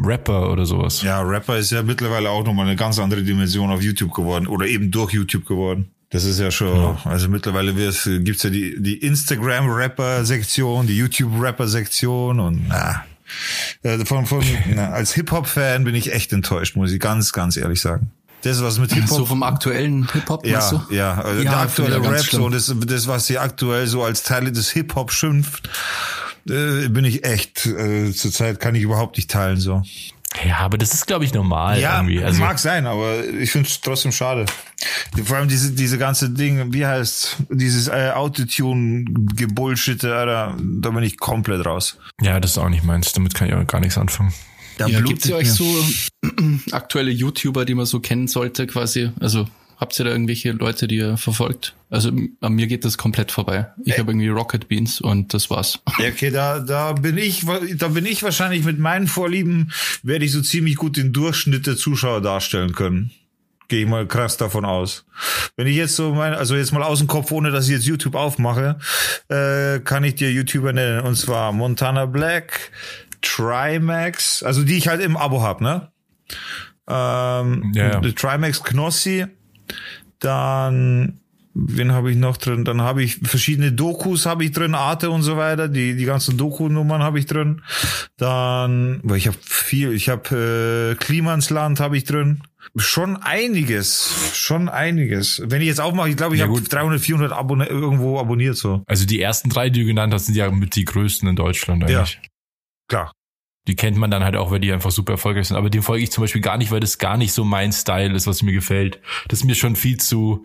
Rapper 0.05 0.51
oder 0.53 0.65
sowas. 0.67 1.03
Ja, 1.03 1.21
Rapper 1.23 1.57
ist 1.59 1.71
ja 1.73 1.83
mittlerweile 1.83 2.31
auch 2.31 2.45
nochmal 2.45 2.67
eine 2.67 2.77
ganz 2.77 2.99
andere 2.99 3.23
Dimension 3.23 3.71
auf 3.71 3.83
YouTube 3.83 4.13
geworden 4.15 4.47
oder 4.47 4.67
eben 4.67 4.91
durch 4.91 5.13
YouTube 5.13 5.45
geworden. 5.47 5.91
Das 6.11 6.25
ist 6.25 6.39
ja 6.39 6.53
schon, 6.53 6.97
also 7.05 7.29
mittlerweile 7.29 7.75
wird's- 7.77 8.09
gibt's 8.23 8.45
ja 8.45 8.51
die, 8.51 8.81
die 8.81 8.95
Instagram-Rapper-Sektion, 8.99 10.87
die 10.87 10.97
YouTube-Rapper-Sektion 10.97 12.39
und 12.41 12.69
na, 12.69 13.05
äh, 13.83 14.05
von, 14.05 14.27
von, 14.27 14.45
na, 14.75 14.91
als 14.91 15.15
Hip-Hop-Fan 15.15 15.83
bin 15.85 15.95
ich 15.97 16.13
echt 16.13 16.33
enttäuscht, 16.33 16.77
muss 16.77 16.93
ich 16.93 17.01
ganz, 17.01 17.33
ganz 17.33 17.57
ehrlich 17.57 17.81
sagen. 17.81 18.13
Das, 18.43 18.63
was 18.63 18.79
mit 18.79 18.93
Hip-Hop. 18.93 19.19
So 19.19 19.27
vom 19.27 19.43
aktuellen 19.43 20.09
Hip-Hop, 20.13 20.47
ja, 20.47 20.59
meinst 20.59 20.73
du? 20.73 20.95
ja, 20.95 21.15
also 21.21 21.43
Ja, 21.43 21.51
der 21.51 21.61
aktuelle 21.61 22.03
Rap, 22.03 22.21
so, 22.21 22.49
das, 22.49 22.73
das, 22.87 23.07
was 23.09 23.27
sie 23.27 23.39
aktuell 23.39 23.87
so 23.87 24.05
als 24.05 24.23
Teile 24.23 24.53
des 24.53 24.71
Hip-Hop 24.71 25.11
schimpft, 25.11 25.69
äh, 26.49 26.89
bin 26.89 27.05
ich 27.05 27.25
echt, 27.25 27.67
äh, 27.67 28.13
zurzeit 28.13 28.61
kann 28.61 28.75
ich 28.75 28.83
überhaupt 28.83 29.17
nicht 29.17 29.31
teilen, 29.31 29.59
so. 29.59 29.83
Ja, 30.45 30.59
aber 30.59 30.77
das 30.77 30.93
ist, 30.93 31.07
glaube 31.07 31.25
ich, 31.25 31.33
normal 31.33 31.81
Ja, 31.81 31.97
irgendwie. 31.97 32.23
Also, 32.23 32.41
mag 32.41 32.59
sein, 32.59 32.87
aber 32.87 33.25
ich 33.25 33.51
finde 33.51 33.69
es 33.69 33.81
trotzdem 33.81 34.13
schade. 34.13 34.45
Vor 35.25 35.39
allem 35.39 35.49
diese, 35.49 35.73
diese 35.73 35.97
ganze 35.97 36.29
Ding, 36.29 36.75
wie 36.75 36.87
heißt 36.87 37.37
dieses 37.49 37.89
äh, 37.89 38.11
Autotune-Gebullshitte, 38.15 40.15
Alter, 40.15 40.55
da 40.61 40.91
bin 40.91 41.03
ich 41.05 41.19
komplett 41.19 41.65
raus. 41.65 41.97
ja, 42.21 42.39
das 42.39 42.53
ist 42.53 42.59
auch 42.59 42.69
nicht 42.69 42.85
meins. 42.85 43.13
Damit 43.13 43.35
kann 43.35 43.49
ich 43.49 43.55
auch 43.55 43.67
gar 43.67 43.81
nichts 43.81 43.97
anfangen. 43.99 44.33
Da 44.79 44.87
Ja, 44.87 44.99
blutet 44.99 45.09
gibt's 45.09 45.29
ja 45.29 45.37
euch 45.37 45.53
so 45.53 45.65
aktuelle 46.73 47.11
YouTuber, 47.11 47.65
die 47.65 47.75
man 47.75 47.87
so 47.87 48.01
kennen 48.01 48.29
sollte, 48.29 48.67
quasi? 48.67 49.11
Also 49.21 49.49
habt 49.79 49.99
ihr 49.99 50.05
da 50.05 50.11
irgendwelche 50.11 50.53
Leute, 50.53 50.87
die 50.89 50.97
ihr 50.97 51.17
verfolgt? 51.17 51.75
Also 51.91 52.11
an 52.41 52.53
mir 52.53 52.67
geht 52.67 52.85
das 52.85 52.99
komplett 52.99 53.31
vorbei. 53.33 53.69
Ich 53.85 53.99
habe 53.99 54.11
irgendwie 54.13 54.29
Rocket 54.29 54.69
Beans 54.69 55.01
und 55.01 55.33
das 55.35 55.51
war's. 55.51 55.81
Ja, 55.99 56.09
okay, 56.09 56.31
da, 56.31 56.61
da 56.61 56.93
bin 56.93 57.17
ich, 57.17 57.45
da 57.77 57.89
bin 57.89 58.07
ich 58.07 58.23
wahrscheinlich 58.23 58.65
mit 58.65 58.79
meinen 58.79 59.07
Vorlieben, 59.07 59.73
werde 60.03 60.25
ich 60.25 60.33
so 60.33 60.43
ziemlich 60.43 60.77
gut 60.77 60.97
den 60.97 61.13
Durchschnitt 61.13 61.67
der 61.67 61.77
Zuschauer 61.77 62.21
darstellen 62.21 62.73
können. 62.73 63.13
Gehe 63.69 63.83
ich 63.83 63.89
mal 63.89 64.07
krass 64.07 64.37
davon 64.37 64.65
aus. 64.65 65.05
Wenn 65.57 65.67
ich 65.67 65.75
jetzt 65.75 65.97
so 65.97 66.15
mein, 66.15 66.35
also 66.35 66.55
jetzt 66.55 66.73
mal 66.73 66.85
aus 66.85 66.99
dem 66.99 67.09
Kopf, 67.09 67.33
ohne 67.33 67.51
dass 67.51 67.67
ich 67.67 67.73
jetzt 67.73 67.87
YouTube 67.87 68.15
aufmache, 68.15 68.79
äh, 69.29 69.81
kann 69.81 70.05
ich 70.05 70.15
dir 70.15 70.31
YouTuber 70.31 70.73
nennen. 70.73 71.01
Und 71.01 71.17
zwar 71.17 71.51
Montana 71.53 72.07
Black, 72.07 72.71
Trimax, 73.23 74.43
also 74.43 74.63
die 74.65 74.77
ich 74.77 74.89
halt 74.89 75.01
im 75.03 75.17
Abo 75.17 75.43
hab, 75.43 75.61
ne? 75.61 75.91
Ähm, 76.89 77.73
Ja, 77.75 78.01
ja. 78.01 78.13
Trimax 78.13 78.63
Knossi, 78.63 79.27
dann 80.21 81.21
wen 81.59 81.93
habe 81.93 82.11
ich 82.11 82.17
noch 82.19 82.37
drin? 82.37 82.65
Dann 82.65 82.83
habe 82.83 83.03
ich 83.03 83.17
verschiedene 83.23 83.73
Dokus 83.73 84.27
habe 84.27 84.45
ich 84.45 84.53
drin, 84.53 84.75
Arte 84.75 85.11
und 85.11 85.23
so 85.23 85.37
weiter. 85.37 85.69
Die 85.69 85.97
die 85.97 86.05
ganzen 86.05 86.37
Doku-Nummern 86.37 87.03
habe 87.03 87.19
ich 87.19 87.27
drin. 87.27 87.63
Dann, 88.19 89.01
weil 89.03 89.17
ich 89.17 89.27
habe 89.27 89.39
viel, 89.41 89.93
ich 89.93 90.09
habe 90.11 90.93
äh, 90.93 91.03
Klimansland 91.03 91.81
habe 91.81 91.97
ich 91.97 92.05
drin. 92.05 92.43
Schon 92.77 93.17
einiges, 93.17 94.33
schon 94.35 94.69
einiges. 94.69 95.41
Wenn 95.47 95.63
ich 95.63 95.69
jetzt 95.69 95.81
aufmache, 95.81 96.11
ich 96.11 96.17
glaube, 96.17 96.35
ich 96.35 96.41
Ja, 96.41 96.47
habe 96.47 96.59
gut. 96.59 96.71
300, 96.71 97.01
400 97.01 97.33
Abonne 97.33 97.67
irgendwo 97.67 98.19
abonniert 98.19 98.57
so. 98.57 98.83
Also 98.87 99.07
die 99.07 99.21
ersten 99.21 99.49
drei, 99.49 99.71
die 99.71 99.81
du 99.81 99.87
genannt 99.87 100.13
hast, 100.13 100.27
sind 100.27 100.35
ja 100.35 100.51
mit 100.51 100.75
die 100.77 100.85
größten 100.85 101.29
in 101.29 101.37
Deutschland 101.37 101.85
eigentlich. 101.85 102.21
Klar. 102.89 103.13
Die 103.69 103.75
kennt 103.75 103.97
man 103.97 104.11
dann 104.11 104.23
halt 104.23 104.37
auch, 104.37 104.51
weil 104.51 104.61
die 104.61 104.73
einfach 104.73 104.93
super 104.93 105.13
erfolgreich 105.13 105.49
sind. 105.49 105.57
Aber 105.57 105.71
dem 105.71 105.83
folge 105.83 106.05
ich 106.05 106.13
zum 106.13 106.23
Beispiel 106.23 106.41
gar 106.41 106.57
nicht, 106.57 106.71
weil 106.71 106.81
das 106.81 106.99
gar 106.99 107.17
nicht 107.17 107.33
so 107.33 107.45
mein 107.45 107.73
Style 107.73 108.15
ist, 108.15 108.27
was 108.27 108.43
mir 108.43 108.53
gefällt. 108.53 109.01
Das 109.29 109.41
ist 109.41 109.45
mir 109.45 109.57
schon 109.57 109.75
viel 109.75 109.97
zu, 109.97 110.45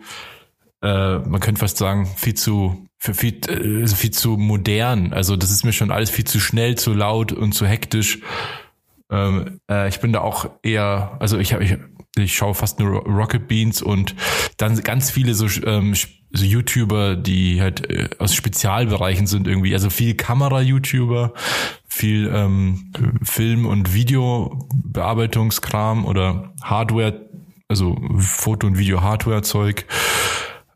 äh, 0.82 1.18
man 1.18 1.40
könnte 1.40 1.60
fast 1.60 1.78
sagen, 1.78 2.06
viel 2.16 2.34
zu, 2.34 2.84
für 2.98 3.14
viel, 3.14 3.38
äh, 3.48 3.86
viel 3.86 4.10
zu 4.10 4.36
modern. 4.36 5.12
Also 5.12 5.36
das 5.36 5.50
ist 5.50 5.64
mir 5.64 5.72
schon 5.72 5.92
alles 5.92 6.10
viel 6.10 6.24
zu 6.24 6.40
schnell, 6.40 6.76
zu 6.76 6.94
laut 6.94 7.32
und 7.32 7.52
zu 7.52 7.64
hektisch. 7.64 8.18
Ähm, 9.08 9.60
äh, 9.70 9.88
ich 9.88 10.00
bin 10.00 10.12
da 10.12 10.20
auch 10.22 10.50
eher, 10.62 11.16
also 11.20 11.38
ich 11.38 11.52
habe, 11.52 11.62
ich, 11.62 11.76
ich 12.16 12.34
schaue 12.34 12.54
fast 12.54 12.80
nur 12.80 13.06
Rocket 13.06 13.46
Beans 13.46 13.82
und 13.82 14.16
dann 14.56 14.82
ganz 14.82 15.10
viele 15.10 15.34
so, 15.34 15.46
ähm, 15.64 15.94
so 16.32 16.44
YouTuber, 16.44 17.16
die 17.16 17.60
halt 17.60 17.90
äh, 17.90 18.08
aus 18.18 18.34
Spezialbereichen 18.34 19.26
sind 19.26 19.46
irgendwie. 19.46 19.74
Also 19.74 19.90
viel 19.90 20.14
Kamera-YouTuber, 20.14 21.34
viel 21.86 22.30
ähm, 22.32 22.90
Film- 23.22 23.66
und 23.66 23.92
Videobearbeitungskram 23.92 26.06
oder 26.06 26.54
Hardware, 26.62 27.28
also 27.68 28.00
Foto- 28.18 28.66
und 28.66 28.78
Video-Hardware-Zeug, 28.78 29.84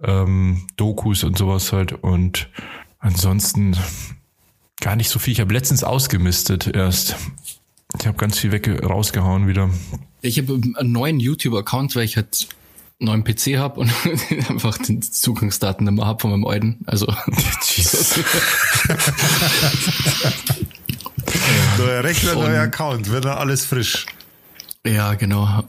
ähm, 0.03 0.67
Dokus 0.77 1.25
und 1.25 1.39
sowas 1.39 1.73
halt. 1.73 1.93
Und 1.93 2.51
ansonsten 2.99 3.79
gar 4.81 4.97
nicht 4.97 5.09
so 5.09 5.19
viel. 5.19 5.33
Ich 5.33 5.41
habe 5.41 5.55
letztens 5.55 5.85
ausgemistet 5.85 6.71
erst. 6.75 7.17
Ich 7.99 8.07
habe 8.07 8.19
ganz 8.19 8.39
viel 8.39 8.53
weg 8.53 8.69
rausgehauen 8.85 9.49
wieder. 9.49 9.71
Ich 10.21 10.39
habe 10.39 10.61
einen 10.77 10.93
neuen 10.93 11.19
YouTube-Account, 11.19 11.97
weil 11.97 12.05
ich 12.05 12.17
halt 12.17 12.49
neuen 12.99 13.25
PC 13.25 13.59
habe 13.59 13.81
und 13.81 13.93
einfach 14.49 14.79
die 14.79 15.01
Zugangsdaten 15.01 15.85
nicht 15.85 15.97
mehr 15.97 16.07
habe 16.07 16.21
von 16.21 16.31
meinem 16.31 16.47
alten. 16.47 16.79
Also 16.87 17.07
Jesus. 17.65 18.21
Neuer 21.79 22.05
Rechner, 22.05 22.37
Und- 22.37 22.45
neuer 22.47 22.63
Account, 22.63 23.11
wird 23.11 23.25
dann 23.25 23.39
alles 23.39 23.65
frisch. 23.67 24.07
ja, 24.87 25.15
genau. 25.15 25.65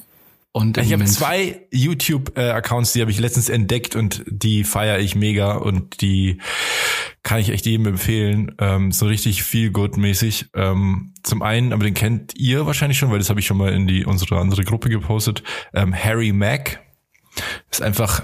Und 0.54 0.78
Ich 0.80 0.92
habe 0.92 1.06
zwei 1.06 1.68
YouTube-Accounts, 1.72 2.94
die 2.94 3.02
habe 3.02 3.12
ich 3.12 3.20
letztens 3.20 3.48
entdeckt 3.50 3.96
und 3.96 4.24
die 4.28 4.64
feiere 4.64 4.98
ich 4.98 5.14
mega 5.16 5.52
und 5.52 6.02
die 6.02 6.42
kann 7.22 7.40
ich 7.40 7.50
echt 7.50 7.68
jedem 7.68 7.86
empfehlen. 7.86 8.56
Ähm, 8.58 8.92
so 8.92 9.06
richtig 9.06 9.44
viel 9.44 9.70
gut 9.70 9.98
mäßig. 9.98 10.48
Ähm, 10.56 11.14
zum 11.22 11.44
einen, 11.44 11.74
aber 11.74 11.84
den 11.84 11.94
kennt 11.94 12.34
ihr 12.40 12.66
wahrscheinlich 12.66 12.98
schon, 12.98 13.12
weil 13.12 13.20
das 13.20 13.30
habe 13.30 13.40
ich 13.40 13.46
schon 13.46 13.58
mal 13.58 13.72
in 13.72 13.86
die 13.86 14.04
unsere 14.04 14.40
andere 14.40 14.64
Gruppe 14.64 14.90
gepostet. 14.90 15.44
Ähm, 15.76 15.94
Harry 15.94 16.32
Mack 16.32 16.80
ist 17.70 17.82
einfach 17.82 18.24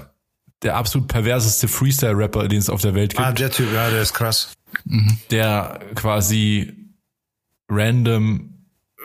der 0.62 0.76
absolut 0.76 1.08
perverseste 1.08 1.68
Freestyle-Rapper, 1.68 2.48
den 2.48 2.58
es 2.58 2.70
auf 2.70 2.80
der 2.80 2.94
Welt 2.94 3.14
gibt. 3.14 3.22
Ah, 3.22 3.32
der 3.32 3.50
Typ, 3.50 3.72
ja, 3.72 3.90
der 3.90 4.02
ist 4.02 4.14
krass. 4.14 4.52
der 5.30 5.80
quasi 5.94 6.72
random 7.68 8.54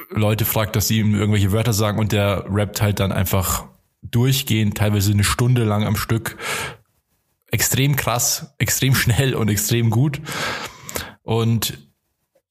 Leute 0.09 0.45
fragt, 0.45 0.75
dass 0.75 0.87
sie 0.87 0.99
ihm 0.99 1.15
irgendwelche 1.15 1.51
Wörter 1.51 1.73
sagen 1.73 1.99
und 1.99 2.11
der 2.11 2.45
rappt 2.49 2.81
halt 2.81 2.99
dann 2.99 3.11
einfach 3.11 3.65
durchgehend, 4.01 4.77
teilweise 4.77 5.11
eine 5.11 5.23
Stunde 5.23 5.63
lang 5.63 5.85
am 5.85 5.95
Stück. 5.95 6.37
Extrem 7.51 7.95
krass, 7.95 8.53
extrem 8.57 8.95
schnell 8.95 9.35
und 9.35 9.49
extrem 9.49 9.89
gut. 9.89 10.21
Und 11.23 11.77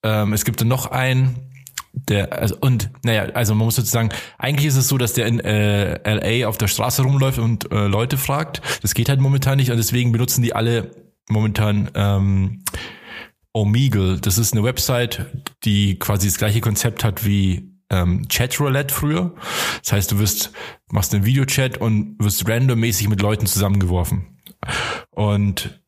ähm, 0.03 0.33
es 0.33 0.45
gibt 0.45 0.61
dann 0.61 0.69
noch 0.69 0.87
einen, 0.87 1.48
der, 2.09 2.33
also, 2.33 2.57
und 2.61 2.91
naja, 3.03 3.25
also 3.35 3.55
man 3.55 3.65
muss 3.65 3.77
sozusagen, 3.77 4.11
eigentlich 4.39 4.67
ist 4.67 4.77
es 4.77 4.89
so, 4.89 4.99
dass 4.99 5.13
der 5.13 5.27
in 5.27 5.41
äh, 5.41 5.99
LA 6.05 6.49
auf 6.49 6.59
der 6.59 6.69
Straße 6.69 7.03
rumläuft 7.03 7.39
und 7.39 7.71
äh, 7.73 7.87
Leute 7.87 8.17
fragt. 8.17 8.63
Das 8.83 8.95
geht 8.95 9.09
halt 9.09 9.21
momentan 9.21 9.57
nicht 9.57 9.71
und 9.71 9.77
deswegen 9.77 10.13
benutzen 10.13 10.43
die 10.43 10.55
alle 10.55 10.91
momentan 11.29 11.91
ähm, 11.95 12.63
Omegle. 13.53 14.19
Das 14.21 14.39
ist 14.39 14.53
eine 14.53 14.63
Website, 14.63 15.27
die 15.65 15.99
quasi 15.99 16.29
das 16.29 16.39
gleiche 16.39 16.61
Konzept 16.61 17.05
hat 17.05 17.25
wie 17.25 17.73
ähm, 17.91 18.27
Chatroulette 18.29 18.95
früher. 18.95 19.35
Das 19.83 19.93
heißt, 19.93 20.13
du 20.13 20.19
wirst, 20.19 20.53
machst 20.91 21.15
einen 21.15 21.25
Videochat 21.25 21.79
und 21.79 22.17
wirst 22.19 22.49
randommäßig 22.49 23.09
mit 23.09 23.21
Leuten 23.21 23.47
zusammengeworfen. 23.47 24.39
Und 25.11 25.83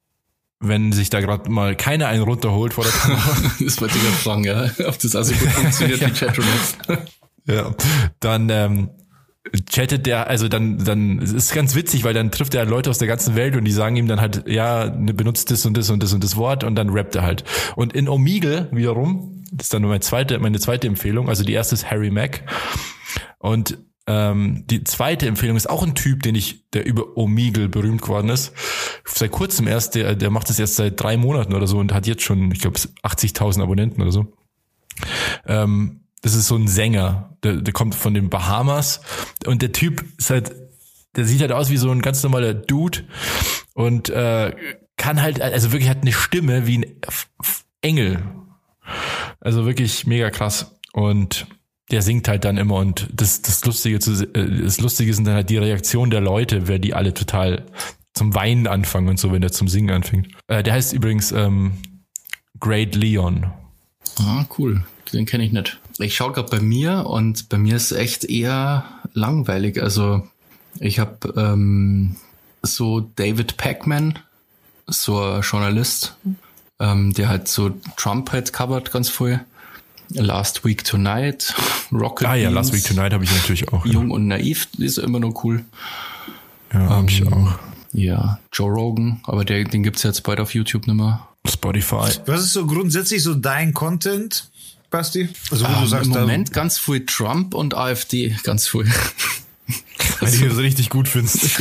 wenn 0.60 0.92
sich 0.92 1.08
da 1.08 1.20
gerade 1.20 1.50
mal 1.50 1.74
keiner 1.74 2.08
einen 2.08 2.22
runterholt 2.22 2.74
vor 2.74 2.84
der 2.84 2.92
Kamera, 3.00 3.36
das 3.58 3.80
wollte 3.80 3.96
ich 3.96 4.02
gerade 4.02 4.16
fragen, 4.16 4.44
ja. 4.44 4.70
Ob 4.86 4.98
das 4.98 5.16
also 5.16 5.34
gut 5.34 5.48
funktioniert, 5.48 6.00
die 6.06 6.10
Chatroulette. 6.10 7.06
Ja, 7.46 7.74
dann 8.20 8.50
ähm, 8.50 8.90
chattet 9.70 10.06
der, 10.06 10.28
also 10.28 10.48
dann, 10.48 10.84
dann 10.84 11.18
es 11.20 11.32
ist 11.32 11.54
ganz 11.54 11.74
witzig, 11.74 12.04
weil 12.04 12.12
dann 12.12 12.30
trifft 12.30 12.54
er 12.54 12.66
Leute 12.66 12.90
aus 12.90 12.98
der 12.98 13.08
ganzen 13.08 13.34
Welt 13.34 13.56
und 13.56 13.64
die 13.64 13.72
sagen 13.72 13.96
ihm 13.96 14.06
dann 14.06 14.20
halt, 14.20 14.44
ja, 14.46 14.86
benutzt 14.88 15.50
das 15.50 15.64
und 15.64 15.76
das 15.76 15.88
und 15.88 16.02
das 16.02 16.12
und 16.12 16.22
das 16.22 16.36
Wort 16.36 16.62
und 16.62 16.74
dann 16.74 16.90
rappt 16.90 17.16
er 17.16 17.22
halt. 17.22 17.44
Und 17.74 17.94
in 17.94 18.08
Omegle 18.08 18.68
wiederum, 18.70 19.44
das 19.50 19.66
ist 19.66 19.74
dann 19.74 19.82
nur 19.82 19.90
meine 19.90 20.00
zweite, 20.00 20.38
meine 20.38 20.60
zweite 20.60 20.86
Empfehlung, 20.86 21.28
also 21.28 21.42
die 21.42 21.54
erste 21.54 21.74
ist 21.74 21.90
Harry 21.90 22.10
Mack 22.10 22.42
und 23.38 23.78
ähm, 24.10 24.64
die 24.66 24.82
zweite 24.82 25.28
Empfehlung 25.28 25.56
ist 25.56 25.70
auch 25.70 25.84
ein 25.84 25.94
Typ, 25.94 26.24
den 26.24 26.34
ich, 26.34 26.68
der 26.70 26.84
über 26.84 27.16
Omegle 27.16 27.68
berühmt 27.68 28.02
geworden 28.02 28.28
ist. 28.28 28.52
Seit 29.04 29.30
kurzem 29.30 29.68
erst, 29.68 29.94
der, 29.94 30.16
der 30.16 30.30
macht 30.30 30.48
das 30.48 30.58
erst 30.58 30.74
seit 30.74 31.00
drei 31.00 31.16
Monaten 31.16 31.54
oder 31.54 31.68
so 31.68 31.78
und 31.78 31.94
hat 31.94 32.08
jetzt 32.08 32.24
schon, 32.24 32.50
ich 32.50 32.58
glaube, 32.58 32.76
80.000 32.76 33.62
Abonnenten 33.62 34.02
oder 34.02 34.10
so. 34.10 34.32
Ähm, 35.46 36.00
das 36.22 36.34
ist 36.34 36.48
so 36.48 36.56
ein 36.56 36.66
Sänger, 36.66 37.36
der, 37.44 37.56
der 37.56 37.72
kommt 37.72 37.94
von 37.94 38.12
den 38.12 38.30
Bahamas 38.30 39.00
und 39.46 39.62
der 39.62 39.70
Typ 39.70 40.04
ist 40.18 40.30
halt, 40.30 40.56
der 41.14 41.24
sieht 41.24 41.40
halt 41.40 41.52
aus 41.52 41.70
wie 41.70 41.76
so 41.76 41.90
ein 41.90 42.02
ganz 42.02 42.20
normaler 42.24 42.52
Dude 42.52 43.04
und 43.74 44.10
äh, 44.10 44.56
kann 44.96 45.22
halt, 45.22 45.40
also 45.40 45.70
wirklich 45.70 45.88
hat 45.88 46.02
eine 46.02 46.12
Stimme 46.12 46.66
wie 46.66 46.78
ein 46.78 46.86
Engel. 47.80 48.24
Also 49.38 49.66
wirklich 49.66 50.04
mega 50.04 50.30
krass 50.30 50.74
und 50.92 51.46
der 51.90 52.03
singt 52.03 52.29
halt 52.29 52.44
dann 52.44 52.57
immer 52.57 52.76
und 52.76 53.09
das, 53.12 53.42
das 53.42 53.64
Lustige 53.64 53.98
zu, 53.98 54.12
äh, 54.35 54.62
das 54.62 54.81
Lustige 54.81 55.12
sind 55.14 55.26
dann 55.26 55.35
halt 55.35 55.50
die 55.50 55.59
Reaktionen 55.59 56.11
der 56.11 56.20
Leute, 56.20 56.68
wer 56.68 56.79
die 56.79 56.94
alle 56.94 57.14
total 57.14 57.64
zum 58.14 58.35
Weinen 58.35 58.66
anfangen 58.66 59.09
und 59.09 59.18
so, 59.18 59.33
wenn 59.33 59.40
der 59.40 59.53
zum 59.53 59.68
Singen 59.68 59.90
anfängt. 59.90 60.29
Äh, 60.48 60.62
der 60.62 60.74
heißt 60.74 60.92
übrigens 60.92 61.33
ähm, 61.33 61.72
Great 62.59 62.94
Leon. 62.94 63.51
Ah, 64.18 64.45
cool. 64.59 64.84
Den 65.12 65.26
kenne 65.26 65.45
ich 65.45 65.53
nicht. 65.53 65.80
Ich 65.99 66.14
schaue 66.14 66.32
gerade 66.32 66.51
bei 66.51 66.61
mir 66.61 67.07
und 67.07 67.49
bei 67.49 67.59
mir 67.59 67.76
ist 67.76 67.93
echt 67.93 68.24
eher 68.24 68.84
langweilig. 69.12 69.82
Also 69.82 70.26
ich 70.78 70.99
habe 70.99 71.32
ähm, 71.36 72.16
so 72.62 73.01
David 73.01 73.57
Packman, 73.57 74.18
so 74.86 75.20
ein 75.20 75.43
Journalist, 75.43 76.16
ähm, 76.78 77.12
der 77.14 77.28
halt 77.28 77.49
so 77.49 77.70
Trump 77.97 78.32
halt 78.32 78.53
covert 78.53 78.93
ganz 78.93 79.09
viel. 79.09 79.41
Last 80.14 80.64
Week 80.64 80.82
Tonight, 80.84 81.54
Rocket 81.92 82.26
Ah 82.28 82.34
ja, 82.34 82.50
Beans, 82.50 82.54
Last 82.54 82.72
Week 82.74 82.84
Tonight 82.84 83.12
habe 83.12 83.24
ich 83.24 83.32
natürlich 83.32 83.72
auch. 83.72 83.84
Ja, 83.86 83.92
Jung 83.92 84.11
und 84.11 84.26
Naiv 84.26 84.68
ist 84.78 84.98
immer 84.98 85.20
noch 85.20 85.44
cool. 85.44 85.64
ja 86.72 86.80
habe 86.80 87.08
ich 87.11 87.26
auch. 87.26 87.58
Ja, 87.92 88.38
Joe 88.52 88.70
Rogan, 88.72 89.20
aber 89.24 89.44
der, 89.44 89.64
den 89.64 89.82
gibt's 89.82 90.02
jetzt 90.04 90.22
bald 90.22 90.40
auf 90.40 90.54
YouTube 90.54 90.86
nicht 90.86 90.96
mehr. 90.96 91.26
Spotify. 91.48 92.08
Was 92.26 92.42
ist 92.42 92.52
so 92.52 92.66
grundsätzlich 92.66 93.22
so 93.22 93.34
dein 93.34 93.72
Content, 93.74 94.48
Basti? 94.90 95.28
Also 95.50 95.64
wo 95.64 95.68
Ähm, 95.72 95.80
du 95.80 95.86
sagst, 95.86 96.06
Im 96.08 96.12
da- 96.12 96.20
Moment 96.20 96.52
ganz 96.52 96.78
viel 96.78 97.04
Trump 97.06 97.54
und 97.54 97.74
AfD, 97.74 98.36
ganz 98.44 98.68
viel. 98.68 98.86
Weil 100.20 100.30
du 100.30 100.48
das 100.48 100.58
richtig 100.58 100.90
gut 100.90 101.08
findest. 101.08 101.56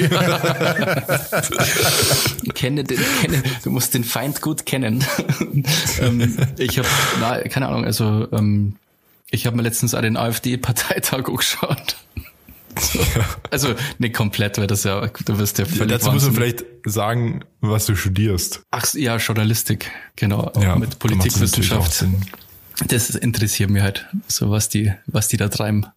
kenne 2.54 2.84
den, 2.84 3.00
kenne, 3.22 3.44
du 3.64 3.72
musst 3.72 3.94
den 3.94 4.04
Feind 4.04 4.42
gut 4.42 4.66
kennen. 4.66 5.04
ähm, 6.02 6.38
ich 6.58 6.78
habe, 6.80 6.88
keine 7.50 7.68
Ahnung, 7.68 7.86
also 7.86 8.28
ähm, 8.32 8.76
ich 9.32 9.46
habe 9.46 9.56
mir 9.56 9.64
letztens 9.64 9.94
auch 9.94 10.02
den 10.02 10.18
AfD-Parteitag 10.18 11.28
angeschaut. 11.28 11.96
So. 12.80 13.00
Also 13.52 13.74
nicht 13.98 14.14
komplett, 14.16 14.58
weil 14.58 14.68
das 14.68 14.84
ja, 14.84 15.08
du 15.08 15.38
wirst 15.40 15.58
ja 15.58 15.66
völlig 15.66 15.90
Dazu 15.90 16.06
man 16.08 16.16
wahnsinnig. 16.16 16.38
vielleicht 16.38 16.66
sagen, 16.86 17.44
was 17.62 17.88
du 17.88 17.96
studierst. 17.96 18.62
Ach 18.72 18.86
ja, 18.94 19.18
Journalistik, 19.18 19.92
genau, 20.16 20.52
Ja, 20.60 20.76
mit 20.76 21.00
Politikwissenschaft. 21.00 22.06
Das 22.88 23.10
interessiert 23.10 23.70
mich 23.70 23.82
halt, 23.82 24.08
so 24.28 24.52
was 24.52 24.70
die, 24.70 24.94
was 25.08 25.28
die 25.28 25.38
da 25.38 25.50
treiben 25.50 25.88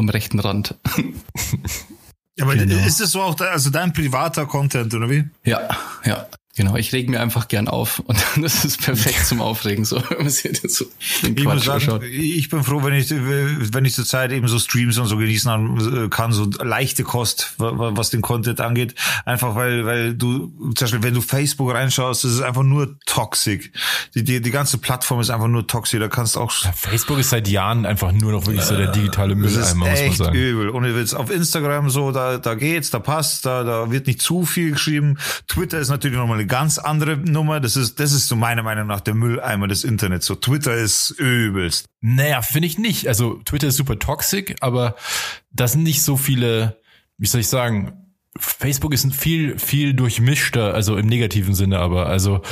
am 0.00 0.08
rechten 0.08 0.40
Rand. 0.40 0.74
Aber 2.40 2.56
Genau. 2.56 2.86
ist 2.86 3.00
das 3.00 3.10
so 3.12 3.20
auch 3.22 3.34
da, 3.34 3.46
also 3.46 3.70
dein 3.70 3.92
privater 3.92 4.46
Content, 4.46 4.92
oder 4.94 5.08
wie? 5.10 5.24
Ja, 5.44 5.68
ja, 6.04 6.26
genau. 6.60 6.76
Ich 6.76 6.92
reg 6.92 7.08
mir 7.08 7.20
einfach 7.20 7.48
gern 7.48 7.68
auf 7.68 7.98
und 8.00 8.18
das 8.40 8.64
ist 8.64 8.82
perfekt 8.82 9.26
zum 9.26 9.40
Aufregen, 9.40 9.84
so, 9.84 10.02
wenn 10.10 10.18
man 10.18 10.30
sich 10.30 10.60
das 10.62 10.74
so 10.74 10.84
Ich 11.22 11.44
muss 11.44 11.64
sagen, 11.64 12.02
ich 12.10 12.48
bin 12.48 12.62
froh, 12.62 12.82
wenn 12.84 12.94
ich, 12.94 13.10
wenn 13.10 13.84
ich 13.84 13.94
zur 13.94 14.04
Zeit 14.04 14.32
eben 14.32 14.46
so 14.48 14.58
Streams 14.58 14.98
und 14.98 15.06
so 15.06 15.16
genießen 15.16 16.10
kann, 16.10 16.32
so 16.32 16.44
leichte 16.62 17.02
Kost, 17.04 17.54
wa- 17.58 17.76
wa- 17.78 17.90
was 17.94 18.10
den 18.10 18.20
Content 18.20 18.60
angeht. 18.60 18.94
Einfach 19.24 19.54
weil, 19.54 19.84
weil 19.86 20.14
du, 20.14 20.52
zum 20.58 20.74
Beispiel, 20.74 21.02
wenn 21.02 21.14
du 21.14 21.20
Facebook 21.22 21.72
reinschaust, 21.74 22.24
das 22.24 22.32
ist 22.32 22.40
einfach 22.42 22.62
nur 22.62 22.98
toxic. 23.06 23.72
Die, 24.14 24.22
die, 24.24 24.40
die 24.40 24.50
ganze 24.50 24.78
Plattform 24.78 25.20
ist 25.20 25.30
einfach 25.30 25.48
nur 25.48 25.66
toxic. 25.66 26.00
Da 26.00 26.08
kannst 26.08 26.36
auch, 26.36 26.52
Facebook 26.52 27.18
ist 27.18 27.30
seit 27.30 27.48
Jahren 27.48 27.86
einfach 27.86 28.12
nur 28.12 28.32
noch 28.32 28.46
wirklich 28.46 28.64
so 28.64 28.76
der 28.76 28.92
digitale 28.92 29.34
das 29.36 29.52
ist 29.52 29.56
Mülleimer, 29.74 29.74
muss 29.74 29.88
man 29.88 29.96
echt 30.06 30.16
sagen. 30.18 30.36
übel. 30.36 30.68
Und 30.70 30.84
jetzt 30.96 31.14
auf 31.14 31.30
Instagram 31.30 31.90
so, 31.90 32.12
da, 32.12 32.38
da 32.38 32.54
geht's, 32.54 32.90
da 32.90 32.98
passt, 32.98 33.46
da, 33.46 33.64
da 33.64 33.90
wird 33.90 34.06
nicht 34.06 34.20
zu 34.22 34.44
viel 34.44 34.72
geschrieben. 34.72 35.18
Twitter 35.48 35.78
ist 35.78 35.88
natürlich 35.88 36.16
nochmal 36.16 36.38
eine 36.38 36.46
ganz 36.50 36.76
andere 36.76 37.16
Nummer. 37.16 37.60
Das 37.60 37.76
ist, 37.76 37.98
das 37.98 38.12
ist 38.12 38.28
so 38.28 38.36
meiner 38.36 38.62
Meinung 38.62 38.86
nach 38.86 39.00
der 39.00 39.14
Mülleimer 39.14 39.68
des 39.68 39.84
Internets. 39.84 40.26
So 40.26 40.34
Twitter 40.34 40.74
ist 40.74 41.12
übelst. 41.12 41.86
Naja, 42.02 42.42
finde 42.42 42.66
ich 42.66 42.76
nicht. 42.76 43.08
Also 43.08 43.40
Twitter 43.44 43.68
ist 43.68 43.76
super 43.76 43.98
toxic, 43.98 44.56
aber 44.60 44.96
das 45.50 45.72
sind 45.72 45.84
nicht 45.84 46.02
so 46.02 46.18
viele, 46.18 46.76
wie 47.16 47.26
soll 47.26 47.40
ich 47.40 47.48
sagen, 47.48 48.10
Facebook 48.38 48.92
ist 48.92 49.04
ein 49.04 49.12
viel, 49.12 49.58
viel 49.58 49.94
durchmischter, 49.94 50.74
also 50.74 50.96
im 50.96 51.06
negativen 51.06 51.54
Sinne, 51.54 51.78
aber 51.78 52.06
also 52.06 52.42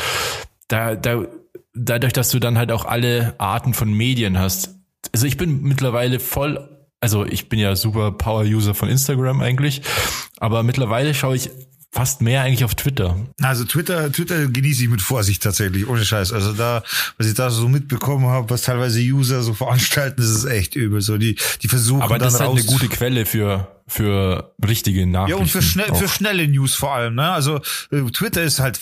da, 0.69 0.97
da, 0.97 1.27
dadurch, 1.75 2.13
dass 2.13 2.31
du 2.31 2.39
dann 2.39 2.59
halt 2.59 2.73
auch 2.73 2.85
alle 2.85 3.35
Arten 3.39 3.75
von 3.75 3.93
Medien 3.93 4.39
hast. 4.39 4.77
Also 5.13 5.27
ich 5.27 5.37
bin 5.37 5.63
mittlerweile 5.63 6.21
voll, 6.21 6.69
also 7.01 7.25
ich 7.25 7.49
bin 7.49 7.59
ja 7.59 7.77
super 7.77 8.13
Power-User 8.13 8.75
von 8.75 8.89
Instagram 8.89 9.41
eigentlich, 9.41 9.83
aber 10.39 10.63
mittlerweile 10.63 11.15
schaue 11.15 11.37
ich 11.37 11.51
fast 11.91 12.21
mehr 12.21 12.43
eigentlich 12.43 12.65
auf 12.65 12.75
Twitter. 12.75 13.17
Also 13.41 13.65
Twitter, 13.65 14.13
Twitter 14.13 14.47
genieße 14.47 14.83
ich 14.83 14.89
mit 14.89 15.03
Vorsicht 15.03 15.43
tatsächlich, 15.43 15.89
ohne 15.89 16.05
Scheiß. 16.05 16.33
Also 16.33 16.53
da, 16.53 16.83
was 17.17 17.27
ich 17.27 17.35
da 17.35 17.51
so 17.51 17.69
mitbekommen 17.69 18.27
habe, 18.27 18.51
was 18.51 18.63
teilweise 18.63 19.01
User 19.01 19.43
so 19.43 19.55
veranstalten, 19.55 20.21
das 20.21 20.31
ist 20.31 20.45
echt 20.45 20.77
übel. 20.77 21.01
So 21.01 21.19
die, 21.19 21.37
die 21.63 21.69
versuchen 21.69 22.03
Aber 22.03 22.19
das 22.19 22.35
ist 22.35 22.41
halt 22.41 22.51
eine 22.51 22.65
gute 22.65 22.89
Quelle 22.89 23.27
für, 23.27 23.69
für 23.89 24.55
richtige 24.65 25.07
Nachrichten. 25.07 25.39
ja, 25.39 25.43
und 25.43 25.49
für, 25.49 25.63
schnell, 25.63 25.95
für 25.95 26.09
schnelle 26.09 26.47
News 26.47 26.75
vor 26.75 26.95
allem. 26.95 27.15
Ne? 27.15 27.31
Also 27.31 27.57
äh, 27.91 28.03
Twitter 28.13 28.43
ist 28.43 28.61
halt 28.61 28.79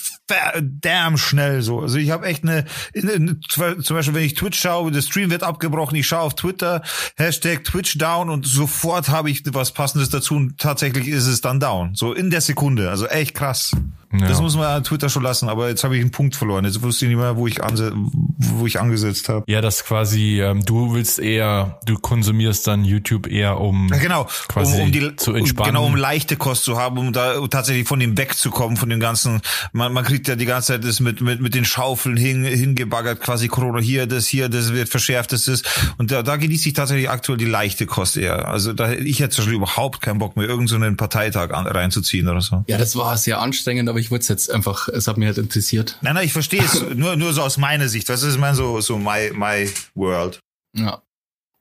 damn 0.61 1.17
schnell 1.17 1.61
so. 1.61 1.79
Also 1.79 1.97
ich 1.97 2.11
habe 2.11 2.25
echt 2.27 2.43
eine, 2.43 2.65
in, 2.93 3.07
in, 3.07 3.41
zum 3.47 3.95
Beispiel, 3.95 4.13
wenn 4.13 4.23
ich 4.23 4.35
Twitch 4.35 4.59
schaue, 4.59 4.91
der 4.91 5.01
Stream 5.01 5.29
wird 5.29 5.43
abgebrochen, 5.43 5.95
ich 5.95 6.07
schaue 6.07 6.21
auf 6.21 6.35
Twitter, 6.35 6.83
Hashtag 7.15 7.63
Twitch 7.63 7.97
down 7.97 8.29
und 8.29 8.45
sofort 8.45 9.09
habe 9.09 9.29
ich 9.29 9.43
was 9.53 9.71
Passendes 9.71 10.09
dazu 10.09 10.35
und 10.35 10.57
tatsächlich 10.57 11.07
ist 11.07 11.27
es 11.27 11.41
dann 11.41 11.59
down. 11.59 11.95
So 11.95 12.13
in 12.13 12.29
der 12.29 12.41
Sekunde. 12.41 12.89
Also 12.89 13.07
echt 13.07 13.33
krass. 13.33 13.71
Ja. 14.11 14.27
Das 14.27 14.41
muss 14.41 14.55
man 14.55 14.65
an 14.65 14.83
Twitter 14.83 15.09
schon 15.09 15.23
lassen, 15.23 15.49
aber 15.49 15.67
jetzt 15.67 15.83
habe 15.83 15.95
ich 15.95 16.01
einen 16.01 16.11
Punkt 16.11 16.35
verloren. 16.35 16.63
Jetzt 16.63 16.81
wusste 16.81 17.05
ich 17.05 17.09
nicht 17.09 17.19
mehr, 17.19 17.35
wo 17.35 17.45
ich, 17.45 17.63
anse 17.63 17.91
wo 17.93 18.65
ich 18.65 18.79
angesetzt 18.79 19.27
habe. 19.27 19.43
Ja, 19.47 19.59
das 19.59 19.83
quasi, 19.83 20.41
ähm, 20.41 20.63
du 20.65 20.93
willst 20.93 21.19
eher, 21.19 21.79
du 21.85 21.97
konsumierst 21.97 22.67
dann 22.67 22.85
YouTube 22.85 23.27
eher 23.27 23.59
um 23.59 23.89
Ja, 23.91 23.97
genau, 23.97 24.27
quasi 24.47 24.77
um, 24.77 24.83
um 24.83 24.91
die, 24.91 25.15
zu 25.17 25.33
entspannen. 25.33 25.73
Genau, 25.73 25.85
um 25.85 25.95
leichte 25.95 26.37
Kost 26.37 26.63
zu 26.63 26.77
haben, 26.77 26.97
um 26.97 27.11
da 27.11 27.45
tatsächlich 27.47 27.87
von 27.87 27.99
dem 27.99 28.17
wegzukommen, 28.17 28.77
von 28.77 28.89
dem 28.89 28.99
ganzen, 28.99 29.41
man, 29.73 29.91
man 29.91 30.05
kriegt 30.05 30.27
ja 30.27 30.35
die 30.35 30.45
ganze 30.45 30.73
Zeit 30.73 30.85
das 30.85 30.99
mit, 30.99 31.19
mit, 31.19 31.41
mit 31.41 31.53
den 31.53 31.65
Schaufeln 31.65 32.15
hin, 32.15 32.45
hingebaggert, 32.45 33.19
quasi 33.19 33.47
Corona 33.49 33.79
hier, 33.79 34.07
das 34.07 34.25
hier, 34.27 34.47
das 34.47 34.71
wird 34.71 34.89
verschärft, 34.89 35.33
das 35.33 35.47
ist, 35.47 35.67
und 35.97 36.11
da, 36.11 36.23
da 36.23 36.37
genieße 36.37 36.69
ich 36.69 36.73
tatsächlich 36.73 37.09
aktuell 37.09 37.37
die 37.37 37.45
leichte 37.45 37.85
Kost 37.85 38.15
eher. 38.15 38.47
Also 38.47 38.71
da, 38.73 38.91
ich 38.93 39.19
hätte 39.19 39.35
zum 39.35 39.43
Beispiel 39.43 39.57
überhaupt 39.57 40.01
keinen 40.01 40.19
Bock 40.19 40.37
mehr, 40.37 40.47
irgendeinen 40.47 40.67
so 40.67 40.75
einen 40.85 40.97
Parteitag 40.97 41.51
an, 41.51 41.67
reinzuziehen 41.67 42.27
oder 42.27 42.41
so. 42.41 42.63
Ja, 42.67 42.77
das 42.77 42.95
war 42.95 43.17
sehr 43.17 43.41
anstrengend, 43.41 43.89
aber 43.89 43.99
ich 43.99 44.06
wollte 44.11 44.23
es 44.23 44.27
jetzt 44.27 44.51
einfach, 44.51 44.87
es 44.89 45.07
hat 45.07 45.17
mich 45.17 45.27
halt 45.27 45.37
interessiert. 45.37 45.97
Nein, 46.01 46.15
nein, 46.15 46.25
ich 46.25 46.33
verstehe 46.33 46.63
es, 46.63 46.81
nur, 46.95 47.15
nur 47.15 47.33
so 47.33 47.41
aus 47.41 47.57
meiner 47.57 47.87
Sicht, 47.87 48.09
was 48.09 48.23
ist, 48.23 48.35
ich 48.35 48.39
meine, 48.39 48.55
so, 48.55 48.81
so 48.81 48.97
my, 48.97 49.31
my 49.33 49.69
world. 49.95 50.39
Ja. 50.73 51.01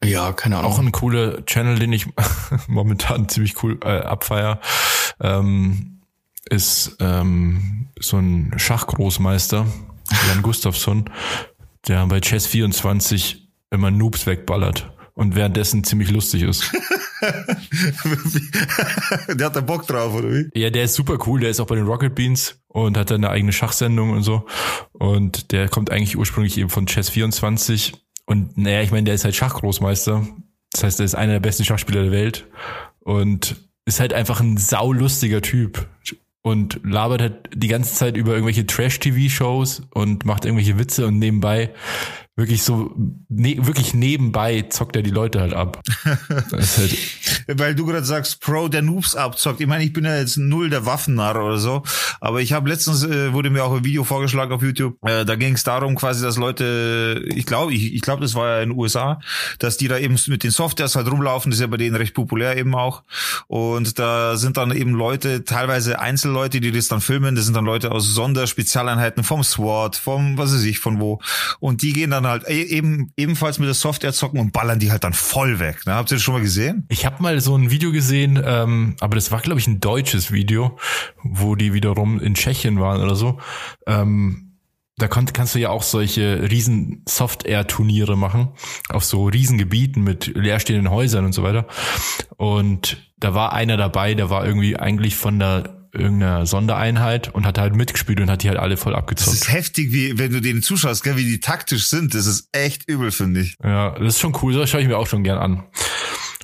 Ja, 0.05 0.32
keine 0.32 0.59
Ahnung. 0.59 0.72
auch 0.72 0.78
ein 0.78 0.92
cooler 0.92 1.44
Channel, 1.47 1.78
den 1.78 1.92
ich 1.92 2.07
momentan 2.68 3.28
ziemlich 3.28 3.62
cool 3.62 3.78
äh, 3.82 4.01
abfeier, 4.01 4.61
ähm, 5.20 6.01
ist 6.49 6.97
ähm, 7.01 7.88
so 7.99 8.18
ein 8.18 8.55
Schachgroßmeister, 8.57 9.66
Jan 10.28 10.42
Gustafsson, 10.42 11.11
der 11.88 12.07
bei 12.07 12.20
Chess 12.20 12.47
24 12.47 13.49
immer 13.70 13.90
Noobs 13.90 14.26
wegballert 14.26 14.92
und 15.16 15.34
währenddessen 15.34 15.82
ziemlich 15.82 16.10
lustig 16.10 16.42
ist. 16.42 16.70
der 19.28 19.46
hat 19.46 19.56
da 19.56 19.62
Bock 19.62 19.86
drauf, 19.86 20.14
oder 20.14 20.30
wie? 20.30 20.50
Ja, 20.54 20.68
der 20.68 20.84
ist 20.84 20.94
super 20.94 21.18
cool. 21.26 21.40
Der 21.40 21.48
ist 21.48 21.58
auch 21.58 21.66
bei 21.66 21.74
den 21.74 21.86
Rocket 21.86 22.14
Beans 22.14 22.60
und 22.68 22.98
hat 22.98 23.10
dann 23.10 23.24
eine 23.24 23.30
eigene 23.30 23.52
Schachsendung 23.54 24.10
und 24.10 24.22
so. 24.22 24.44
Und 24.92 25.52
der 25.52 25.70
kommt 25.70 25.90
eigentlich 25.90 26.18
ursprünglich 26.18 26.58
eben 26.58 26.68
von 26.68 26.84
Chess 26.86 27.08
24. 27.08 27.94
Und 28.26 28.58
naja, 28.58 28.82
ich 28.82 28.90
meine, 28.90 29.04
der 29.04 29.14
ist 29.14 29.24
halt 29.24 29.34
Schachgroßmeister. 29.34 30.26
Das 30.72 30.84
heißt, 30.84 31.00
er 31.00 31.06
ist 31.06 31.14
einer 31.14 31.32
der 31.32 31.40
besten 31.40 31.64
Schachspieler 31.64 32.02
der 32.02 32.12
Welt 32.12 32.46
und 33.00 33.56
ist 33.86 34.00
halt 34.00 34.12
einfach 34.12 34.40
ein 34.40 34.58
saulustiger 34.58 35.40
Typ. 35.40 35.88
Und 36.42 36.78
labert 36.84 37.22
halt 37.22 37.50
die 37.54 37.68
ganze 37.68 37.94
Zeit 37.94 38.16
über 38.16 38.32
irgendwelche 38.32 38.66
Trash-TV-Shows 38.66 39.82
und 39.94 40.26
macht 40.26 40.44
irgendwelche 40.44 40.78
Witze 40.78 41.06
und 41.06 41.18
nebenbei 41.18 41.72
wirklich 42.37 42.62
so, 42.62 42.95
ne, 43.30 43.57
wirklich 43.66 43.95
nebenbei 43.95 44.62
zockt 44.68 44.95
er 44.95 45.03
die 45.03 45.11
Leute 45.11 45.41
halt 45.41 45.55
ab. 45.55 45.82
Halt, 46.53 46.97
Weil 47.49 47.74
du 47.74 47.87
gerade 47.87 48.05
sagst, 48.05 48.41
Pro 48.41 48.68
der 48.68 48.82
Noobs 48.82 49.16
abzockt. 49.16 49.61
Ich 49.61 49.66
meine, 49.66 49.84
ich 49.84 49.93
bin 49.93 50.05
ja 50.05 50.16
jetzt 50.18 50.37
null 50.37 50.68
der 50.68 50.84
Waffennarr 50.84 51.43
oder 51.43 51.59
so, 51.59 51.82
aber 52.20 52.41
ich 52.41 52.53
habe 52.53 52.68
letztens 52.68 53.05
äh, 53.05 53.32
wurde 53.32 53.51
mir 53.51 53.64
auch 53.64 53.74
ein 53.74 53.84
Video 53.84 54.05
vorgeschlagen 54.05 54.53
auf 54.53 54.62
YouTube. 54.62 54.97
Äh, 55.03 55.24
da 55.24 55.37
ging 55.37 55.55
es 55.55 55.64
darum, 55.64 55.97
quasi, 55.97 56.22
dass 56.22 56.37
Leute, 56.37 57.24
ich 57.26 57.47
glaube, 57.47 57.72
ich, 57.72 57.95
ich 57.95 58.03
glaube, 58.03 58.22
das 58.22 58.34
war 58.34 58.49
ja 58.49 58.62
in 58.62 58.70
den 58.70 58.78
USA, 58.78 59.20
dass 59.59 59.76
die 59.76 59.89
da 59.89 59.99
eben 59.99 60.18
mit 60.26 60.45
den 60.45 60.51
Softwares 60.51 60.95
halt 60.97 61.11
rumlaufen. 61.11 61.51
Das 61.51 61.59
ist 61.59 61.62
ja 61.62 61.68
bei 61.68 61.78
denen 61.78 61.97
recht 61.97 62.14
populär 62.14 62.57
eben 62.57 62.74
auch. 62.74 63.03
Und 63.47 63.99
da 63.99 64.37
sind 64.37 64.57
dann 64.57 64.72
eben 64.72 64.93
Leute, 64.93 65.45
teilweise 65.45 66.01
Einzelleute, 66.01 66.61
die 66.61 66.72
das 66.72 66.89
dann 66.89 67.01
filmen. 67.01 67.34
Das 67.34 67.47
sind 67.47 67.55
dann 67.55 67.64
Leute 67.64 67.93
aus 67.93 68.07
Sonderspezialeinheiten 68.07 69.24
vom 69.24 69.43
SWAT, 69.43 69.97
vom 69.97 70.37
was 70.37 70.53
weiß 70.55 70.64
ich, 70.64 70.80
von 70.80 71.01
wo. 71.01 71.20
Und 71.61 71.82
die 71.82 71.93
gehen 71.93 72.11
dann 72.11 72.25
halt 72.26 72.48
e- 72.48 72.62
eben 72.62 73.12
ebenfalls 73.16 73.58
mit 73.58 73.66
der 73.66 73.74
Software 73.74 74.12
zocken 74.12 74.40
und 74.40 74.52
ballern 74.52 74.78
die 74.78 74.90
halt 74.90 75.04
dann 75.04 75.12
voll 75.12 75.58
weg. 75.58 75.86
Ne? 75.86 75.94
Habt 75.94 76.10
ihr 76.10 76.16
das 76.16 76.22
schon 76.22 76.34
mal 76.34 76.42
gesehen? 76.42 76.86
Ich 76.88 77.06
habe 77.06 77.22
mal 77.22 77.40
so 77.40 77.56
ein 77.56 77.70
Video 77.70 77.92
gesehen, 77.92 78.42
ähm, 78.44 78.96
aber 79.00 79.14
das 79.14 79.30
war, 79.30 79.40
glaube 79.40 79.60
ich, 79.60 79.66
ein 79.66 79.80
deutsches 79.80 80.32
Video, 80.32 80.78
wo 81.22 81.54
die 81.54 81.72
wiederum 81.72 82.20
in 82.20 82.34
Tschechien 82.34 82.80
waren 82.80 83.02
oder 83.02 83.14
so. 83.14 83.38
Ähm, 83.86 84.46
da 84.98 85.08
konnt, 85.08 85.34
kannst 85.34 85.54
du 85.54 85.58
ja 85.58 85.68
auch 85.68 85.82
solche 85.82 86.50
riesen 86.50 87.02
Soft-Air-Turniere 87.06 88.16
machen, 88.16 88.48
auf 88.88 89.04
so 89.04 89.26
Riesengebieten 89.26 90.02
mit 90.02 90.26
leerstehenden 90.34 90.90
Häusern 90.90 91.26
und 91.26 91.32
so 91.32 91.42
weiter. 91.42 91.66
Und 92.36 92.96
da 93.18 93.34
war 93.34 93.52
einer 93.52 93.76
dabei, 93.76 94.14
der 94.14 94.30
war 94.30 94.46
irgendwie 94.46 94.76
eigentlich 94.76 95.16
von 95.16 95.38
der 95.38 95.75
irgendeiner 95.99 96.47
Sondereinheit 96.47 97.34
und 97.34 97.47
hat 97.47 97.59
halt 97.59 97.74
mitgespielt 97.74 98.20
und 98.20 98.30
hat 98.30 98.42
die 98.42 98.49
halt 98.49 98.59
alle 98.59 98.76
voll 98.76 98.92
Das 98.92 99.01
abgezockt. 99.01 99.36
ist 99.36 99.53
heftig, 99.53 99.92
wie 99.92 100.18
wenn 100.18 100.32
du 100.32 100.40
denen 100.40 100.62
zuschaust, 100.62 101.03
gell, 101.03 101.16
wie 101.16 101.24
die 101.24 101.40
taktisch 101.40 101.88
sind. 101.88 102.14
Das 102.14 102.26
ist 102.26 102.49
echt 102.53 102.88
übel, 102.88 103.11
finde 103.11 103.40
ich. 103.40 103.57
Ja, 103.62 103.90
das 103.99 104.14
ist 104.14 104.20
schon 104.20 104.36
cool, 104.42 104.53
das 104.55 104.70
schaue 104.70 104.80
ich 104.82 104.88
mir 104.88 104.99
auch 104.99 105.07
schon 105.07 105.24
gern 105.24 105.38
an. 105.38 105.64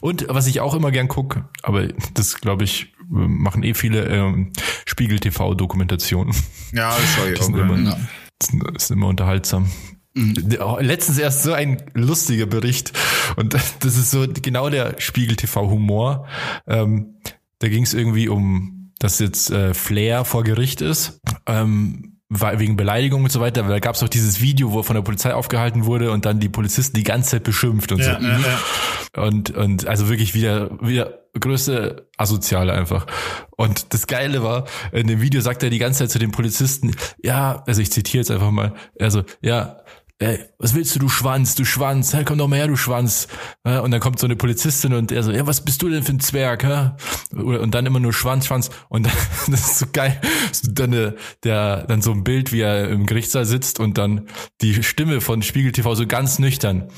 Und 0.00 0.26
was 0.28 0.46
ich 0.48 0.61
auch 0.61 0.74
immer 0.74 0.90
gern 0.90 1.07
gucke, 1.09 1.48
aber 1.62 1.86
das 2.14 2.40
glaube 2.40 2.64
ich, 2.64 2.92
machen 3.09 3.62
eh 3.62 3.74
viele 3.74 4.07
ähm, 4.07 4.53
Spiegel-TV-Dokumentationen. 4.86 6.34
Ja, 6.72 6.96
das 6.96 7.05
schau 7.16 7.26
ich 7.26 7.38
auch. 7.40 7.44
sind 7.44 7.57
immer, 7.57 7.78
Ja. 7.78 7.96
das 8.38 8.84
ist 8.84 8.90
immer 8.90 9.07
unterhaltsam. 9.09 9.70
Letztens 10.14 11.18
erst 11.18 11.42
so 11.42 11.53
ein 11.53 11.82
lustiger 11.94 12.46
Bericht 12.46 12.92
und 13.36 13.55
das 13.80 13.96
ist 13.96 14.11
so 14.11 14.26
genau 14.28 14.68
der 14.70 14.96
Spiegel 14.98 15.36
TV 15.36 15.70
Humor. 15.70 16.26
Ähm, 16.66 17.14
da 17.61 17.68
ging 17.68 17.82
es 17.84 17.94
irgendwie 17.94 18.28
um, 18.28 18.81
dass 19.03 19.18
jetzt 19.18 19.50
äh, 19.50 19.74
Flair 19.74 20.24
vor 20.24 20.44
Gericht 20.44 20.80
ist. 20.80 21.20
Ähm, 21.46 22.18
wegen 22.28 22.76
Beleidigung 22.76 23.24
und 23.24 23.30
so 23.30 23.40
weiter, 23.40 23.62
da 23.62 23.78
gab 23.78 23.94
es 23.94 24.03
auch 24.03 24.09
dieses 24.09 24.40
Video, 24.40 24.72
wo 24.72 24.78
er 24.78 24.84
von 24.84 24.94
der 24.94 25.03
Polizei 25.03 25.34
aufgehalten 25.34 25.84
wurde 25.84 26.12
und 26.12 26.24
dann 26.24 26.40
die 26.40 26.48
Polizisten 26.48 26.96
die 26.96 27.03
ganze 27.03 27.30
Zeit 27.30 27.42
beschimpft 27.42 27.92
und 27.92 27.98
ja, 27.98 28.18
so. 28.18 28.26
Ja, 28.26 28.38
ja. 28.38 29.22
Und, 29.22 29.50
und 29.50 29.86
also 29.86 30.09
wirklich 30.09 30.34
wieder, 30.34 30.70
wieder 30.80 31.18
größte 31.38 32.09
Asoziale 32.16 32.72
einfach. 32.72 33.07
Und 33.50 33.92
das 33.92 34.07
Geile 34.07 34.42
war, 34.42 34.64
in 34.92 35.09
dem 35.09 35.20
Video 35.20 35.42
sagt 35.42 35.62
er 35.62 35.68
die 35.68 35.78
ganze 35.78 36.00
Zeit 36.00 36.11
zu 36.11 36.18
den 36.18 36.30
Polizisten, 36.30 36.94
ja, 37.22 37.62
also 37.66 37.82
ich 37.82 37.92
zitiere 37.92 38.22
jetzt 38.22 38.30
einfach 38.30 38.50
mal, 38.50 38.72
also, 38.98 39.24
ja, 39.42 39.82
ey, 40.18 40.38
was 40.58 40.74
willst 40.74 40.94
du, 40.94 40.98
du 40.98 41.08
Schwanz, 41.08 41.54
du 41.54 41.64
Schwanz, 41.64 42.14
hey, 42.14 42.24
komm 42.24 42.38
doch 42.38 42.48
mal 42.48 42.56
her, 42.56 42.68
du 42.68 42.76
Schwanz. 42.76 43.28
Und 43.64 43.90
dann 43.90 44.00
kommt 44.00 44.18
so 44.18 44.26
eine 44.26 44.36
Polizistin 44.36 44.94
und 44.94 45.12
er 45.12 45.22
so, 45.22 45.32
ja, 45.32 45.46
was 45.46 45.64
bist 45.64 45.82
du 45.82 45.88
denn 45.88 46.02
für 46.02 46.12
ein 46.12 46.20
Zwerg, 46.20 46.64
hä? 46.64 46.90
Und 47.36 47.74
dann 47.74 47.86
immer 47.86 48.00
nur 48.00 48.12
Schwanz, 48.12 48.46
Schwanz. 48.46 48.70
Und 48.88 49.06
das 49.48 49.60
ist 49.60 49.78
so 49.78 49.86
geil. 49.92 50.20
Dann, 50.68 50.92
äh, 50.92 51.12
der, 51.44 51.84
dann 51.86 52.02
so 52.02 52.12
ein 52.12 52.24
Bild, 52.24 52.52
wie 52.52 52.60
er 52.60 52.88
im 52.88 53.06
Gerichtssaal 53.06 53.44
sitzt 53.44 53.80
und 53.80 53.98
dann 53.98 54.28
die 54.60 54.82
Stimme 54.82 55.20
von 55.20 55.42
Spiegel 55.42 55.72
TV 55.72 55.94
so 55.94 56.06
ganz 56.06 56.38
nüchtern. 56.38 56.88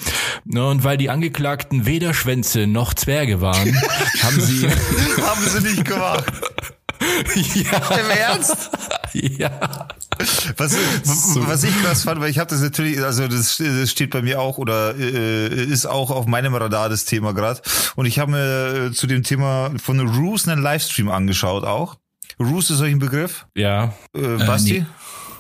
Und 0.47 0.85
weil 0.85 0.97
die 0.97 1.11
Angeklagten 1.11 1.87
weder 1.87 2.15
Schwänze 2.15 2.67
noch 2.67 2.95
Zwerge 2.95 3.41
waren, 3.41 3.75
haben 4.23 4.41
sie... 4.41 4.69
haben 4.69 5.41
sie 5.47 5.61
nicht 5.61 5.85
gemacht. 5.85 6.33
Ja. 7.55 7.97
Im 7.97 8.11
Ernst? 8.11 8.71
Ja. 9.13 9.51
Was, 10.57 10.73
so. 11.05 11.47
was 11.47 11.65
ich 11.65 11.83
krass 11.83 12.03
fand, 12.05 12.21
weil 12.21 12.31
ich 12.31 12.39
habe 12.39 12.51
das 12.51 12.61
natürlich, 12.61 13.03
also 13.03 13.29
das, 13.29 13.59
das, 13.59 13.91
steht 13.91 14.11
bei 14.11 14.23
mir 14.23 14.41
auch 14.41 14.59
oder 14.59 14.97
äh, 14.97 15.65
ist 15.65 15.87
auch 15.87 16.11
auf 16.11 16.27
meinem 16.27 16.55
Radar 16.55 16.89
das 16.89 17.05
Thema 17.05 17.33
gerade. 17.33 17.61
Und 17.97 18.07
ich 18.07 18.19
habe 18.19 18.33
mir 18.33 18.87
äh, 18.87 18.93
zu 18.93 19.07
dem 19.07 19.23
Thema 19.23 19.73
von 19.83 20.01
Roos 20.01 20.49
einen 20.49 20.63
Livestream 20.63 21.11
angeschaut 21.11 21.65
auch. 21.65 21.97
Roos 22.41 22.71
ist 22.71 22.81
euch 22.81 22.93
ein 22.93 22.99
Begriff? 22.99 23.47
Ja. 23.55 23.95
Äh, 24.15 24.37
Basti? 24.39 24.77
Äh, 24.77 24.81
nee. 24.81 24.87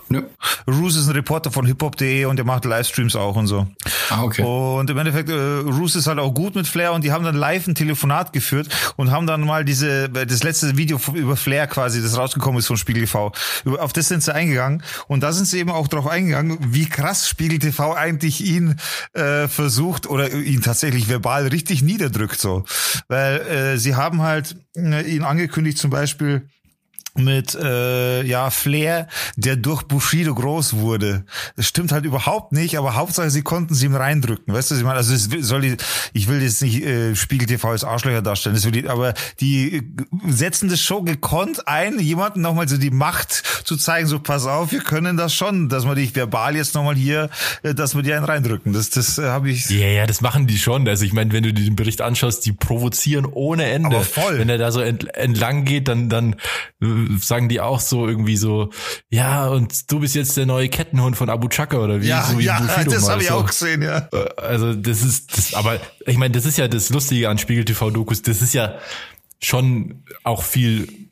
Nö. 0.09 0.23
Roos 0.67 0.97
ist 0.97 1.09
ein 1.09 1.15
Reporter 1.15 1.51
von 1.51 1.67
hiphop.de 1.67 2.27
und 2.27 2.37
der 2.37 2.45
macht 2.45 2.65
Livestreams 2.65 3.17
auch 3.17 3.37
und 3.37 3.47
so. 3.47 3.67
Ah, 4.11 4.23
okay. 4.23 4.43
Und 4.43 4.89
im 4.91 4.99
Endeffekt, 4.99 5.29
äh, 5.29 5.33
Roos 5.33 5.97
ist 5.97 6.07
halt 6.07 6.19
auch 6.19 6.33
gut 6.33 6.55
mit 6.55 6.67
Flair 6.67 6.93
und 6.93 7.05
die 7.05 7.13
haben 7.13 7.25
dann 7.25 7.35
live 7.35 7.67
ein 7.67 7.75
Telefonat 7.75 8.33
geführt 8.33 8.69
und 8.97 9.11
haben 9.11 9.27
dann 9.27 9.41
mal 9.41 9.65
diese, 9.65 10.09
das 10.09 10.43
letzte 10.43 10.77
Video 10.77 11.01
über 11.15 11.37
Flair 11.37 11.67
quasi, 11.67 12.03
das 12.03 12.17
rausgekommen 12.17 12.59
ist 12.59 12.67
von 12.67 12.77
Spiegel 12.77 13.05
TV, 13.05 13.33
auf 13.79 13.93
das 13.93 14.09
sind 14.09 14.23
sie 14.23 14.35
eingegangen 14.35 14.83
und 15.09 15.23
da 15.23 15.33
sind 15.33 15.47
sie 15.47 15.59
eben 15.59 15.71
auch 15.71 15.89
drauf 15.89 16.07
eingegangen, 16.07 16.59
wie 16.61 16.87
krass 16.87 17.29
Spiegel 17.29 17.59
TV 17.59 17.95
eigentlich 17.95 18.45
ihn 18.45 18.77
äh, 19.15 19.49
versucht 19.49 20.07
oder 20.07 20.33
ihn 20.33 20.63
tatsächlich 20.63 21.09
verbal 21.09 21.47
richtig 21.49 21.83
niederdrückt 21.83 22.41
so. 22.41 22.65
Weil 23.09 23.41
äh, 23.41 23.79
sie 23.79 23.97
haben 23.97 24.23
halt 24.23 24.57
äh, 24.77 25.03
ihn 25.03 25.23
angekündigt 25.23 25.79
zum 25.79 25.91
Beispiel, 25.91 26.49
mit 27.17 27.55
äh, 27.55 28.23
ja 28.25 28.51
Flair, 28.51 29.09
der 29.37 29.57
durch 29.57 29.83
Bushido 29.85 30.35
groß 30.35 30.75
wurde. 30.75 31.25
Das 31.57 31.67
stimmt 31.67 31.93
halt 31.93 32.05
überhaupt 32.05 32.53
nicht, 32.53 32.77
aber 32.77 32.97
Hauptsache 32.97 33.31
sie 33.31 33.43
konnten 33.43 33.75
sie 33.75 33.87
ihm 33.87 33.95
reindrücken. 33.95 34.53
Weißt 34.53 34.71
du, 34.71 34.75
was 34.75 34.81
ich 34.81 34.85
meine? 34.85 34.97
Also 34.97 35.15
es 35.15 35.29
soll 35.47 35.61
die, 35.61 35.77
ich 36.13 36.29
will 36.29 36.43
jetzt 36.43 36.63
nicht 36.63 36.83
äh, 36.85 37.15
Spiegel 37.15 37.47
TV 37.47 37.69
als 37.71 37.85
Arschlöcher 37.85 38.23
darstellen, 38.23 38.57
das 38.57 38.65
will 38.65 38.73
die, 38.73 38.89
aber 38.89 39.15
die 39.41 39.83
setzen 40.27 40.69
das 40.69 40.81
schon 40.81 41.05
gekonnt 41.05 41.69
ein, 41.69 41.99
jemanden 41.99 42.41
nochmal 42.41 42.69
so 42.69 42.77
die 42.77 42.91
Macht 42.91 43.43
zu 43.65 43.77
zeigen, 43.77 44.07
so 44.07 44.19
pass 44.19 44.47
auf, 44.47 44.73
wir 44.73 44.81
können 44.81 45.17
das 45.17 45.35
schon, 45.35 45.69
dass 45.69 45.85
wir 45.85 45.95
dich 45.95 46.15
verbal 46.17 46.57
jetzt 46.57 46.75
nochmal 46.75 46.97
hier, 46.97 47.31
äh, 47.63 47.75
dass 47.75 47.95
wir 47.95 48.03
dir 48.03 48.17
einen 48.17 48.25
reindrücken. 48.25 48.73
Das, 48.73 48.91
das 48.91 49.19
äh, 49.19 49.25
habe 49.25 49.51
ich. 49.51 49.71
Ja, 49.71 49.87
ja, 49.87 50.07
das 50.07 50.21
machen 50.21 50.47
die 50.47 50.59
schon. 50.59 50.87
Also 50.89 51.05
ich 51.05 51.13
meine, 51.13 51.33
wenn 51.33 51.43
du 51.43 51.53
dir 51.53 51.65
den 51.65 51.77
Bericht 51.77 52.01
anschaust, 52.01 52.45
die 52.47 52.53
provozieren 52.53 53.27
ohne 53.27 53.67
Ende. 53.67 53.97
Aber 53.97 54.05
voll. 54.05 54.39
Wenn 54.39 54.49
er 54.49 54.59
da 54.59 54.73
so 54.73 54.81
ent, 54.81 55.15
entlang 55.15 55.65
geht, 55.65 55.89
dann 55.89 56.09
dann 56.09 56.37
sagen 57.21 57.49
die 57.49 57.61
auch 57.61 57.81
so 57.81 58.07
irgendwie 58.07 58.37
so, 58.37 58.71
ja, 59.09 59.49
und 59.49 59.91
du 59.91 60.01
bist 60.01 60.15
jetzt 60.15 60.37
der 60.37 60.47
neue 60.47 60.69
Kettenhund 60.69 61.17
von 61.17 61.31
Abu 61.31 61.49
Chaka 61.49 61.79
oder 61.79 62.03
wie? 62.03 62.09
Ja, 62.09 62.25
so 62.25 62.39
wie 62.39 62.45
ja 62.45 62.61
das 62.85 63.09
habe 63.09 63.23
ich 63.23 63.31
auch 63.31 63.47
gesehen, 63.47 63.83
ja. 63.83 64.09
Also 64.37 64.75
das 64.75 65.03
ist, 65.03 65.37
das, 65.37 65.55
aber 65.55 65.81
ich 66.07 66.17
meine, 66.17 66.33
das 66.33 66.47
ist 66.47 66.59
ja 66.59 66.69
das 66.69 66.91
Lustige 66.91 67.29
an 67.29 67.39
Spiegel 67.39 67.65
TV-Dokus, 67.65 68.23
das 68.23 68.43
ist 68.43 68.55
ja 68.55 68.75
schon 69.41 70.05
auch 70.23 70.43
viel 70.43 71.04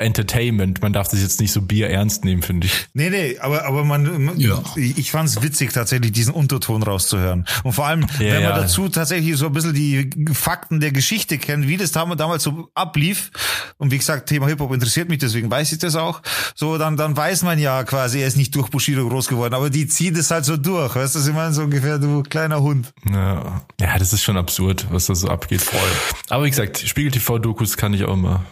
Entertainment. 0.00 0.82
Man 0.82 0.92
darf 0.92 1.08
das 1.08 1.20
jetzt 1.20 1.40
nicht 1.40 1.52
so 1.52 1.62
Bier 1.62 1.90
ernst 1.90 2.24
nehmen, 2.24 2.42
finde 2.42 2.66
ich. 2.66 2.86
Nee, 2.94 3.10
nee, 3.10 3.38
aber, 3.38 3.64
aber 3.66 3.84
man, 3.84 4.38
ja. 4.38 4.62
ich 4.76 5.10
fand 5.10 5.28
es 5.28 5.42
witzig, 5.42 5.72
tatsächlich 5.72 6.12
diesen 6.12 6.32
Unterton 6.32 6.82
rauszuhören. 6.82 7.44
Und 7.64 7.72
vor 7.72 7.86
allem, 7.86 8.06
ja, 8.18 8.18
wenn 8.18 8.42
man 8.42 8.42
ja. 8.42 8.60
dazu 8.60 8.88
tatsächlich 8.88 9.36
so 9.36 9.46
ein 9.46 9.52
bisschen 9.52 9.74
die 9.74 10.10
Fakten 10.32 10.80
der 10.80 10.92
Geschichte 10.92 11.38
kennt, 11.38 11.68
wie 11.68 11.76
das 11.76 11.92
damals 11.92 12.42
so 12.42 12.70
ablief. 12.74 13.30
Und 13.76 13.90
wie 13.90 13.98
gesagt, 13.98 14.28
Thema 14.28 14.46
Hip-Hop 14.48 14.72
interessiert 14.72 15.08
mich, 15.08 15.18
deswegen 15.18 15.50
weiß 15.50 15.72
ich 15.72 15.78
das 15.78 15.96
auch. 15.96 16.22
So, 16.54 16.78
dann, 16.78 16.96
dann 16.96 17.16
weiß 17.16 17.42
man 17.42 17.58
ja 17.58 17.84
quasi, 17.84 18.20
er 18.20 18.28
ist 18.28 18.36
nicht 18.36 18.54
durch 18.54 18.68
Bushido 18.68 19.08
groß 19.08 19.28
geworden, 19.28 19.54
aber 19.54 19.70
die 19.70 19.86
ziehen 19.86 20.14
das 20.14 20.30
halt 20.30 20.44
so 20.44 20.56
durch. 20.56 20.94
Weißt 20.94 21.14
du, 21.14 21.20
ich 21.20 21.34
meine, 21.34 21.52
so 21.52 21.62
ungefähr, 21.62 21.98
du 21.98 22.22
kleiner 22.22 22.60
Hund. 22.62 22.92
Ja, 23.10 23.62
ja 23.80 23.98
das 23.98 24.12
ist 24.12 24.22
schon 24.22 24.36
absurd, 24.36 24.86
was 24.90 25.06
da 25.06 25.14
so 25.14 25.28
abgeht. 25.28 25.60
Voll. 25.60 25.80
Aber 26.28 26.44
wie 26.44 26.50
gesagt, 26.50 26.78
Spiegel 26.78 27.10
TV-Dokus 27.10 27.76
kann 27.76 27.92
ich 27.92 28.04
auch 28.04 28.14
immer 28.14 28.44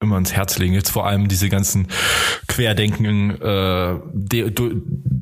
immer 0.00 0.14
ans 0.16 0.32
Herz 0.32 0.58
legen. 0.58 0.74
Jetzt 0.74 0.90
vor 0.90 1.06
allem 1.06 1.28
diese 1.28 1.48
ganzen 1.48 1.88
Querdenken 2.46 3.30
äh, 3.40 3.94
Do 4.14 4.70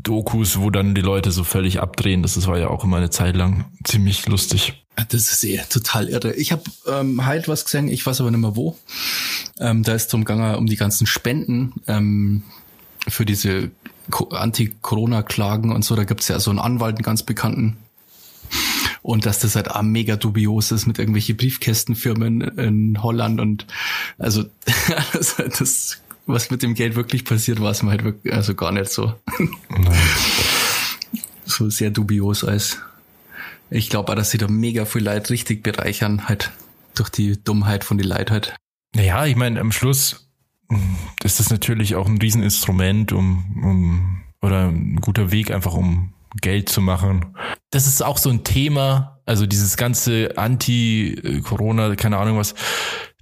Dokus, 0.06 0.60
wo 0.60 0.70
dann 0.70 0.94
die 0.94 1.00
Leute 1.00 1.32
so 1.32 1.42
völlig 1.42 1.80
abdrehen. 1.80 2.22
Das, 2.22 2.46
war 2.46 2.58
ja 2.58 2.68
auch 2.68 2.84
immer 2.84 2.98
eine 2.98 3.10
Zeit 3.10 3.34
lang 3.34 3.64
ziemlich 3.84 4.26
lustig. 4.26 4.84
Das 5.08 5.32
ist 5.32 5.44
eh 5.44 5.60
total 5.68 6.08
irre. 6.08 6.32
Ich 6.34 6.52
habe 6.52 6.62
ähm, 6.86 7.26
halt 7.26 7.48
was 7.48 7.64
gesehen, 7.64 7.88
ich 7.88 8.06
weiß 8.06 8.20
aber 8.20 8.30
nicht 8.30 8.40
mehr 8.40 8.54
wo. 8.54 8.78
Ähm, 9.58 9.82
da 9.82 9.94
ist 9.94 10.12
drum 10.12 10.24
gegangen 10.24 10.54
um 10.54 10.66
die 10.66 10.76
ganzen 10.76 11.06
Spenden 11.06 11.74
ähm, 11.88 12.44
für 13.08 13.24
diese 13.24 13.70
Anti-Corona-Klagen 14.30 15.72
und 15.72 15.84
so. 15.84 15.96
Da 15.96 16.04
gibt's 16.04 16.28
ja 16.28 16.38
so 16.38 16.50
einen 16.50 16.60
Anwalt, 16.60 16.96
einen 16.96 17.02
ganz 17.02 17.24
bekannten, 17.24 17.76
und 19.06 19.24
dass 19.24 19.38
das 19.38 19.54
halt 19.54 19.70
auch 19.70 19.82
mega 19.82 20.16
dubios 20.16 20.72
ist 20.72 20.86
mit 20.86 20.98
irgendwelche 20.98 21.34
Briefkästenfirmen 21.34 22.40
in 22.40 23.02
Holland 23.02 23.40
und 23.40 23.66
also 24.18 24.44
das, 25.12 25.36
das 25.36 26.02
was 26.26 26.50
mit 26.50 26.64
dem 26.64 26.74
Geld 26.74 26.96
wirklich 26.96 27.24
passiert, 27.24 27.60
war 27.60 27.70
es 27.70 27.84
mir 27.84 27.90
halt 27.90 28.02
wirklich, 28.02 28.34
also 28.34 28.56
gar 28.56 28.72
nicht 28.72 28.90
so. 28.90 29.14
so 31.44 31.70
sehr 31.70 31.90
dubios 31.90 32.42
als. 32.42 32.80
Ich 33.70 33.90
glaube 33.90 34.10
auch, 34.10 34.16
dass 34.16 34.32
sie 34.32 34.38
da 34.38 34.48
mega 34.48 34.86
viel 34.86 35.04
Leid 35.04 35.30
richtig 35.30 35.62
bereichern, 35.62 36.28
halt 36.28 36.50
durch 36.96 37.08
die 37.08 37.40
Dummheit 37.40 37.84
von 37.84 37.98
die 37.98 38.04
Leid 38.04 38.32
halt. 38.32 38.56
Naja, 38.92 39.24
ich 39.26 39.36
meine, 39.36 39.60
am 39.60 39.70
Schluss 39.70 40.28
ist 41.22 41.38
das 41.38 41.50
natürlich 41.50 41.94
auch 41.94 42.08
ein 42.08 42.18
Rieseninstrument, 42.18 43.12
um, 43.12 43.62
um 43.62 44.22
oder 44.42 44.66
ein 44.66 44.96
guter 44.96 45.30
Weg 45.30 45.52
einfach, 45.52 45.74
um 45.74 46.12
Geld 46.40 46.68
zu 46.68 46.80
machen. 46.80 47.36
Das 47.70 47.86
ist 47.86 48.02
auch 48.02 48.18
so 48.18 48.30
ein 48.30 48.44
Thema, 48.44 49.20
also 49.26 49.46
dieses 49.46 49.76
ganze 49.76 50.36
Anti-Corona, 50.36 51.94
keine 51.96 52.18
Ahnung 52.18 52.38
was, 52.38 52.54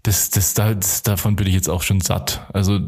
das, 0.02 0.30
das, 0.30 0.54
das, 0.54 1.02
davon 1.02 1.36
bin 1.36 1.46
ich 1.46 1.54
jetzt 1.54 1.68
auch 1.68 1.82
schon 1.82 2.00
satt. 2.00 2.46
Also 2.52 2.80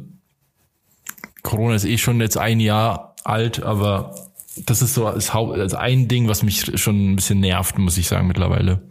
Corona 1.42 1.74
ist 1.74 1.84
eh 1.84 1.98
schon 1.98 2.20
jetzt 2.20 2.36
ein 2.36 2.60
Jahr 2.60 3.14
alt, 3.24 3.62
aber 3.62 4.14
das 4.66 4.82
ist 4.82 4.94
so 4.94 5.06
als, 5.06 5.32
Haupt, 5.32 5.58
als 5.58 5.74
ein 5.74 6.08
Ding, 6.08 6.28
was 6.28 6.42
mich 6.42 6.78
schon 6.80 7.12
ein 7.12 7.16
bisschen 7.16 7.40
nervt, 7.40 7.78
muss 7.78 7.98
ich 7.98 8.06
sagen, 8.06 8.26
mittlerweile. 8.26 8.88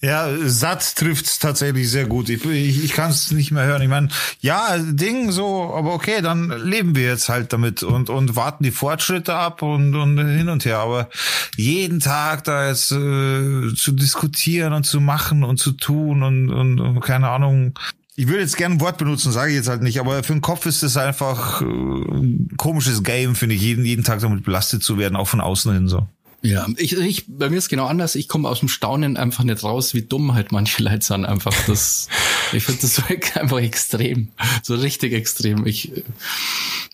Ja, 0.00 0.28
satt 0.44 0.96
trifft's 0.96 1.38
tatsächlich 1.38 1.90
sehr 1.90 2.06
gut. 2.06 2.28
Ich, 2.28 2.44
ich, 2.44 2.84
ich 2.84 2.92
kann 2.92 3.10
es 3.10 3.30
nicht 3.30 3.50
mehr 3.52 3.64
hören. 3.64 3.82
Ich 3.82 3.88
meine, 3.88 4.08
ja, 4.40 4.78
Ding 4.78 5.30
so, 5.30 5.72
aber 5.74 5.94
okay, 5.94 6.20
dann 6.20 6.50
leben 6.64 6.94
wir 6.94 7.04
jetzt 7.04 7.28
halt 7.28 7.52
damit 7.52 7.82
und, 7.82 8.10
und 8.10 8.36
warten 8.36 8.64
die 8.64 8.70
Fortschritte 8.70 9.34
ab 9.34 9.62
und, 9.62 9.94
und 9.94 10.18
hin 10.18 10.48
und 10.48 10.64
her. 10.64 10.78
Aber 10.78 11.08
jeden 11.56 12.00
Tag 12.00 12.44
da 12.44 12.68
jetzt 12.68 12.90
äh, 12.92 13.74
zu 13.74 13.92
diskutieren 13.92 14.72
und 14.72 14.84
zu 14.84 15.00
machen 15.00 15.44
und 15.44 15.58
zu 15.58 15.72
tun 15.72 16.22
und, 16.22 16.50
und, 16.50 16.80
und 16.80 17.00
keine 17.00 17.28
Ahnung. 17.28 17.74
Ich 18.14 18.26
würde 18.28 18.40
jetzt 18.40 18.56
gerne 18.56 18.74
ein 18.74 18.80
Wort 18.80 18.98
benutzen, 18.98 19.32
sage 19.32 19.50
ich 19.50 19.56
jetzt 19.56 19.68
halt 19.68 19.82
nicht, 19.82 19.98
aber 19.98 20.22
für 20.22 20.34
den 20.34 20.42
Kopf 20.42 20.66
ist 20.66 20.82
es 20.82 20.96
einfach 20.96 21.62
äh, 21.62 21.64
ein 21.64 22.48
komisches 22.58 23.02
Game, 23.02 23.34
finde 23.34 23.54
ich, 23.54 23.62
jeden, 23.62 23.84
jeden 23.84 24.04
Tag 24.04 24.20
damit 24.20 24.44
belastet 24.44 24.82
zu 24.82 24.98
werden, 24.98 25.16
auch 25.16 25.28
von 25.28 25.40
außen 25.40 25.72
hin 25.72 25.88
so. 25.88 26.06
Ja, 26.44 26.66
ich, 26.76 26.96
ich, 26.96 27.24
bei 27.28 27.48
mir 27.48 27.58
ist 27.58 27.68
genau 27.68 27.86
anders. 27.86 28.16
Ich 28.16 28.26
komme 28.26 28.48
aus 28.48 28.58
dem 28.58 28.68
Staunen 28.68 29.16
einfach 29.16 29.44
nicht 29.44 29.62
raus, 29.62 29.94
wie 29.94 30.02
dumm 30.02 30.34
halt 30.34 30.50
manche 30.50 30.82
Leute 30.82 31.04
sind. 31.04 31.24
Einfach 31.24 31.54
das, 31.66 32.08
ich 32.52 32.64
finde 32.64 32.80
das 32.82 33.02
einfach 33.36 33.58
extrem, 33.58 34.28
so 34.62 34.74
richtig 34.74 35.12
extrem. 35.12 35.66
Ich, 35.66 35.92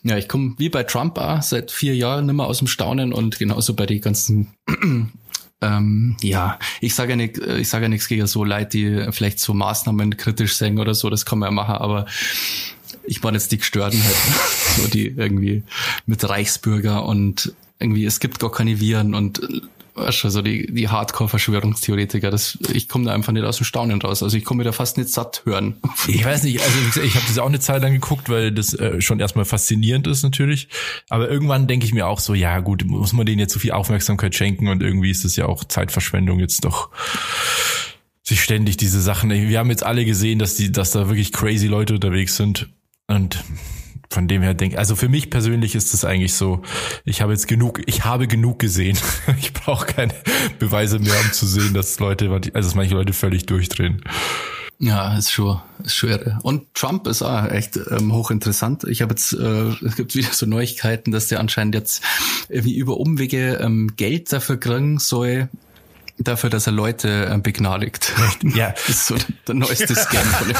ja, 0.02 0.18
ich 0.18 0.28
komme 0.28 0.54
wie 0.58 0.68
bei 0.68 0.82
Trump 0.82 1.18
auch 1.18 1.42
seit 1.42 1.70
vier 1.70 1.96
Jahren 1.96 2.26
nicht 2.26 2.34
mehr 2.34 2.46
aus 2.46 2.58
dem 2.58 2.66
Staunen 2.66 3.12
und 3.12 3.38
genauso 3.38 3.74
bei 3.74 3.86
den 3.86 4.02
ganzen, 4.02 4.48
ähm, 5.62 6.16
ja, 6.20 6.58
ich 6.82 6.94
sage 6.94 7.12
ja 7.12 7.16
nicht, 7.16 7.38
ich 7.38 7.68
sage 7.70 7.86
ja 7.86 7.88
nichts 7.88 8.08
gegen 8.08 8.26
so 8.26 8.44
Leute, 8.44 8.68
die 8.68 9.12
vielleicht 9.12 9.40
so 9.40 9.54
Maßnahmen 9.54 10.18
kritisch 10.18 10.56
sehen 10.56 10.78
oder 10.78 10.94
so. 10.94 11.08
Das 11.08 11.24
kann 11.24 11.38
man 11.38 11.48
ja 11.48 11.52
machen, 11.52 11.76
aber 11.76 12.04
ich 13.08 13.22
war 13.22 13.32
jetzt 13.32 13.52
die 13.52 13.58
Gestörten 13.58 14.02
halt, 14.02 14.16
so 14.76 14.88
die 14.88 15.06
irgendwie 15.06 15.62
mit 16.06 16.28
Reichsbürger 16.28 17.04
und 17.04 17.52
irgendwie, 17.78 18.04
es 18.04 18.20
gibt 18.20 18.38
gar 18.40 18.50
keine 18.50 18.80
Viren 18.80 19.14
und 19.14 19.40
weißt 19.98 20.24
du, 20.24 20.30
so 20.30 20.42
die, 20.42 20.72
die 20.72 20.88
Hardcore-Verschwörungstheoretiker, 20.88 22.30
das, 22.30 22.58
ich 22.72 22.88
komme 22.88 23.06
da 23.06 23.12
einfach 23.12 23.32
nicht 23.32 23.44
aus 23.44 23.58
dem 23.58 23.64
Staunen 23.64 24.00
raus. 24.00 24.22
Also 24.22 24.36
ich 24.36 24.44
komme 24.44 24.58
mir 24.58 24.64
da 24.64 24.72
fast 24.72 24.96
nicht 24.96 25.10
satt 25.10 25.42
hören. 25.44 25.76
Ich 26.08 26.24
weiß 26.24 26.44
nicht, 26.44 26.60
also 26.60 26.78
ich, 26.88 27.04
ich 27.04 27.14
habe 27.16 27.26
das 27.26 27.38
auch 27.38 27.46
eine 27.46 27.60
Zeit 27.60 27.82
lang 27.82 27.92
geguckt, 27.92 28.28
weil 28.28 28.52
das 28.52 28.72
äh, 28.74 29.00
schon 29.00 29.20
erstmal 29.20 29.44
faszinierend 29.44 30.06
ist 30.06 30.22
natürlich. 30.22 30.68
Aber 31.08 31.28
irgendwann 31.28 31.66
denke 31.66 31.84
ich 31.86 31.92
mir 31.92 32.06
auch 32.06 32.20
so, 32.20 32.34
ja 32.34 32.60
gut, 32.60 32.84
muss 32.84 33.12
man 33.12 33.26
denen 33.26 33.40
jetzt 33.40 33.52
so 33.52 33.58
viel 33.60 33.72
Aufmerksamkeit 33.72 34.34
schenken 34.34 34.68
und 34.68 34.82
irgendwie 34.82 35.10
ist 35.10 35.24
das 35.24 35.36
ja 35.36 35.46
auch 35.46 35.64
Zeitverschwendung 35.64 36.38
jetzt 36.38 36.64
doch 36.64 36.90
sich 38.22 38.42
ständig 38.42 38.76
diese 38.76 39.00
Sachen. 39.00 39.30
Wir 39.30 39.58
haben 39.58 39.70
jetzt 39.70 39.84
alle 39.84 40.04
gesehen, 40.04 40.38
dass 40.38 40.54
die, 40.54 40.70
dass 40.70 40.92
da 40.92 41.08
wirklich 41.08 41.32
crazy 41.32 41.66
Leute 41.66 41.94
unterwegs 41.94 42.36
sind 42.36 42.68
und 43.08 43.44
von 44.10 44.26
dem 44.26 44.42
her 44.42 44.54
denke, 44.54 44.78
also 44.78 44.96
für 44.96 45.08
mich 45.08 45.28
persönlich 45.30 45.74
ist 45.74 45.92
es 45.92 46.04
eigentlich 46.04 46.34
so, 46.34 46.62
ich 47.04 47.20
habe 47.20 47.32
jetzt 47.32 47.46
genug, 47.46 47.80
ich 47.86 48.04
habe 48.04 48.26
genug 48.26 48.58
gesehen. 48.58 48.98
Ich 49.38 49.52
brauche 49.52 49.86
keine 49.86 50.14
Beweise 50.58 50.98
mehr, 50.98 51.14
um 51.24 51.32
zu 51.32 51.46
sehen, 51.46 51.74
dass 51.74 51.98
Leute, 52.00 52.30
also 52.30 52.50
dass 52.52 52.74
manche 52.74 52.94
Leute 52.94 53.12
völlig 53.12 53.44
durchdrehen. 53.44 54.02
Ja, 54.80 55.16
ist 55.18 55.32
schon, 55.32 55.60
ist 55.84 55.94
schon 55.94 56.10
irre. 56.10 56.38
Und 56.42 56.72
Trump 56.74 57.06
ist 57.06 57.22
auch 57.22 57.50
echt 57.50 57.78
ähm, 57.90 58.12
hochinteressant. 58.12 58.84
Ich 58.84 59.02
habe 59.02 59.12
jetzt, 59.12 59.32
äh, 59.32 59.36
es 59.84 59.96
gibt 59.96 60.14
wieder 60.14 60.32
so 60.32 60.46
Neuigkeiten, 60.46 61.12
dass 61.12 61.28
der 61.28 61.40
anscheinend 61.40 61.74
jetzt 61.74 62.02
irgendwie 62.48 62.76
über 62.76 62.96
Umwege 62.98 63.58
ähm, 63.60 63.92
Geld 63.96 64.32
dafür 64.32 64.58
kriegen 64.58 64.98
soll, 64.98 65.48
dafür, 66.18 66.50
dass 66.50 66.66
er 66.66 66.72
Leute 66.72 67.26
äh, 67.26 67.38
begnadigt. 67.38 68.12
Ja. 68.42 68.74
Das 68.88 68.88
ist 68.88 69.06
so 69.06 69.16
der 69.46 69.54
neueste 69.54 69.94
Scam 69.94 70.24
von 70.24 70.50
ihm. 70.50 70.56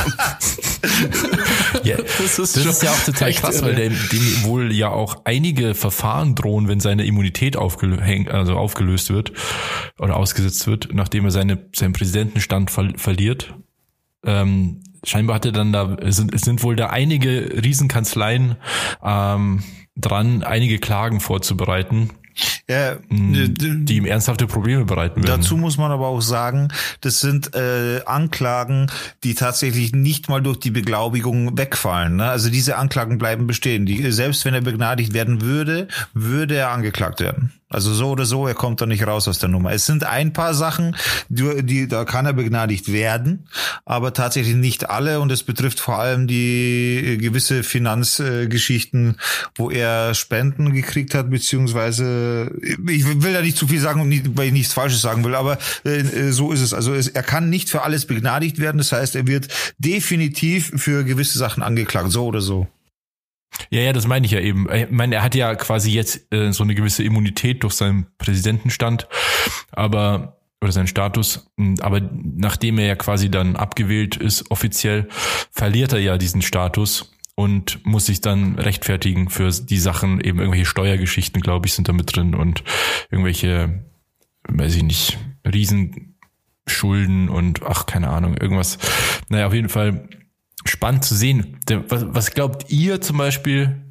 ja, 1.85 1.97
das 1.97 2.39
ist, 2.39 2.57
das 2.57 2.67
ist 2.67 2.83
ja 2.83 2.91
auch 2.91 3.05
total 3.05 3.33
krass, 3.33 3.63
weil 3.63 3.75
dem, 3.75 3.97
dem 4.13 4.43
wohl 4.43 4.73
ja 4.73 4.91
auch 4.91 5.23
einige 5.25 5.75
Verfahren 5.75 6.35
drohen, 6.35 6.69
wenn 6.69 6.81
seine 6.81 7.05
Immunität 7.05 7.57
also 7.57 8.57
aufgelöst 8.57 9.11
wird 9.11 9.33
oder 9.99 10.17
ausgesetzt 10.17 10.67
wird, 10.67 10.91
nachdem 10.93 11.25
er 11.25 11.31
seine, 11.31 11.69
seinen 11.75 11.93
Präsidentenstand 11.93 12.71
ver 12.71 12.93
verliert. 12.97 13.55
Ähm, 14.25 14.83
scheinbar 15.05 15.37
hatte 15.37 15.53
dann 15.53 15.73
da, 15.73 15.97
es 16.01 16.17
sind, 16.17 16.39
sind 16.39 16.63
wohl 16.63 16.77
da 16.77 16.89
einige 16.89 17.63
Riesenkanzleien 17.63 18.57
ähm, 19.03 19.63
dran, 19.97 20.43
einige 20.43 20.79
Klagen 20.79 21.21
vorzubereiten 21.21 22.11
ja, 22.69 22.97
die 23.11 23.97
ihm 23.97 24.07
ernsthafte 24.07 24.47
Probleme 24.47 24.85
bereiten 24.85 25.23
werden. 25.23 25.41
Dazu 25.41 25.57
muss 25.57 25.79
man 25.79 25.91
aber 25.91 26.09
auch 26.09 26.21
sagen, 26.21 26.69
das 27.01 27.21
sind 27.21 27.55
äh, 27.55 28.03
Anklagen, 28.05 28.91
die 29.25 29.35
tatsächlich 29.35 29.93
nicht 29.93 30.29
mal 30.29 30.43
durch 30.43 30.59
die 30.59 30.71
Beglaubigung 30.71 31.57
wegfallen. 31.57 32.17
Ne? 32.17 32.29
Also 32.29 32.51
diese 32.51 32.77
Anklagen 32.77 33.19
bleiben 33.19 33.47
bestehen. 33.47 33.87
Die, 33.87 34.11
selbst 34.13 34.45
wenn 34.45 34.55
er 34.55 34.61
begnadigt 34.61 35.15
werden 35.15 35.41
würde, 35.41 35.89
würde 36.15 36.57
er 36.57 36.71
angeklagt 36.71 37.21
werden. 37.21 37.53
Also 37.71 37.93
so 37.93 38.09
oder 38.09 38.25
so, 38.25 38.47
er 38.47 38.55
kommt 38.55 38.81
da 38.81 38.87
nicht 38.87 39.07
raus 39.07 39.29
aus 39.29 39.39
der 39.39 39.51
Nummer. 39.51 39.73
Es 39.73 39.85
sind 39.85 40.05
ein 40.05 40.33
paar 40.33 40.55
Sachen, 40.55 40.97
die, 41.29 41.63
die 41.63 41.87
da 41.87 42.07
kann 42.07 42.25
er 42.25 42.33
begnadigt 42.33 42.91
werden, 42.91 43.47
aber 43.85 44.15
tatsächlich 44.15 44.55
nicht 44.55 44.89
alle 44.89 45.21
und 45.21 45.31
es 45.31 45.43
betrifft 45.43 45.79
vor 45.79 45.99
allem 45.99 46.27
die 46.27 46.97
äh, 47.05 47.17
gewisse 47.19 47.63
Finanzgeschichten, 47.63 49.11
äh, 49.11 49.15
wo 49.55 49.71
er 49.71 50.15
Spenden 50.15 50.73
gekriegt 50.73 51.15
hat, 51.15 51.29
beziehungsweise 51.29 52.53
ich 52.89 53.23
will 53.23 53.35
da 53.35 53.43
nicht 53.43 53.59
zu 53.59 53.69
viel 53.69 53.81
sagen, 53.81 54.11
weil 54.35 54.47
ich 54.47 54.53
nichts 54.53 54.73
Falsches 54.73 55.03
sagen 55.03 55.23
will, 55.25 55.35
aber 55.35 55.59
äh, 55.85 55.99
äh, 55.99 56.33
so 56.33 56.53
ist 56.53 56.63
es. 56.63 56.73
Also 56.73 56.95
es, 56.95 57.09
er 57.09 57.23
kann 57.23 57.51
nicht 57.51 57.69
für 57.69 57.83
alles 57.83 58.07
begnadigt 58.07 58.61
werden, 58.61 58.79
das 58.79 58.93
heißt, 58.93 59.15
er 59.15 59.27
wird 59.27 59.49
definitiv 59.77 60.73
für 60.77 61.05
gewisse 61.05 61.37
Sachen 61.39 61.63
angeklagt, 61.63 62.13
so 62.13 62.25
oder 62.25 62.41
so. 62.41 62.67
Ja, 63.71 63.81
ja, 63.81 63.93
das 63.93 64.07
meine 64.07 64.27
ich 64.27 64.33
ja 64.33 64.41
eben. 64.41 64.67
Ich 64.73 64.91
meine, 64.91 65.17
er 65.17 65.23
hat 65.23 65.35
ja 65.35 65.55
quasi 65.55 65.91
jetzt 65.91 66.33
äh, 66.33 66.53
so 66.53 66.65
eine 66.65 66.75
gewisse 66.75 67.03
Immunität 67.03 67.63
durch 67.63 67.75
seinen 67.75 68.07
Präsidentenstand, 68.19 69.09
aber 69.73 70.39
oder 70.61 70.73
seinen 70.73 70.89
Status, 70.89 71.51
hm, 71.57 71.77
aber 71.81 72.01
nachdem 72.01 72.79
er 72.79 72.87
ja 72.87 72.97
quasi 72.97 73.31
dann 73.31 73.57
abgewählt 73.57 74.17
ist, 74.17 74.51
offiziell, 74.51 75.09
verliert 75.53 75.93
er 75.93 76.01
ja 76.01 76.19
diesen 76.19 76.43
Status 76.43 77.13
und 77.37 77.85
muss 77.87 78.07
sich 78.07 78.21
dann 78.21 78.59
rechtfertigen 78.59 79.31
für 79.31 79.51
die 79.51 79.79
Sachen, 79.79 80.21
eben 80.21 80.41
irgendwelche 80.41 80.67
Steuergeschichten, 80.67 81.41
glaube 81.41 81.67
ich, 81.67 81.75
sind 81.75 81.89
da 81.89 81.93
mit 81.93 82.15
drin 82.15 82.35
und 82.35 82.65
irgendwelche, 83.11 83.85
weiß 84.49 84.75
ich 84.75 84.83
nicht, 84.83 85.19
Riesenschulden 85.47 87.29
und 87.29 87.63
ach, 87.63 87.87
keine 87.87 88.09
Ahnung, 88.09 88.37
irgendwas. 88.37 88.79
Naja, 89.29 89.47
auf 89.47 89.55
jeden 89.55 89.69
Fall 89.69 90.09
spannend 90.65 91.05
zu 91.05 91.15
sehen. 91.15 91.59
Was, 91.89 92.05
was 92.09 92.31
glaubt 92.33 92.71
ihr 92.71 93.01
zum 93.01 93.19
Beispiel? 93.19 93.83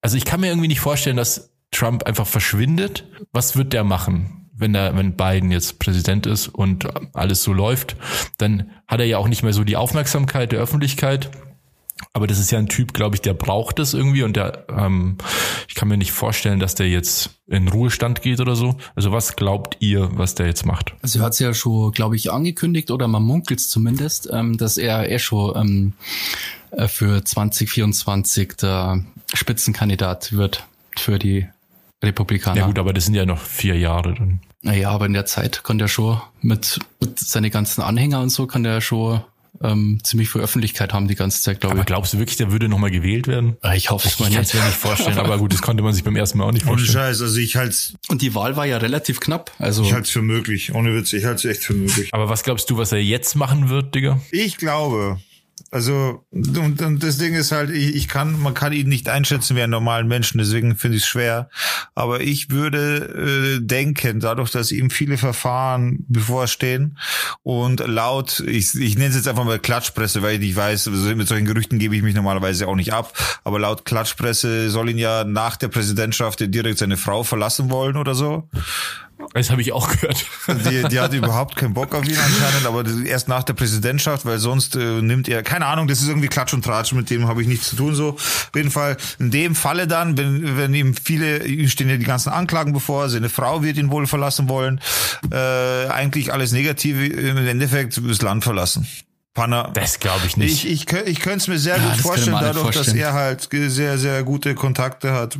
Also 0.00 0.16
ich 0.16 0.24
kann 0.24 0.40
mir 0.40 0.48
irgendwie 0.48 0.68
nicht 0.68 0.80
vorstellen, 0.80 1.16
dass 1.16 1.52
Trump 1.70 2.04
einfach 2.04 2.26
verschwindet. 2.26 3.04
Was 3.32 3.56
wird 3.56 3.72
der 3.72 3.84
machen, 3.84 4.48
wenn 4.54 4.74
er, 4.74 4.96
wenn 4.96 5.16
Biden 5.16 5.50
jetzt 5.50 5.78
Präsident 5.78 6.26
ist 6.26 6.48
und 6.48 6.88
alles 7.14 7.42
so 7.42 7.52
läuft? 7.52 7.96
Dann 8.38 8.70
hat 8.86 9.00
er 9.00 9.06
ja 9.06 9.18
auch 9.18 9.28
nicht 9.28 9.42
mehr 9.42 9.52
so 9.52 9.64
die 9.64 9.76
Aufmerksamkeit 9.76 10.52
der 10.52 10.60
Öffentlichkeit. 10.60 11.30
Aber 12.12 12.26
das 12.26 12.38
ist 12.38 12.50
ja 12.50 12.58
ein 12.58 12.68
Typ, 12.68 12.94
glaube 12.94 13.16
ich, 13.16 13.22
der 13.22 13.34
braucht 13.34 13.78
das 13.78 13.94
irgendwie 13.94 14.22
und 14.22 14.36
der, 14.36 14.66
ähm, 14.70 15.18
ich 15.68 15.74
kann 15.74 15.88
mir 15.88 15.96
nicht 15.96 16.12
vorstellen, 16.12 16.60
dass 16.60 16.74
der 16.74 16.88
jetzt 16.88 17.30
in 17.46 17.68
Ruhestand 17.68 18.22
geht 18.22 18.40
oder 18.40 18.56
so. 18.56 18.76
Also 18.94 19.12
was 19.12 19.36
glaubt 19.36 19.76
ihr, 19.80 20.10
was 20.12 20.34
der 20.34 20.46
jetzt 20.46 20.66
macht? 20.66 20.94
Also 21.02 21.20
er 21.20 21.26
hat 21.26 21.32
es 21.32 21.38
ja 21.38 21.54
schon, 21.54 21.92
glaube 21.92 22.16
ich, 22.16 22.30
angekündigt 22.30 22.90
oder 22.90 23.08
man 23.08 23.22
munkelt 23.22 23.60
zumindest, 23.60 24.28
ähm, 24.32 24.56
dass 24.56 24.76
er 24.76 25.10
eh 25.10 25.18
schon 25.18 25.56
ähm, 25.56 25.92
äh, 26.70 26.88
für 26.88 27.24
2024 27.24 28.54
der 28.60 29.04
Spitzenkandidat 29.34 30.32
wird 30.32 30.66
für 30.96 31.18
die 31.18 31.48
Republikaner. 32.02 32.60
Ja 32.60 32.66
gut, 32.66 32.78
aber 32.78 32.92
das 32.92 33.06
sind 33.06 33.14
ja 33.14 33.26
noch 33.26 33.40
vier 33.40 33.76
Jahre 33.76 34.14
dann. 34.14 34.40
Naja, 34.62 34.90
aber 34.90 35.06
in 35.06 35.12
der 35.12 35.26
Zeit 35.26 35.62
kann 35.64 35.78
der 35.78 35.88
schon 35.88 36.20
mit, 36.40 36.78
mit 37.00 37.18
seine 37.18 37.50
ganzen 37.50 37.82
Anhänger 37.82 38.20
und 38.20 38.30
so 38.30 38.46
kann 38.46 38.62
der 38.64 38.80
schon 38.80 39.20
ähm, 39.62 39.98
ziemlich 40.02 40.30
viel 40.30 40.40
Öffentlichkeit 40.40 40.92
haben 40.92 41.08
die 41.08 41.14
ganze 41.14 41.42
Zeit, 41.42 41.60
glaube 41.60 41.74
ich. 41.74 41.80
Aber 41.80 41.86
glaubst 41.86 42.12
du 42.12 42.18
wirklich, 42.18 42.36
der 42.36 42.52
würde 42.52 42.68
nochmal 42.68 42.90
gewählt 42.90 43.26
werden? 43.26 43.56
Ah, 43.60 43.74
ich 43.74 43.90
hoffe 43.90 44.08
es 44.08 44.18
mal 44.18 44.28
nicht. 44.28 44.40
Ich 44.40 44.50
kann 44.52 44.60
mir 44.60 44.66
nicht 44.66 44.78
vorstellen, 44.78 45.18
aber 45.18 45.38
gut, 45.38 45.52
das 45.52 45.62
konnte 45.62 45.82
man 45.82 45.92
sich 45.92 46.04
beim 46.04 46.16
ersten 46.16 46.38
Mal 46.38 46.44
auch 46.44 46.52
nicht 46.52 46.64
vorstellen. 46.64 46.96
Ohne 46.96 47.06
Scheiß, 47.06 47.22
also 47.22 47.38
ich 47.38 47.56
halte 47.56 47.76
Und 48.08 48.22
die 48.22 48.34
Wahl 48.34 48.56
war 48.56 48.66
ja 48.66 48.78
relativ 48.78 49.20
knapp. 49.20 49.52
Also 49.58 49.82
ich 49.82 49.92
halte 49.92 50.06
es 50.06 50.10
für 50.10 50.22
möglich. 50.22 50.74
Ohne 50.74 50.94
Witz, 50.94 51.12
ich 51.12 51.24
halte 51.24 51.48
es 51.48 51.56
echt 51.56 51.64
für 51.64 51.74
möglich. 51.74 52.10
Aber 52.12 52.28
was 52.28 52.42
glaubst 52.42 52.70
du, 52.70 52.76
was 52.76 52.92
er 52.92 53.02
jetzt 53.02 53.34
machen 53.34 53.68
wird, 53.68 53.94
Digga? 53.94 54.20
Ich 54.30 54.56
glaube, 54.58 55.18
also 55.70 56.24
und, 56.30 56.80
und 56.80 57.02
das 57.02 57.18
Ding 57.18 57.34
ist 57.34 57.52
halt, 57.52 57.70
ich, 57.70 57.94
ich 57.94 58.08
kann, 58.08 58.38
man 58.40 58.54
kann 58.54 58.72
ihn 58.72 58.88
nicht 58.88 59.08
einschätzen 59.08 59.56
wie 59.56 59.62
einen 59.62 59.70
normalen 59.70 60.08
Menschen, 60.08 60.38
deswegen 60.38 60.76
finde 60.76 60.96
ich 60.96 61.02
es 61.02 61.08
schwer. 61.08 61.50
Aber 61.94 62.20
ich 62.20 62.50
würde 62.50 63.58
äh, 63.58 63.64
denken, 63.64 64.20
dadurch, 64.20 64.50
dass 64.50 64.72
ihm 64.72 64.90
viele 64.90 65.18
Verfahren 65.18 66.04
bevorstehen 66.08 66.98
und 67.42 67.80
laut, 67.80 68.40
ich, 68.40 68.74
ich 68.74 68.96
nenne 68.96 69.10
es 69.10 69.16
jetzt 69.16 69.28
einfach 69.28 69.44
mal 69.44 69.58
Klatschpresse, 69.58 70.22
weil 70.22 70.34
ich 70.34 70.40
nicht 70.40 70.56
weiß, 70.56 70.86
mit 70.88 71.28
solchen 71.28 71.46
Gerüchten 71.46 71.78
gebe 71.78 71.96
ich 71.96 72.02
mich 72.02 72.14
normalerweise 72.14 72.66
auch 72.66 72.76
nicht 72.76 72.92
ab. 72.92 73.12
Aber 73.44 73.58
laut 73.58 73.84
Klatschpresse 73.84 74.70
soll 74.70 74.90
ihn 74.90 74.98
ja 74.98 75.24
nach 75.24 75.56
der 75.56 75.68
Präsidentschaft 75.68 76.40
direkt 76.40 76.78
seine 76.78 76.96
Frau 76.96 77.24
verlassen 77.24 77.70
wollen 77.70 77.96
oder 77.96 78.14
so. 78.14 78.48
Das 79.34 79.50
habe 79.50 79.60
ich 79.60 79.72
auch 79.72 79.88
gehört. 79.88 80.24
Die, 80.70 80.82
die 80.88 81.00
hat 81.00 81.12
überhaupt 81.12 81.56
keinen 81.56 81.74
Bock 81.74 81.94
auf 81.94 82.04
ihn 82.04 82.16
anscheinend, 82.16 82.66
aber 82.66 82.84
erst 83.04 83.28
nach 83.28 83.42
der 83.42 83.54
Präsidentschaft, 83.54 84.24
weil 84.24 84.38
sonst 84.38 84.76
äh, 84.76 85.02
nimmt 85.02 85.28
er, 85.28 85.42
keine 85.42 85.66
Ahnung, 85.66 85.88
das 85.88 86.00
ist 86.00 86.08
irgendwie 86.08 86.28
Klatsch 86.28 86.54
und 86.54 86.64
Tratsch, 86.64 86.92
mit 86.92 87.10
dem 87.10 87.26
habe 87.26 87.42
ich 87.42 87.48
nichts 87.48 87.70
zu 87.70 87.76
tun 87.76 87.94
so. 87.94 88.10
Auf 88.10 88.50
jeden 88.54 88.70
Fall, 88.70 88.96
in 89.18 89.30
dem 89.30 89.54
Falle 89.54 89.86
dann, 89.86 90.16
wenn, 90.16 90.56
wenn 90.56 90.72
ihm 90.72 90.94
viele, 90.94 91.44
ihm 91.44 91.68
stehen 91.68 91.88
ja 91.90 91.96
die 91.96 92.04
ganzen 92.04 92.30
Anklagen 92.30 92.72
bevor, 92.72 93.08
seine 93.08 93.28
Frau 93.28 93.62
wird 93.62 93.76
ihn 93.76 93.90
wohl 93.90 94.06
verlassen 94.06 94.48
wollen, 94.48 94.80
äh, 95.30 95.88
eigentlich 95.88 96.32
alles 96.32 96.52
Negative, 96.52 97.06
im 97.06 97.36
Endeffekt 97.38 98.00
das 98.02 98.22
Land 98.22 98.44
verlassen. 98.44 98.86
Panna. 99.38 99.70
Das 99.72 100.00
glaube 100.00 100.26
ich 100.26 100.36
nicht. 100.36 100.64
Ich, 100.64 100.70
ich, 100.70 100.92
ich 101.06 101.20
könnte 101.20 101.38
es 101.38 101.46
mir 101.46 101.58
sehr 101.58 101.76
ja, 101.76 101.92
gut 101.92 102.00
vorstellen, 102.00 102.38
dadurch, 102.40 102.74
vorstellen. 102.74 102.86
dass 102.86 102.94
er 102.96 103.12
halt 103.12 103.48
sehr, 103.52 103.96
sehr 103.96 104.24
gute 104.24 104.56
Kontakte 104.56 105.12
hat, 105.12 105.38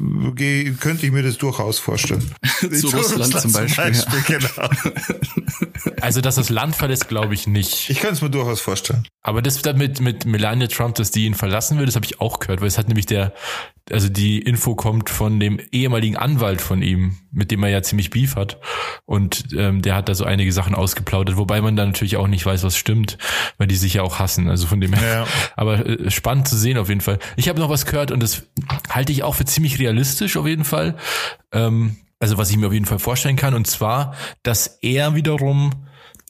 könnte 0.81 1.05
ich 1.05 1.11
mir 1.11 1.25
das 1.25 1.37
durchaus 1.37 1.81
vorstellen. 1.81 2.31
Zu 2.61 2.91
Russland, 2.91 3.35
Russland 3.35 3.41
zum 3.41 3.53
Beispiel. 3.53 3.93
Zum 3.95 4.13
Beispiel 4.13 4.39
ja. 4.39 4.39
genau. 4.39 4.71
Also, 6.01 6.21
dass 6.21 6.37
das 6.37 6.49
Land 6.49 6.77
verlässt, 6.77 7.09
glaube 7.09 7.35
ich 7.35 7.47
nicht. 7.47 7.91
Ich 7.91 7.99
könnte 7.99 8.15
es 8.15 8.23
mir 8.23 8.31
durchaus 8.31 8.61
vorstellen. 8.61 9.07
Aber 9.23 9.43
das 9.43 9.63
mit, 9.75 10.01
mit 10.01 10.25
Melania 10.27 10.69
Trump, 10.69 10.95
dass 10.95 11.11
die 11.11 11.27
ihn 11.27 11.35
verlassen 11.35 11.79
will, 11.79 11.87
das 11.87 11.97
habe 11.97 12.07
ich 12.07 12.21
auch 12.21 12.39
gehört, 12.39 12.61
weil 12.61 12.69
es 12.69 12.79
hat 12.79 12.89
nämlich 12.89 13.07
der, 13.07 13.35
also 13.91 14.09
die 14.09 14.39
Info 14.39 14.75
kommt 14.75 15.11
von 15.11 15.41
dem 15.41 15.61
ehemaligen 15.73 16.17
Anwalt 16.17 16.61
von 16.61 16.83
ihm, 16.83 17.19
mit 17.31 17.51
dem 17.51 17.63
er 17.63 17.71
ja 17.71 17.83
ziemlich 17.83 18.11
Beef 18.11 18.37
hat. 18.37 18.59
Und 19.07 19.49
ähm, 19.57 19.83
der 19.83 19.97
hat 19.97 20.09
da 20.09 20.15
so 20.15 20.25
einige 20.25 20.53
Sachen 20.53 20.75
ausgeplaudert, 20.75 21.37
wobei 21.37 21.61
man 21.61 21.77
da 21.77 21.85
natürlich 21.85 22.17
auch 22.17 22.29
nicht 22.29 22.47
weiß, 22.47 22.63
was 22.63 22.77
stimmt, 22.77 23.19
weil 23.59 23.67
die 23.67 23.77
sich 23.89 23.95
ja 23.95 24.03
auch 24.03 24.19
hassen. 24.19 24.49
Also 24.49 24.67
von 24.67 24.81
dem 24.81 24.93
her. 24.93 25.09
Ja. 25.09 25.27
Aber 25.57 25.87
äh, 25.87 26.11
spannend 26.11 26.47
zu 26.47 26.57
sehen 26.57 26.79
auf 26.79 26.89
jeden 26.89 27.01
Fall. 27.01 27.19
Ich 27.37 27.49
habe 27.49 27.59
noch 27.59 27.71
was 27.71 27.87
gehört 27.87 28.11
und 28.11 28.23
das 28.23 28.45
halte 28.91 29.13
ich 29.13 29.23
auch 29.23 29.35
für 29.35 29.45
ziemlich 29.45 29.79
realistisch 29.79 30.37
auf 30.37 30.47
jeden 30.47 30.65
Fall. 30.65 30.97
Ähm, 31.53 31.97
also 32.21 32.37
was 32.37 32.51
ich 32.51 32.57
mir 32.57 32.67
auf 32.67 32.73
jeden 32.73 32.87
Fall 32.87 32.99
vorstellen 32.99 33.37
kann, 33.37 33.55
und 33.55 33.67
zwar, 33.67 34.15
dass 34.43 34.79
er 34.83 35.15
wiederum 35.15 35.71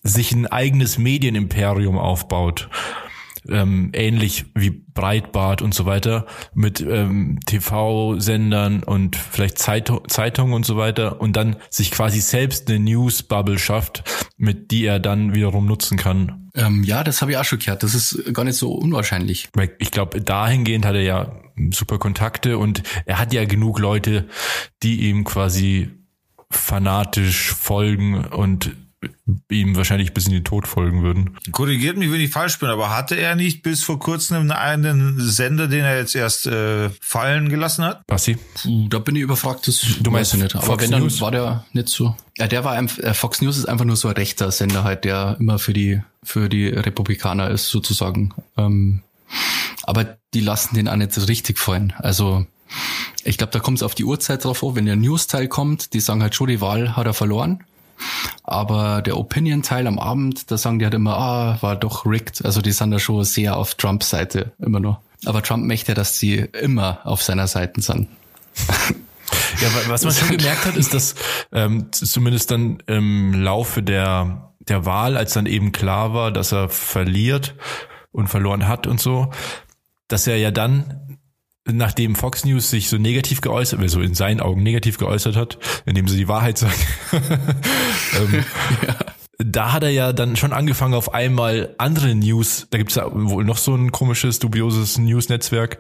sich 0.03 0.33
ein 0.33 0.47
eigenes 0.47 0.99
Medienimperium 0.99 1.99
aufbaut 1.99 2.69
ähm, 3.49 3.91
ähnlich 3.93 4.47
wie 4.55 4.71
Breitbart 4.71 5.63
und 5.63 5.75
so 5.75 5.87
weiter, 5.87 6.27
mit 6.55 6.81
ähm, 6.81 7.41
TV-Sendern 7.47 8.83
und 8.83 9.17
vielleicht 9.17 9.59
Zeitung, 9.59 10.01
Zeitungen 10.09 10.55
und 10.55 10.67
so 10.67 10.77
weiter 10.77 11.21
und 11.21 11.37
dann 11.37 11.57
sich 11.71 11.91
quasi 11.91 12.21
selbst 12.21 12.69
eine 12.69 12.79
News-Bubble 12.81 13.59
schafft, 13.59 14.03
mit 14.37 14.71
die 14.71 14.85
er 14.85 14.99
dann 15.01 15.35
wiederum 15.35 15.67
nutzen 15.67 15.99
kann. 15.99 16.51
Ähm, 16.55 16.83
ja, 16.83 17.05
das 17.05 17.23
habe 17.23 17.33
ich 17.33 17.37
auch 17.37 17.45
schon 17.45 17.59
gehört. 17.59 17.83
Das 17.83 17.95
ist 17.95 18.35
gar 18.35 18.45
nicht 18.45 18.57
so 18.57 18.73
unwahrscheinlich. 18.73 19.49
Ich 19.79 19.91
glaube, 19.91 20.21
dahingehend 20.21 20.85
hat 20.85 20.95
er 20.95 21.03
ja 21.03 21.41
super 21.71 21.99
Kontakte 21.99 22.59
und 22.59 22.83
er 23.07 23.19
hat 23.19 23.33
ja 23.33 23.45
genug 23.45 23.79
Leute, 23.79 24.27
die 24.83 25.09
ihm 25.09 25.25
quasi 25.25 25.91
fanatisch 26.51 27.53
folgen 27.53 28.25
und 28.25 28.75
ihm 29.51 29.77
wahrscheinlich 29.77 30.13
bis 30.13 30.27
in 30.27 30.33
den 30.33 30.45
Tod 30.45 30.67
folgen 30.67 31.03
würden. 31.03 31.37
Korrigiert 31.53 31.97
mich, 31.97 32.11
wenn 32.11 32.21
ich 32.21 32.31
falsch 32.31 32.59
bin, 32.59 32.69
aber 32.69 32.95
hatte 32.95 33.15
er 33.15 33.35
nicht 33.37 33.63
bis 33.63 33.83
vor 33.83 33.99
kurzem 33.99 34.51
einen 34.51 35.21
Sender, 35.21 35.69
den 35.69 35.85
er 35.85 35.99
jetzt 35.99 36.15
erst 36.15 36.47
äh, 36.47 36.91
fallen 37.01 37.49
gelassen 37.49 37.85
hat? 37.85 38.07
Basti? 38.07 38.37
Puh, 38.55 38.89
da 38.89 38.99
bin 38.99 39.17
ich 39.17 39.23
überfragt, 39.23 39.69
das 39.69 39.81
Du 40.01 40.11
meinst 40.11 40.33
weiß 40.33 40.39
ich 40.39 40.43
nicht. 40.43 40.57
Aber 40.57 40.65
Fox 40.67 40.83
wenn, 40.85 40.91
dann 40.91 41.03
News? 41.03 41.21
war 41.21 41.31
der 41.31 41.65
nicht 41.73 41.89
so. 41.89 42.17
Ja, 42.37 42.47
der 42.47 42.65
war 42.65 42.73
einfach, 42.73 42.99
äh, 42.99 43.15
Fox 43.15 43.41
News 43.41 43.57
ist 43.57 43.67
einfach 43.67 43.85
nur 43.85 43.97
so 43.97 44.09
ein 44.09 44.15
rechter 44.15 44.51
Sender 44.51 44.85
halt, 44.85 45.05
der 45.05 45.37
immer 45.39 45.59
für 45.59 45.73
die, 45.73 46.03
für 46.23 46.49
die 46.49 46.69
Republikaner 46.69 47.51
ist, 47.51 47.69
sozusagen. 47.69 48.35
Ähm, 48.57 49.03
aber 49.85 50.19
die 50.35 50.41
lassen 50.41 50.75
den 50.75 50.89
auch 50.89 50.97
nicht 50.97 51.13
so 51.13 51.25
richtig 51.25 51.59
fallen. 51.59 51.93
Also, 51.99 52.47
ich 53.25 53.39
glaube, 53.39 53.53
da 53.53 53.59
kommt 53.59 53.79
es 53.79 53.83
auf 53.83 53.95
die 53.95 54.05
Uhrzeit 54.05 54.45
drauf 54.45 54.63
an. 54.63 54.75
Wenn 54.75 54.87
der 54.87 54.97
News-Teil 54.97 55.49
kommt, 55.49 55.95
die 55.95 56.01
sagen 56.01 56.23
halt 56.23 56.35
schon, 56.35 56.49
die 56.49 56.61
Wahl 56.61 56.97
hat 56.97 57.07
er 57.07 57.15
verloren. 57.15 57.65
Aber 58.43 59.03
der 59.03 59.17
Opinion-Teil 59.19 59.87
am 59.87 59.99
Abend, 59.99 60.51
da 60.51 60.57
sagen 60.59 60.79
die 60.79 60.85
halt 60.85 60.95
immer, 60.95 61.17
ah, 61.17 61.59
war 61.61 61.77
doch 61.77 62.07
rigged. 62.07 62.45
Also 62.45 62.61
die 62.63 62.73
sind 62.73 62.91
da 62.91 62.99
schon 62.99 63.25
sehr 63.25 63.57
auf 63.57 63.75
Trumps 63.75 64.11
Seite, 64.11 64.53
immer 64.59 64.81
noch. 64.81 65.01
Aber 65.27 65.43
Trump 65.43 65.65
möchte, 65.67 65.95
dass 65.95 66.19
sie 66.19 66.37
immer 66.37 67.01
auf 67.05 67.23
seiner 67.23 67.47
Seite 67.47 67.81
sind. 67.83 68.09
Ja, 69.61 69.69
wa- 69.75 69.89
was 69.91 70.05
man 70.05 70.13
schon 70.15 70.37
gemerkt 70.37 70.65
hat, 70.67 70.77
ist, 70.77 70.95
dass 70.95 71.15
ähm, 71.53 71.89
zumindest 71.91 72.51
dann 72.51 72.79
im 72.87 73.35
Laufe 73.35 73.83
der, 73.83 74.53
der 74.61 74.87
Wahl, 74.87 75.17
als 75.17 75.33
dann 75.35 75.47
eben 75.47 75.73
klar 75.73 76.15
war, 76.15 76.31
dass 76.31 76.53
er 76.53 76.69
verliert 76.69 77.55
und 78.13 78.29
verloren 78.29 78.69
hat 78.69 78.87
und 78.87 79.01
so, 79.01 79.31
dass 80.07 80.27
er 80.27 80.37
ja 80.37 80.51
dann, 80.51 81.08
nachdem 81.71 82.15
Fox 82.15 82.45
News 82.45 82.71
sich 82.71 82.89
so 82.89 82.97
negativ 82.97 83.41
geäußert, 83.41 83.81
also 83.81 84.01
in 84.01 84.15
seinen 84.15 84.41
Augen 84.41 84.63
negativ 84.63 84.99
geäußert 84.99 85.37
hat, 85.37 85.59
indem 85.85 86.09
sie 86.09 86.17
die 86.17 86.29
Wahrheit 86.29 86.59
sagen, 86.59 86.81
ähm, 87.13 88.45
da 89.39 89.73
hat 89.73 89.83
er 89.83 89.91
ja 89.91 90.13
dann 90.13 90.37
schon 90.37 90.53
angefangen, 90.53 90.95
auf 90.95 91.15
einmal 91.15 91.75
andere 91.79 92.15
News, 92.15 92.67
da 92.71 92.79
gibt's 92.79 92.97
ja 92.97 93.09
wohl 93.13 93.45
noch 93.45 93.59
so 93.59 93.75
ein 93.75 93.93
komisches, 93.93 94.39
dubioses 94.39 94.99
News-Netzwerk, 94.99 95.79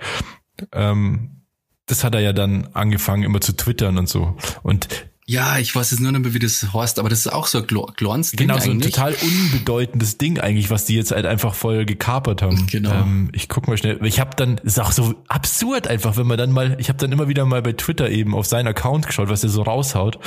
ähm, 0.72 1.42
das 1.86 2.04
hat 2.04 2.14
er 2.14 2.20
ja 2.20 2.32
dann 2.32 2.68
angefangen, 2.74 3.22
immer 3.22 3.40
zu 3.40 3.56
twittern 3.56 3.98
und 3.98 4.08
so. 4.08 4.36
Und 4.62 4.88
Ja, 5.30 5.58
ich 5.58 5.76
weiß 5.76 5.90
jetzt 5.90 6.00
nur 6.00 6.10
nicht 6.10 6.22
mehr, 6.22 6.32
wie 6.32 6.38
das 6.38 6.72
heißt, 6.72 6.98
aber 6.98 7.10
das 7.10 7.18
ist 7.18 7.26
auch 7.28 7.46
so 7.48 7.58
ein 7.58 7.66
Glo- 7.66 7.92
Glons 7.94 8.30
Ding 8.30 8.48
genau 8.48 8.58
so 8.58 8.70
ein 8.70 8.80
total 8.80 9.14
unbedeutendes 9.20 10.16
Ding 10.16 10.40
eigentlich, 10.40 10.70
was 10.70 10.86
die 10.86 10.94
jetzt 10.94 11.10
halt 11.10 11.26
einfach 11.26 11.54
voll 11.54 11.84
gekapert 11.84 12.40
haben. 12.40 12.66
Genau. 12.68 12.94
Ähm, 12.94 13.28
ich 13.34 13.50
guck 13.50 13.68
mal 13.68 13.76
schnell. 13.76 13.98
Ich 14.06 14.20
habe 14.20 14.30
dann, 14.36 14.56
ist 14.56 14.80
auch 14.80 14.90
so 14.90 15.14
absurd 15.28 15.86
einfach, 15.86 16.16
wenn 16.16 16.26
man 16.26 16.38
dann 16.38 16.50
mal, 16.50 16.78
ich 16.80 16.88
habe 16.88 16.98
dann 16.98 17.12
immer 17.12 17.28
wieder 17.28 17.44
mal 17.44 17.60
bei 17.60 17.74
Twitter 17.74 18.08
eben 18.08 18.34
auf 18.34 18.46
seinen 18.46 18.68
Account 18.68 19.06
geschaut, 19.06 19.28
was 19.28 19.42
er 19.42 19.50
so 19.50 19.60
raushaut. 19.60 20.18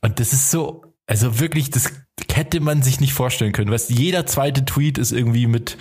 Und 0.00 0.18
das 0.18 0.32
ist 0.32 0.50
so, 0.50 0.86
also 1.06 1.38
wirklich, 1.38 1.70
das 1.70 1.92
hätte 2.32 2.58
man 2.58 2.82
sich 2.82 2.98
nicht 2.98 3.12
vorstellen 3.12 3.52
können. 3.52 3.70
Weißt, 3.70 3.90
jeder 3.90 4.26
zweite 4.26 4.64
Tweet 4.64 4.98
ist 4.98 5.12
irgendwie 5.12 5.46
mit 5.46 5.78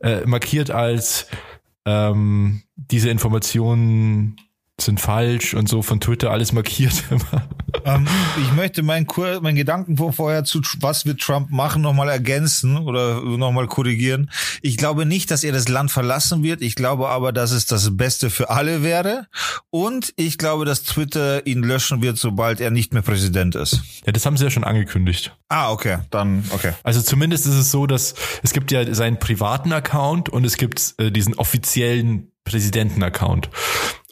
äh, 0.00 0.24
markiert 0.24 0.70
als 0.70 1.26
ähm, 1.84 2.62
diese 2.74 3.10
Informationen 3.10 4.36
sind 4.80 5.00
falsch 5.00 5.54
und 5.54 5.68
so 5.68 5.82
von 5.82 6.00
Twitter 6.00 6.30
alles 6.30 6.52
markiert 6.52 7.04
immer. 7.10 7.48
Ähm, 7.84 8.06
ich 8.40 8.52
möchte 8.52 8.82
meinen 8.82 9.06
Kur 9.06 9.40
mein 9.40 9.56
Gedanken 9.56 9.96
von 9.96 10.12
vorher 10.12 10.44
zu 10.44 10.60
was 10.80 11.04
wird 11.04 11.20
Trump 11.20 11.50
machen 11.50 11.82
nochmal 11.82 12.08
ergänzen 12.08 12.78
oder 12.78 13.20
nochmal 13.22 13.66
korrigieren. 13.66 14.30
Ich 14.62 14.76
glaube 14.76 15.04
nicht, 15.04 15.30
dass 15.30 15.44
er 15.44 15.52
das 15.52 15.68
Land 15.68 15.90
verlassen 15.90 16.42
wird. 16.42 16.62
Ich 16.62 16.74
glaube 16.74 17.08
aber, 17.08 17.32
dass 17.32 17.50
es 17.50 17.66
das 17.66 17.96
Beste 17.96 18.30
für 18.30 18.50
alle 18.50 18.82
wäre. 18.82 19.26
Und 19.70 20.12
ich 20.16 20.38
glaube, 20.38 20.64
dass 20.64 20.84
Twitter 20.84 21.46
ihn 21.46 21.62
löschen 21.62 22.02
wird, 22.02 22.18
sobald 22.18 22.60
er 22.60 22.70
nicht 22.70 22.92
mehr 22.92 23.02
Präsident 23.02 23.54
ist. 23.54 23.82
Ja, 24.06 24.12
das 24.12 24.24
haben 24.26 24.36
sie 24.36 24.44
ja 24.44 24.50
schon 24.50 24.64
angekündigt. 24.64 25.36
Ah, 25.48 25.70
okay, 25.70 25.98
dann 26.10 26.44
okay. 26.50 26.72
Also 26.82 27.02
zumindest 27.02 27.46
ist 27.46 27.54
es 27.54 27.70
so, 27.70 27.86
dass 27.86 28.14
es 28.42 28.52
gibt 28.52 28.70
ja 28.70 28.94
seinen 28.94 29.18
privaten 29.18 29.72
Account 29.72 30.28
und 30.28 30.44
es 30.44 30.56
gibt 30.56 30.94
äh, 30.98 31.10
diesen 31.10 31.34
offiziellen 31.34 32.30
Präsidenten-Account. 32.44 33.50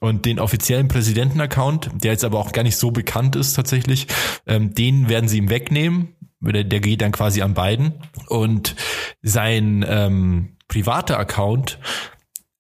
Und 0.01 0.27
den 0.27 0.39
offiziellen 0.39 0.89
Präsidenten-Account, 0.89 1.91
der 1.95 2.13
jetzt 2.13 2.25
aber 2.25 2.39
auch 2.39 2.53
gar 2.53 2.63
nicht 2.63 2.77
so 2.77 2.91
bekannt 2.91 3.35
ist 3.35 3.55
tatsächlich, 3.55 4.07
ähm, 4.47 4.75
den 4.75 5.09
werden 5.09 5.29
sie 5.29 5.39
ihm 5.39 5.49
wegnehmen. 5.49 6.15
Der, 6.41 6.65
der 6.65 6.81
geht 6.81 7.01
dann 7.01 7.13
quasi 7.13 7.41
an 7.41 7.55
beiden. 7.55 7.95
Und 8.29 8.77
sein 9.23 9.85
ähm, 9.89 10.57
privater 10.69 11.19
Account 11.19 11.79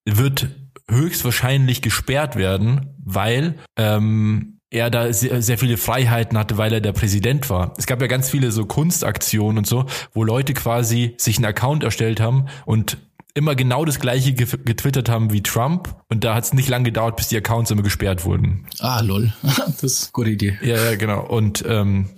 wird 0.07 0.49
höchstwahrscheinlich 0.89 1.82
gesperrt 1.82 2.37
werden, 2.37 2.95
weil 3.05 3.57
ähm, 3.76 4.61
er 4.70 4.91
da 4.91 5.12
sehr, 5.12 5.43
sehr 5.43 5.59
viele 5.59 5.76
Freiheiten 5.76 6.39
hatte, 6.39 6.59
weil 6.59 6.72
er 6.72 6.80
der 6.80 6.93
Präsident 6.93 7.51
war. 7.51 7.72
Es 7.76 7.87
gab 7.87 8.01
ja 8.01 8.07
ganz 8.07 8.30
viele 8.30 8.51
so 8.51 8.66
Kunstaktionen 8.66 9.59
und 9.59 9.66
so, 9.66 9.87
wo 10.12 10.24
Leute 10.24 10.55
quasi 10.55 11.14
sich 11.18 11.37
einen 11.37 11.47
Account 11.47 11.84
erstellt 11.84 12.20
haben 12.20 12.47
und 12.64 12.99
immer 13.37 13.55
genau 13.55 13.84
das 13.84 14.01
gleiche 14.01 14.32
ge- 14.32 14.47
getwittert 14.64 15.09
haben 15.09 15.32
wie 15.32 15.43
Trump 15.43 15.95
und 16.09 16.24
da 16.24 16.34
hat 16.34 16.45
es 16.45 16.53
nicht 16.53 16.68
lange 16.68 16.84
gedauert, 16.84 17.16
bis 17.16 17.28
die 17.28 17.37
Accounts 17.37 17.70
immer 17.70 17.82
gesperrt 17.82 18.24
wurden. 18.24 18.66
Ah, 18.80 19.01
lol. 19.01 19.32
Das 19.43 19.82
ist 19.82 20.05
eine 20.05 20.12
gute 20.12 20.30
Idee. 20.30 20.59
Ja, 20.62 20.76
ja, 20.76 20.97
genau. 20.97 21.24
Und 21.26 21.64
ähm, 21.68 22.11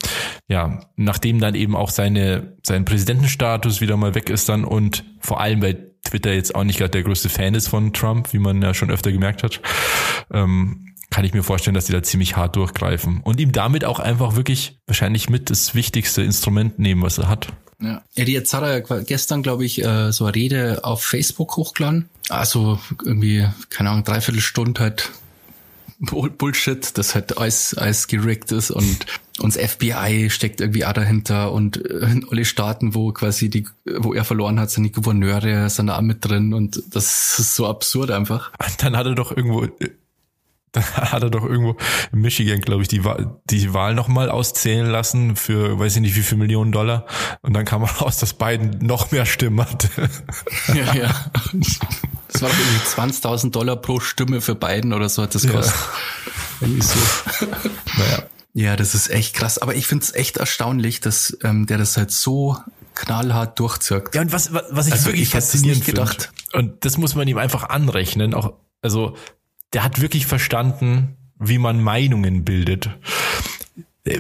ja, 0.49 0.81
nachdem 0.97 1.41
dann 1.41 1.55
eben 1.55 1.75
auch 1.77 1.91
seine 1.91 2.57
sein 2.63 2.85
Präsidentenstatus 2.85 3.81
wieder 3.81 3.97
mal 3.97 4.15
weg 4.15 4.31
ist 4.31 4.49
dann 4.49 4.65
und 4.65 5.05
vor 5.21 5.41
allem 5.41 5.61
weil 5.61 5.93
Twitter 6.05 6.33
jetzt 6.33 6.55
auch 6.55 6.65
nicht 6.65 6.79
gerade 6.79 6.91
der 6.93 7.03
größte 7.03 7.29
Fan 7.29 7.55
ist 7.55 7.69
von 7.69 7.93
Trump, 7.93 8.33
wie 8.33 8.39
man 8.39 8.63
ja 8.63 8.73
schon 8.73 8.91
öfter 8.91 9.13
gemerkt 9.13 9.43
hat, 9.43 9.61
ähm, 10.33 10.95
kann 11.11 11.25
ich 11.25 11.33
mir 11.33 11.43
vorstellen, 11.43 11.75
dass 11.75 11.87
die 11.87 11.93
da 11.93 12.03
ziemlich 12.03 12.37
hart 12.37 12.57
durchgreifen 12.57 13.21
und 13.23 13.41
ihm 13.41 13.53
damit 13.53 13.85
auch 13.85 13.99
einfach 13.99 14.37
wirklich 14.37 14.79
wahrscheinlich 14.87 15.31
mit 15.31 15.51
das 15.51 15.75
wichtigste 15.75 16.23
Instrument 16.23 16.79
nehmen, 16.79 17.03
was 17.03 17.19
er 17.19 17.29
hat. 17.29 17.49
Ja. 17.81 18.03
ja, 18.15 18.25
die 18.25 18.33
jetzt 18.33 18.53
hat 18.55 18.63
er 18.65 18.81
gestern, 19.03 19.43
glaube 19.43 19.65
ich, 19.65 19.85
äh, 19.85 20.11
so 20.13 20.25
eine 20.25 20.35
Rede 20.35 20.81
auf 20.85 21.03
Facebook 21.05 21.57
hochgeladen. 21.57 22.09
Also 22.29 22.79
irgendwie, 23.05 23.47
keine 23.71 23.91
Ahnung, 23.91 24.05
dreiviertel 24.05 24.41
Stunde 24.41 24.81
halt 24.81 25.11
Bull- 26.01 26.31
Bullshit, 26.31 26.97
das 26.99 27.15
halt 27.15 27.39
alles, 27.39 27.75
alles 27.75 28.07
gerickt 28.07 28.53
ist 28.53 28.71
und 28.71 29.07
uns 29.41 29.57
FBI 29.57 30.29
steckt 30.31 30.61
irgendwie 30.61 30.85
auch 30.85 30.93
dahinter 30.93 31.53
und 31.53 31.85
äh, 31.91 32.21
alle 32.31 32.45
Staaten, 32.45 32.95
wo 32.95 33.13
quasi 33.13 33.49
die, 33.49 33.67
wo 33.85 34.13
er 34.15 34.25
verloren 34.25 34.59
hat, 34.61 34.71
sind 34.71 34.85
die 34.85 34.93
Gouverneure, 34.93 35.69
sind 35.71 35.87
da 35.89 35.97
auch 35.97 36.03
mit 36.03 36.25
drin 36.25 36.55
und 36.55 36.83
das 36.91 37.39
ist 37.39 37.55
so 37.55 37.67
absurd 37.67 38.11
einfach. 38.11 38.53
Dann 38.79 38.97
hat 38.97 39.07
er 39.07 39.15
doch 39.15 39.37
irgendwo, 39.37 39.67
dann 40.73 40.85
hat 40.85 41.23
er 41.23 41.31
doch 41.31 41.45
irgendwo 41.45 41.77
in 42.13 42.21
Michigan, 42.21 42.61
glaube 42.61 42.83
ich, 42.83 42.89
die 42.89 43.05
Wahl, 43.05 43.41
die 43.51 43.73
Wahl 43.75 43.95
nochmal 43.95 44.31
auszählen 44.31 44.87
lassen 44.87 45.35
für, 45.37 45.79
weiß 45.79 45.97
ich 45.97 46.03
nicht, 46.03 46.17
wie 46.17 46.23
viel 46.23 46.39
Millionen 46.39 46.73
Dollar. 46.73 47.07
Und 47.43 47.55
dann 47.55 47.65
kam 47.65 47.83
raus, 48.01 48.19
dass 48.19 48.35
Biden 48.35 48.79
noch 48.87 49.11
mehr 49.11 49.27
Stimmen 49.27 49.61
hatte. 49.61 49.89
Ja, 50.75 50.95
ja. 50.95 51.11
Das 52.31 52.43
war 52.43 52.51
doch 52.51 52.57
irgendwie 52.59 53.13
20.000 53.17 53.51
Dollar 53.53 53.77
pro 53.77 54.01
Stimme 54.01 54.41
für 54.41 54.55
beiden 54.55 54.93
oder 54.93 55.09
so 55.09 55.23
hat 55.23 55.35
das 55.35 55.45
Ja. 55.45 55.53
kostet. 55.53 55.75
Irgendwie 56.61 56.83
so. 56.83 56.99
naja. 57.97 58.23
Ja, 58.55 58.77
das 58.77 58.95
ist 58.95 59.09
echt 59.11 59.35
krass. 59.35 59.59
Aber 59.59 59.75
ich 59.75 59.87
find's 59.87 60.13
echt 60.13 60.37
erstaunlich, 60.37 61.01
dass 61.01 61.37
ähm, 61.43 61.67
der 61.67 61.79
das 61.79 61.97
halt 61.97 62.11
so 62.11 62.57
knallhart 62.95 63.59
durchzirkt. 63.61 64.15
Ja, 64.15 64.21
und 64.23 64.33
was, 64.33 64.53
was, 64.53 64.65
was 64.71 64.87
ich 64.89 64.93
Also 64.93 65.07
wirklich 65.07 65.23
ich 65.23 65.29
es 65.29 65.33
faszinierend 65.45 65.85
gedacht. 65.85 66.31
finde, 66.51 66.59
und 66.69 66.85
das 66.85 66.99
muss 66.99 67.15
man 67.15 67.29
ihm 67.29 67.39
einfach 67.39 67.69
anrechnen, 67.69 68.35
auch, 68.35 68.55
also, 68.83 69.17
der 69.73 69.85
hat 69.85 70.01
wirklich 70.01 70.27
verstanden, 70.27 71.17
wie 71.39 71.59
man 71.59 71.83
Meinungen 71.83 72.45
bildet. 72.45 72.91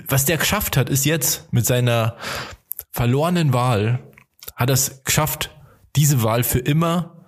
Was 0.07 0.25
der 0.25 0.37
geschafft 0.37 0.77
hat, 0.77 0.91
ist 0.91 1.07
jetzt 1.07 1.53
mit 1.53 1.67
seiner 1.67 2.17
verlorenen 2.91 3.53
Wahl, 3.53 4.01
hat 4.55 4.71
er 4.71 4.75
es 4.75 5.03
geschafft, 5.05 5.55
diese 5.97 6.23
Wahl 6.23 6.45
für 6.45 6.59
immer 6.59 7.27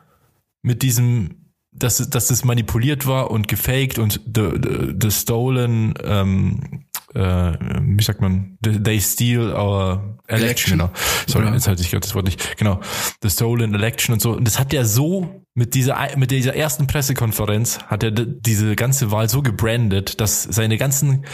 mit 0.63 0.83
diesem, 0.83 1.53
dass, 1.73 1.97
dass 2.11 2.29
das 2.29 2.45
manipuliert 2.45 3.07
war 3.07 3.31
und 3.31 3.49
gefaked 3.49 3.99
und 3.99 4.21
the, 4.27 4.51
the, 4.63 4.95
the 5.01 5.11
stolen, 5.11 5.95
ähm, 6.05 6.85
äh, 7.15 7.53
wie 7.83 8.03
sagt 8.03 8.21
man, 8.21 8.59
the, 8.65 8.83
they 8.83 9.01
steal 9.01 9.53
our 9.53 10.17
election, 10.29 10.45
Election. 10.45 10.79
genau. 10.79 10.91
Sorry, 11.27 11.45
Genau. 11.45 11.55
jetzt 11.57 11.69
hatte 11.69 11.83
ich 11.83 11.91
gerade 11.91 12.01
das 12.03 12.15
Wort 12.15 12.25
nicht. 12.27 12.57
Genau, 12.57 12.81
the 13.23 13.31
stolen 13.31 13.75
election 13.75 14.13
und 14.13 14.21
so. 14.21 14.33
Und 14.33 14.45
das 14.47 14.59
hat 14.59 14.73
er 14.73 14.85
so 14.87 15.45
mit 15.55 15.75
dieser 15.75 15.99
mit 16.17 16.31
dieser 16.31 16.55
ersten 16.55 16.87
Pressekonferenz 16.87 17.81
hat 17.87 18.05
er 18.05 18.13
diese 18.13 18.77
ganze 18.77 19.11
Wahl 19.11 19.29
so 19.29 19.43
gebrandet, 19.43 20.21
dass 20.21 20.45
seine 20.45 20.79
ganzen 20.79 21.25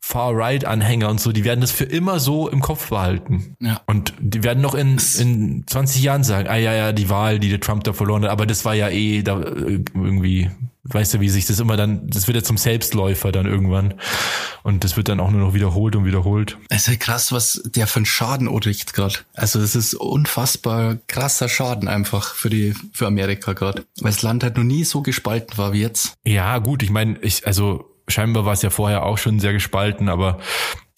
Far-Right-Anhänger 0.00 1.08
und 1.08 1.20
so, 1.20 1.30
die 1.30 1.44
werden 1.44 1.60
das 1.60 1.70
für 1.70 1.84
immer 1.84 2.20
so 2.20 2.48
im 2.48 2.60
Kopf 2.60 2.88
behalten. 2.88 3.54
Ja. 3.60 3.80
Und 3.86 4.14
die 4.18 4.42
werden 4.42 4.62
noch 4.62 4.74
in, 4.74 4.98
in 5.18 5.64
20 5.66 6.02
Jahren 6.02 6.24
sagen, 6.24 6.48
ah 6.48 6.56
ja, 6.56 6.72
ja, 6.74 6.92
die 6.92 7.10
Wahl, 7.10 7.38
die 7.38 7.50
der 7.50 7.60
Trump 7.60 7.84
da 7.84 7.92
verloren 7.92 8.24
hat, 8.24 8.30
aber 8.30 8.46
das 8.46 8.64
war 8.64 8.74
ja 8.74 8.88
eh 8.88 9.22
da 9.22 9.38
irgendwie, 9.38 10.50
weißt 10.84 11.14
du, 11.14 11.20
wie 11.20 11.28
sich 11.28 11.44
das 11.44 11.60
immer 11.60 11.76
dann, 11.76 12.08
das 12.08 12.26
wird 12.26 12.36
ja 12.36 12.42
zum 12.42 12.56
Selbstläufer 12.56 13.30
dann 13.30 13.46
irgendwann. 13.46 13.94
Und 14.62 14.84
das 14.84 14.96
wird 14.96 15.08
dann 15.08 15.20
auch 15.20 15.30
nur 15.30 15.42
noch 15.42 15.54
wiederholt 15.54 15.94
und 15.94 16.06
wiederholt. 16.06 16.56
Es 16.70 16.82
ist 16.82 16.88
halt 16.88 17.00
krass, 17.00 17.30
was 17.30 17.62
der 17.64 17.86
für 17.86 17.98
einen 17.98 18.06
Schaden 18.06 18.48
anrichtet 18.48 18.94
gerade. 18.94 19.16
Also 19.34 19.60
das 19.60 19.76
ist 19.76 19.94
unfassbar 19.94 20.96
krasser 21.08 21.48
Schaden 21.48 21.88
einfach 21.88 22.34
für 22.34 22.50
die 22.50 22.74
für 22.92 23.06
Amerika 23.06 23.52
gerade, 23.52 23.84
weil 24.00 24.12
das 24.12 24.22
Land 24.22 24.42
halt 24.42 24.56
noch 24.56 24.64
nie 24.64 24.84
so 24.84 25.02
gespalten 25.02 25.58
war 25.58 25.72
wie 25.74 25.82
jetzt. 25.82 26.14
Ja, 26.24 26.58
gut, 26.58 26.82
ich 26.82 26.90
meine, 26.90 27.18
ich, 27.20 27.46
also 27.46 27.89
scheinbar 28.10 28.44
war 28.44 28.52
es 28.52 28.62
ja 28.62 28.70
vorher 28.70 29.04
auch 29.04 29.18
schon 29.18 29.40
sehr 29.40 29.52
gespalten, 29.52 30.08
aber 30.08 30.38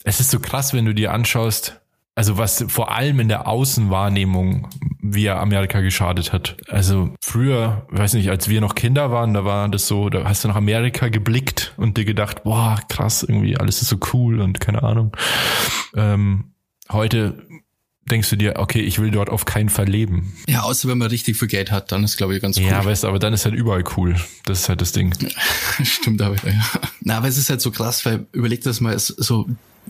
es 0.05 0.21
ist 0.21 0.31
so 0.31 0.41
krass, 0.41 0.75
wenn 0.75 0.85
du 0.85 0.95
dir 0.95 1.13
anschaust, 1.13 1.81
also 2.15 2.37
was 2.37 2.65
vor 2.69 2.91
allem 2.91 3.21
in 3.21 3.29
der 3.29 3.47
Außenwahrnehmung, 3.49 4.69
wie 5.01 5.27
er 5.27 5.41
Amerika 5.41 5.81
geschadet 5.81 6.33
hat. 6.33 6.57
Also 6.69 7.15
früher, 7.21 7.87
weiß 7.91 8.15
nicht, 8.15 8.31
als 8.31 8.49
wir 8.49 8.61
noch 8.61 8.75
Kinder 8.75 9.11
waren, 9.11 9.33
da 9.33 9.45
war 9.45 9.69
das 9.69 9.89
so, 9.89 10.11
da 10.11 10.25
hast 10.25 10.45
du 10.45 10.49
nach 10.49 10.57
Amerika 10.57 11.09
geblickt 11.09 11.73
und 11.77 11.97
dir 11.97 12.05
gedacht, 12.05 12.45
boah, 12.45 12.79
krass, 12.89 13.23
irgendwie 13.23 13.57
alles 13.57 13.81
ist 13.81 13.89
so 13.89 13.97
cool 14.13 14.41
und 14.41 14.61
keine 14.61 14.83
Ahnung. 14.83 15.17
Ähm, 15.95 16.53
heute 16.91 17.47
denkst 18.11 18.31
du 18.31 18.37
dir, 18.37 18.55
okay, 18.57 18.81
ich 18.81 18.99
will 18.99 19.11
dort 19.11 19.31
auf 19.31 19.45
keinen 19.45 19.69
Fall 19.69 19.89
leben. 19.89 20.33
Ja, 20.49 20.63
außer 20.63 20.89
wenn 20.89 20.99
man 20.99 21.09
richtig 21.09 21.37
viel 21.37 21.49
Geld 21.49 21.71
hat, 21.71 21.93
dann 21.93 22.05
ist 22.05 22.17
glaube 22.17 22.35
ich 22.35 22.43
ganz 22.43 22.59
cool. 22.59 22.65
Ja, 22.65 22.85
weißt 22.85 23.05
du, 23.05 23.09
aber 23.09 23.19
dann 23.19 23.33
ist 23.33 23.45
halt 23.45 23.55
überall 23.55 23.85
cool. 23.97 24.17
Das 24.45 24.61
ist 24.61 24.69
halt 24.69 24.81
das 24.81 24.93
Ding. 24.93 25.13
Stimmt 25.83 26.21
aber, 26.23 26.37
ja. 26.45 26.61
Na, 27.01 27.19
aber 27.19 27.29
es 27.29 27.39
ist 27.39 27.51
halt 27.51 27.61
so 27.61 27.71
krass, 27.71 28.05
weil 28.05 28.27
überleg 28.33 28.63
das 28.63 28.81
mal, 28.81 28.99
so 28.99 29.49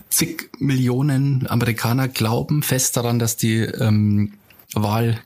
zig 0.09 0.49
Millionen 0.59 1.47
Amerikaner 1.47 2.07
glauben 2.07 2.63
fest 2.63 2.97
daran, 2.97 3.19
dass 3.19 3.37
die 3.37 3.59
ähm, 3.59 4.33
Wahl 4.73 5.19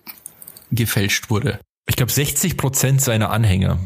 gefälscht 0.71 1.29
wurde. 1.29 1.59
Ich 1.87 1.95
glaube, 1.95 2.11
60 2.11 2.57
Prozent 2.57 3.01
seiner 3.01 3.29
Anhänger, 3.29 3.79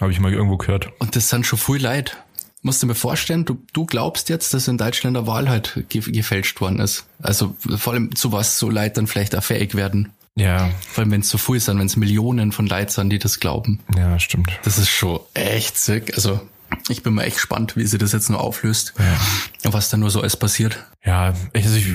habe 0.00 0.12
ich 0.12 0.20
mal 0.20 0.32
irgendwo 0.32 0.56
gehört. 0.56 0.92
Und 1.00 1.16
das 1.16 1.28
sind 1.28 1.44
schon 1.44 1.58
viel 1.58 1.82
Leid. 1.82 2.16
Musst 2.62 2.82
du 2.82 2.86
mir 2.86 2.94
vorstellen, 2.94 3.44
du, 3.44 3.62
du 3.72 3.86
glaubst 3.86 4.28
jetzt, 4.28 4.52
dass 4.52 4.66
in 4.66 4.78
Deutschland 4.78 5.16
eine 5.16 5.26
Wahl 5.26 5.48
halt 5.48 5.84
ge 5.88 6.00
gefälscht 6.00 6.60
worden 6.60 6.80
ist. 6.80 7.06
Also 7.22 7.54
vor 7.76 7.92
allem 7.92 8.14
zu 8.16 8.32
was 8.32 8.58
so 8.58 8.68
Leid 8.68 8.96
dann 8.96 9.06
vielleicht 9.06 9.36
auch 9.36 9.44
fähig 9.44 9.74
werden. 9.74 10.12
Ja. 10.34 10.70
Vor 10.88 11.02
allem, 11.02 11.10
wenn 11.10 11.20
es 11.20 11.30
so 11.30 11.38
viel 11.38 11.60
sind, 11.60 11.78
wenn 11.78 11.86
es 11.86 11.96
Millionen 11.96 12.52
von 12.52 12.66
Leid 12.66 12.90
sind, 12.90 13.10
die 13.10 13.18
das 13.18 13.40
glauben. 13.40 13.80
Ja, 13.96 14.18
stimmt. 14.18 14.50
Das 14.62 14.78
ist 14.78 14.88
schon 14.88 15.20
echt 15.34 15.78
sick. 15.78 16.14
Also 16.14 16.40
ich 16.88 17.02
bin 17.02 17.14
mal 17.14 17.24
echt 17.24 17.36
gespannt, 17.36 17.76
wie 17.76 17.86
sie 17.86 17.98
das 17.98 18.12
jetzt 18.12 18.30
nur 18.30 18.40
auflöst. 18.40 18.94
Ja. 18.98 19.72
Was 19.72 19.90
da 19.90 19.96
nur 19.96 20.10
so 20.10 20.20
alles 20.20 20.36
passiert. 20.36 20.86
Ja, 21.04 21.34
also 21.54 21.76
ich, 21.76 21.86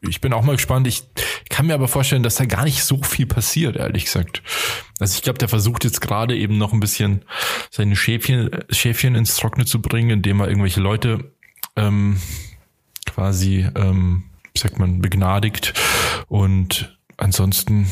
ich 0.00 0.20
bin 0.20 0.32
auch 0.32 0.42
mal 0.42 0.56
gespannt. 0.56 0.86
Ich 0.86 1.04
kann 1.48 1.66
mir 1.66 1.74
aber 1.74 1.88
vorstellen, 1.88 2.22
dass 2.22 2.36
da 2.36 2.44
gar 2.44 2.64
nicht 2.64 2.84
so 2.84 3.02
viel 3.02 3.26
passiert, 3.26 3.76
ehrlich 3.76 4.04
gesagt. 4.04 4.42
Also 4.98 5.16
ich 5.16 5.22
glaube, 5.22 5.38
der 5.38 5.48
versucht 5.48 5.84
jetzt 5.84 6.00
gerade 6.00 6.36
eben 6.36 6.58
noch 6.58 6.72
ein 6.72 6.80
bisschen 6.80 7.24
seine 7.70 7.96
Schäfchen, 7.96 8.50
Schäfchen 8.70 9.14
ins 9.14 9.36
Trockene 9.36 9.66
zu 9.66 9.80
bringen, 9.80 10.10
indem 10.10 10.40
er 10.40 10.48
irgendwelche 10.48 10.80
Leute 10.80 11.32
ähm, 11.76 12.20
quasi, 13.06 13.68
ähm, 13.74 14.24
wie 14.52 14.60
sagt 14.60 14.78
man, 14.78 15.00
begnadigt. 15.00 15.74
Und 16.28 16.98
ansonsten, 17.16 17.86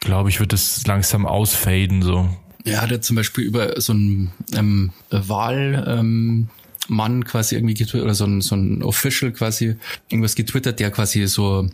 glaube 0.00 0.30
ich, 0.30 0.40
wird 0.40 0.52
es 0.52 0.86
langsam 0.86 1.26
ausfaden, 1.26 2.02
so. 2.02 2.28
Er 2.64 2.80
hat 2.80 2.90
ja 2.90 3.00
zum 3.00 3.16
Beispiel 3.16 3.44
über 3.44 3.80
so 3.80 3.92
einen 3.92 4.32
ähm, 4.54 4.92
Wahl, 5.10 5.84
ähm, 5.86 6.48
Mann 6.88 7.24
quasi 7.24 7.54
irgendwie 7.54 7.74
getwittert, 7.74 8.04
oder 8.04 8.14
so 8.14 8.24
ein, 8.24 8.40
so 8.40 8.56
ein 8.56 8.82
Official 8.82 9.32
quasi 9.32 9.76
irgendwas 10.08 10.34
getwittert, 10.34 10.80
der 10.80 10.90
quasi 10.90 11.26
so 11.26 11.68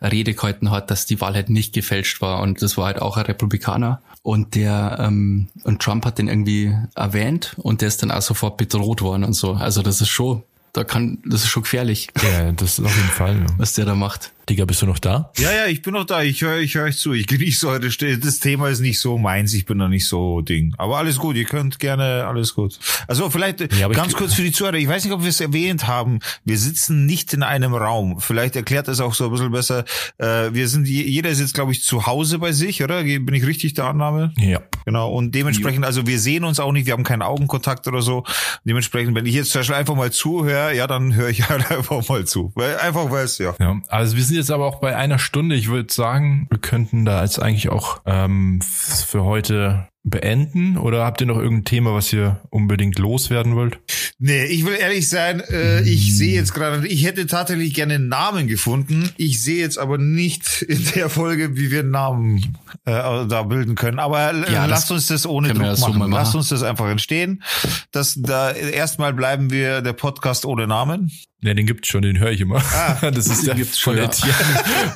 Rede 0.00 0.34
gehalten 0.34 0.70
hat, 0.70 0.90
dass 0.90 1.06
die 1.06 1.20
Wahl 1.20 1.34
halt 1.34 1.50
nicht 1.50 1.72
gefälscht 1.72 2.20
war 2.20 2.40
und 2.40 2.62
das 2.62 2.76
war 2.76 2.86
halt 2.86 3.02
auch 3.02 3.16
ein 3.16 3.26
Republikaner 3.26 4.00
und 4.22 4.54
der 4.54 4.96
ähm, 5.00 5.48
und 5.64 5.82
Trump 5.82 6.06
hat 6.06 6.18
den 6.18 6.28
irgendwie 6.28 6.74
erwähnt 6.94 7.56
und 7.58 7.82
der 7.82 7.88
ist 7.88 8.02
dann 8.02 8.10
auch 8.10 8.22
sofort 8.22 8.56
bedroht 8.56 9.02
worden 9.02 9.24
und 9.24 9.34
so. 9.34 9.52
Also 9.52 9.82
das 9.82 10.00
ist 10.00 10.08
schon, 10.08 10.42
da 10.72 10.82
kann, 10.82 11.18
das 11.26 11.42
ist 11.42 11.48
schon 11.48 11.64
gefährlich. 11.64 12.08
Ja, 12.22 12.52
das 12.52 12.78
ist 12.78 12.84
auf 12.84 12.96
jeden 12.96 13.10
Fall. 13.10 13.36
Ja. 13.36 13.46
Was 13.58 13.74
der 13.74 13.84
da 13.84 13.94
macht. 13.94 14.32
Digga, 14.48 14.66
bist 14.66 14.82
du 14.82 14.86
noch 14.86 14.98
da? 14.98 15.30
Ja, 15.38 15.50
ja, 15.52 15.66
ich 15.66 15.80
bin 15.80 15.94
noch 15.94 16.04
da. 16.04 16.22
Ich 16.22 16.42
höre 16.42 16.58
ich 16.58 16.74
höre 16.74 16.84
euch 16.84 16.98
zu. 16.98 17.14
Ich 17.14 17.26
genieße 17.26 17.66
heute. 17.66 17.88
Das 18.18 18.40
Thema 18.40 18.68
ist 18.68 18.80
nicht 18.80 19.00
so 19.00 19.16
meins. 19.16 19.54
Ich 19.54 19.64
bin 19.64 19.78
da 19.78 19.88
nicht 19.88 20.06
so 20.06 20.42
Ding. 20.42 20.74
Aber 20.76 20.98
alles 20.98 21.16
gut. 21.16 21.36
Ihr 21.36 21.46
könnt 21.46 21.78
gerne 21.78 22.26
alles 22.26 22.54
gut. 22.54 22.78
Also 23.08 23.30
vielleicht 23.30 23.72
ja, 23.74 23.88
ganz 23.88 24.12
ich, 24.12 24.18
kurz 24.18 24.34
für 24.34 24.42
die 24.42 24.52
Zuhörer. 24.52 24.74
Ich 24.74 24.86
weiß 24.86 25.04
nicht, 25.04 25.14
ob 25.14 25.22
wir 25.22 25.30
es 25.30 25.40
erwähnt 25.40 25.86
haben. 25.86 26.18
Wir 26.44 26.58
sitzen 26.58 27.06
nicht 27.06 27.32
in 27.32 27.42
einem 27.42 27.74
Raum. 27.74 28.20
Vielleicht 28.20 28.54
erklärt 28.54 28.86
das 28.86 29.00
auch 29.00 29.14
so 29.14 29.24
ein 29.26 29.30
bisschen 29.30 29.50
besser. 29.50 29.84
Äh, 30.18 30.52
wir 30.52 30.68
sind, 30.68 30.86
jeder 30.86 31.34
sitzt, 31.34 31.54
glaube 31.54 31.72
ich, 31.72 31.82
zu 31.82 32.06
Hause 32.06 32.38
bei 32.38 32.52
sich, 32.52 32.82
oder? 32.82 33.02
Bin 33.02 33.32
ich 33.32 33.46
richtig 33.46 33.72
der 33.72 33.86
Annahme? 33.86 34.34
Ja. 34.36 34.60
Genau. 34.84 35.10
Und 35.10 35.34
dementsprechend, 35.34 35.86
also 35.86 36.06
wir 36.06 36.18
sehen 36.18 36.44
uns 36.44 36.60
auch 36.60 36.72
nicht. 36.72 36.84
Wir 36.84 36.92
haben 36.92 37.04
keinen 37.04 37.22
Augenkontakt 37.22 37.88
oder 37.88 38.02
so. 38.02 38.24
Dementsprechend, 38.64 39.14
wenn 39.14 39.24
ich 39.24 39.34
jetzt 39.34 39.52
zum 39.52 39.60
Beispiel 39.60 39.76
einfach 39.76 39.94
mal 39.94 40.12
zuhöre, 40.12 40.76
ja, 40.76 40.86
dann 40.86 41.14
höre 41.14 41.30
ich 41.30 41.48
halt 41.48 41.70
einfach 41.70 42.06
mal 42.08 42.26
zu. 42.26 42.52
Weil, 42.54 42.76
einfach 42.76 43.10
weil 43.10 43.24
es, 43.24 43.38
ja. 43.38 43.54
Ja. 43.58 43.80
Also 43.88 44.16
wir 44.16 44.22
sind 44.22 44.33
jetzt 44.36 44.50
aber 44.50 44.66
auch 44.66 44.80
bei 44.80 44.96
einer 44.96 45.18
Stunde. 45.18 45.54
Ich 45.54 45.68
würde 45.68 45.92
sagen, 45.92 46.46
wir 46.50 46.58
könnten 46.58 47.04
da 47.04 47.22
jetzt 47.22 47.40
eigentlich 47.40 47.68
auch 47.68 48.00
ähm, 48.06 48.60
für 48.62 49.24
heute 49.24 49.88
beenden 50.04 50.76
oder 50.76 51.04
habt 51.04 51.22
ihr 51.22 51.26
noch 51.26 51.38
irgendein 51.38 51.64
Thema, 51.64 51.94
was 51.94 52.12
ihr 52.12 52.40
unbedingt 52.50 52.98
loswerden 52.98 53.56
wollt? 53.56 53.78
Nee, 54.18 54.44
ich 54.44 54.66
will 54.66 54.74
ehrlich 54.74 55.08
sein, 55.08 55.40
äh, 55.40 55.80
ich 55.82 56.14
sehe 56.16 56.34
jetzt 56.34 56.52
gerade, 56.52 56.86
ich 56.86 57.04
hätte 57.04 57.26
tatsächlich 57.26 57.72
gerne 57.72 57.94
einen 57.94 58.08
Namen 58.08 58.46
gefunden. 58.46 59.10
Ich 59.16 59.42
sehe 59.42 59.60
jetzt 59.60 59.78
aber 59.78 59.96
nicht 59.96 60.62
in 60.62 60.84
der 60.94 61.08
Folge, 61.08 61.56
wie 61.56 61.70
wir 61.70 61.80
einen 61.80 61.90
Namen 61.90 62.58
äh, 62.84 62.92
da 62.92 63.42
bilden 63.44 63.74
können. 63.76 63.98
Aber 63.98 64.32
äh, 64.32 64.52
ja, 64.52 64.66
lasst 64.66 64.90
uns 64.90 65.06
das 65.06 65.26
ohne 65.26 65.54
Druck 65.54 65.62
das 65.62 65.80
machen. 65.80 66.00
So 66.00 66.06
lasst 66.06 66.34
uns 66.34 66.48
das 66.50 66.62
einfach 66.62 66.90
entstehen. 66.90 67.42
Das, 67.90 68.14
da 68.16 68.52
erstmal 68.52 69.14
bleiben 69.14 69.50
wir 69.50 69.80
der 69.80 69.94
Podcast 69.94 70.44
ohne 70.44 70.66
Namen. 70.66 71.10
Ja, 71.44 71.52
den 71.52 71.66
gibt's 71.66 71.88
schon, 71.88 72.00
den 72.00 72.18
höre 72.18 72.30
ich 72.30 72.40
immer. 72.40 72.62
Ah, 72.72 73.10
das 73.10 73.26
ist 73.26 73.46
der 73.46 73.54
gibt's 73.54 73.78
von 73.78 73.96
schon, 73.96 74.04
Etienne, 74.04 74.34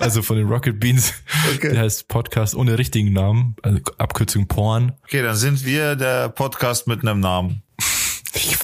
also 0.00 0.22
von 0.22 0.38
den 0.38 0.48
Rocket 0.48 0.80
Beans. 0.80 1.12
Okay. 1.54 1.72
Der 1.72 1.82
heißt 1.82 2.08
Podcast 2.08 2.54
ohne 2.54 2.78
richtigen 2.78 3.12
Namen, 3.12 3.54
also 3.62 3.80
Abkürzung 3.98 4.48
Porn. 4.48 4.92
Okay, 5.04 5.22
dann 5.22 5.36
sind 5.36 5.64
wir 5.64 5.96
der 5.96 6.28
Podcast 6.28 6.86
mit 6.86 7.02
einem 7.02 7.20
Namen. 7.20 7.62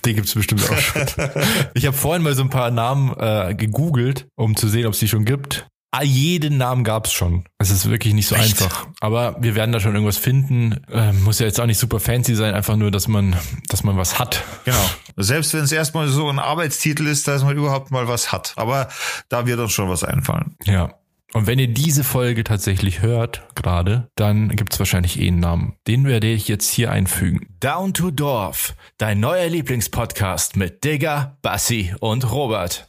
Den 0.04 0.16
gibt's 0.16 0.34
bestimmt 0.34 0.68
auch 0.70 0.76
schon. 0.76 1.06
Ich 1.74 1.86
habe 1.86 1.96
vorhin 1.96 2.22
mal 2.22 2.34
so 2.34 2.42
ein 2.42 2.50
paar 2.50 2.70
Namen 2.70 3.14
äh, 3.18 3.54
gegoogelt, 3.54 4.26
um 4.36 4.56
zu 4.56 4.68
sehen, 4.68 4.86
ob 4.86 4.92
es 4.92 4.98
die 4.98 5.08
schon 5.08 5.24
gibt. 5.24 5.66
Ah, 5.96 6.02
jeden 6.02 6.56
Namen 6.56 6.82
gab's 6.82 7.12
schon. 7.12 7.44
Es 7.58 7.70
ist 7.70 7.88
wirklich 7.88 8.14
nicht 8.14 8.26
so 8.26 8.34
Echt? 8.34 8.60
einfach. 8.60 8.88
Aber 9.00 9.36
wir 9.40 9.54
werden 9.54 9.70
da 9.70 9.78
schon 9.78 9.94
irgendwas 9.94 10.18
finden. 10.18 10.84
Äh, 10.90 11.12
muss 11.12 11.38
ja 11.38 11.46
jetzt 11.46 11.60
auch 11.60 11.66
nicht 11.66 11.78
super 11.78 12.00
fancy 12.00 12.34
sein, 12.34 12.52
einfach 12.52 12.74
nur, 12.74 12.90
dass 12.90 13.06
man, 13.06 13.36
dass 13.68 13.84
man 13.84 13.96
was 13.96 14.18
hat. 14.18 14.42
Genau. 14.64 14.90
Selbst 15.16 15.54
wenn 15.54 15.62
es 15.62 15.70
erstmal 15.70 16.08
so 16.08 16.28
ein 16.28 16.40
Arbeitstitel 16.40 17.06
ist, 17.06 17.28
dass 17.28 17.44
man 17.44 17.56
überhaupt 17.56 17.92
mal 17.92 18.08
was 18.08 18.32
hat. 18.32 18.54
Aber 18.56 18.88
da 19.28 19.46
wird 19.46 19.60
uns 19.60 19.72
schon 19.72 19.88
was 19.88 20.02
einfallen. 20.02 20.56
Ja. 20.64 20.94
Und 21.34 21.48
wenn 21.48 21.58
ihr 21.58 21.66
diese 21.66 22.04
Folge 22.04 22.44
tatsächlich 22.44 23.02
hört, 23.02 23.42
gerade, 23.56 24.08
dann 24.14 24.50
gibt's 24.50 24.78
wahrscheinlich 24.78 25.20
eh 25.20 25.26
einen 25.26 25.40
Namen. 25.40 25.74
Den 25.88 26.06
werde 26.06 26.28
ich 26.28 26.46
jetzt 26.46 26.70
hier 26.70 26.92
einfügen. 26.92 27.48
Down 27.58 27.92
to 27.92 28.12
Dorf, 28.12 28.76
dein 28.98 29.18
neuer 29.18 29.48
Lieblingspodcast 29.48 30.56
mit 30.56 30.84
Digger, 30.84 31.36
Bassi 31.42 31.92
und 31.98 32.30
Robert. 32.30 32.88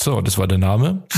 So, 0.00 0.22
das 0.22 0.38
war 0.38 0.48
der 0.48 0.56
Name. 0.56 1.02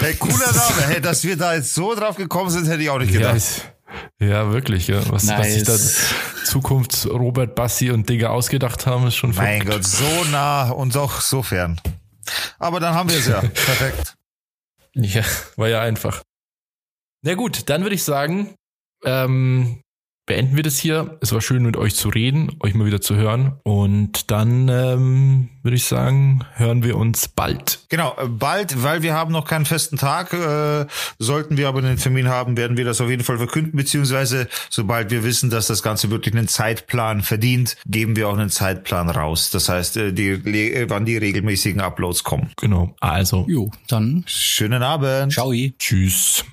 hey, 0.00 0.14
cooler 0.16 0.52
Name. 0.52 0.86
Hey, 0.88 1.00
dass 1.00 1.22
wir 1.22 1.36
da 1.36 1.54
jetzt 1.54 1.74
so 1.74 1.94
drauf 1.94 2.16
gekommen 2.16 2.50
sind, 2.50 2.66
hätte 2.66 2.82
ich 2.82 2.90
auch 2.90 2.98
nicht 2.98 3.12
gedacht. 3.12 3.72
Ja, 4.18 4.26
ja 4.26 4.52
wirklich. 4.52 4.88
Ja. 4.88 5.00
Was, 5.12 5.22
nice. 5.22 5.38
was 5.38 5.54
sich 5.54 5.62
da 5.62 6.44
Zukunft 6.44 7.06
Robert, 7.06 7.54
Bassi 7.54 7.92
und 7.92 8.08
Digger 8.08 8.32
ausgedacht 8.32 8.84
haben, 8.88 9.06
ist 9.06 9.14
schon 9.14 9.32
Mein 9.32 9.62
verrückt. 9.62 9.84
Gott, 9.84 9.86
so 9.86 10.24
nah 10.32 10.70
und 10.70 10.96
doch 10.96 11.20
so 11.20 11.44
fern. 11.44 11.80
Aber 12.58 12.80
dann 12.80 12.94
haben 12.94 13.08
wir 13.08 13.18
es 13.18 13.28
ja. 13.28 13.40
Perfekt. 13.54 14.16
Ja, 14.94 15.22
war 15.56 15.68
ja 15.68 15.80
einfach. 15.80 16.22
Na 17.22 17.34
gut, 17.34 17.68
dann 17.68 17.82
würde 17.82 17.94
ich 17.94 18.02
sagen, 18.02 18.54
ähm, 19.04 19.80
beenden 20.26 20.56
wir 20.56 20.62
das 20.62 20.78
hier. 20.78 21.18
Es 21.20 21.32
war 21.32 21.40
schön 21.40 21.62
mit 21.62 21.76
euch 21.76 21.94
zu 21.94 22.08
reden, 22.08 22.56
euch 22.60 22.74
mal 22.74 22.86
wieder 22.86 23.00
zu 23.00 23.16
hören. 23.16 23.58
Und 23.62 24.30
dann 24.30 24.68
ähm, 24.68 25.48
würde 25.62 25.76
ich 25.76 25.84
sagen, 25.84 26.44
hören 26.54 26.82
wir 26.82 26.96
uns 26.96 27.28
bald. 27.28 27.80
Genau, 27.88 28.16
äh, 28.18 28.28
bald, 28.28 28.82
weil 28.82 29.02
wir 29.02 29.14
haben 29.14 29.32
noch 29.32 29.46
keinen 29.46 29.66
festen 29.66 29.96
Tag. 29.96 30.32
Äh, 30.32 30.86
sollten 31.18 31.56
wir 31.56 31.68
aber 31.68 31.80
einen 31.80 31.98
Termin 31.98 32.28
haben, 32.28 32.56
werden 32.56 32.76
wir 32.76 32.84
das 32.84 33.00
auf 33.00 33.10
jeden 33.10 33.24
Fall 33.24 33.38
verkünden, 33.38 33.76
beziehungsweise 33.76 34.48
sobald 34.70 35.10
wir 35.10 35.24
wissen, 35.24 35.50
dass 35.50 35.66
das 35.66 35.82
Ganze 35.82 36.10
wirklich 36.10 36.34
einen 36.34 36.48
Zeitplan 36.48 37.22
verdient, 37.22 37.76
geben 37.86 38.16
wir 38.16 38.28
auch 38.28 38.36
einen 38.36 38.50
Zeitplan 38.50 39.10
raus. 39.10 39.50
Das 39.50 39.68
heißt, 39.68 39.96
äh, 39.98 40.12
die, 40.12 40.30
äh, 40.30 40.86
wann 40.88 41.04
die 41.04 41.16
regelmäßigen 41.16 41.80
Uploads 41.80 42.24
kommen. 42.24 42.50
Genau. 42.56 42.94
Also. 43.00 43.44
Jo, 43.48 43.70
dann. 43.88 44.24
Schönen 44.26 44.82
Abend. 44.82 45.32
Ciao. 45.32 45.52
Tschüss. 45.78 46.44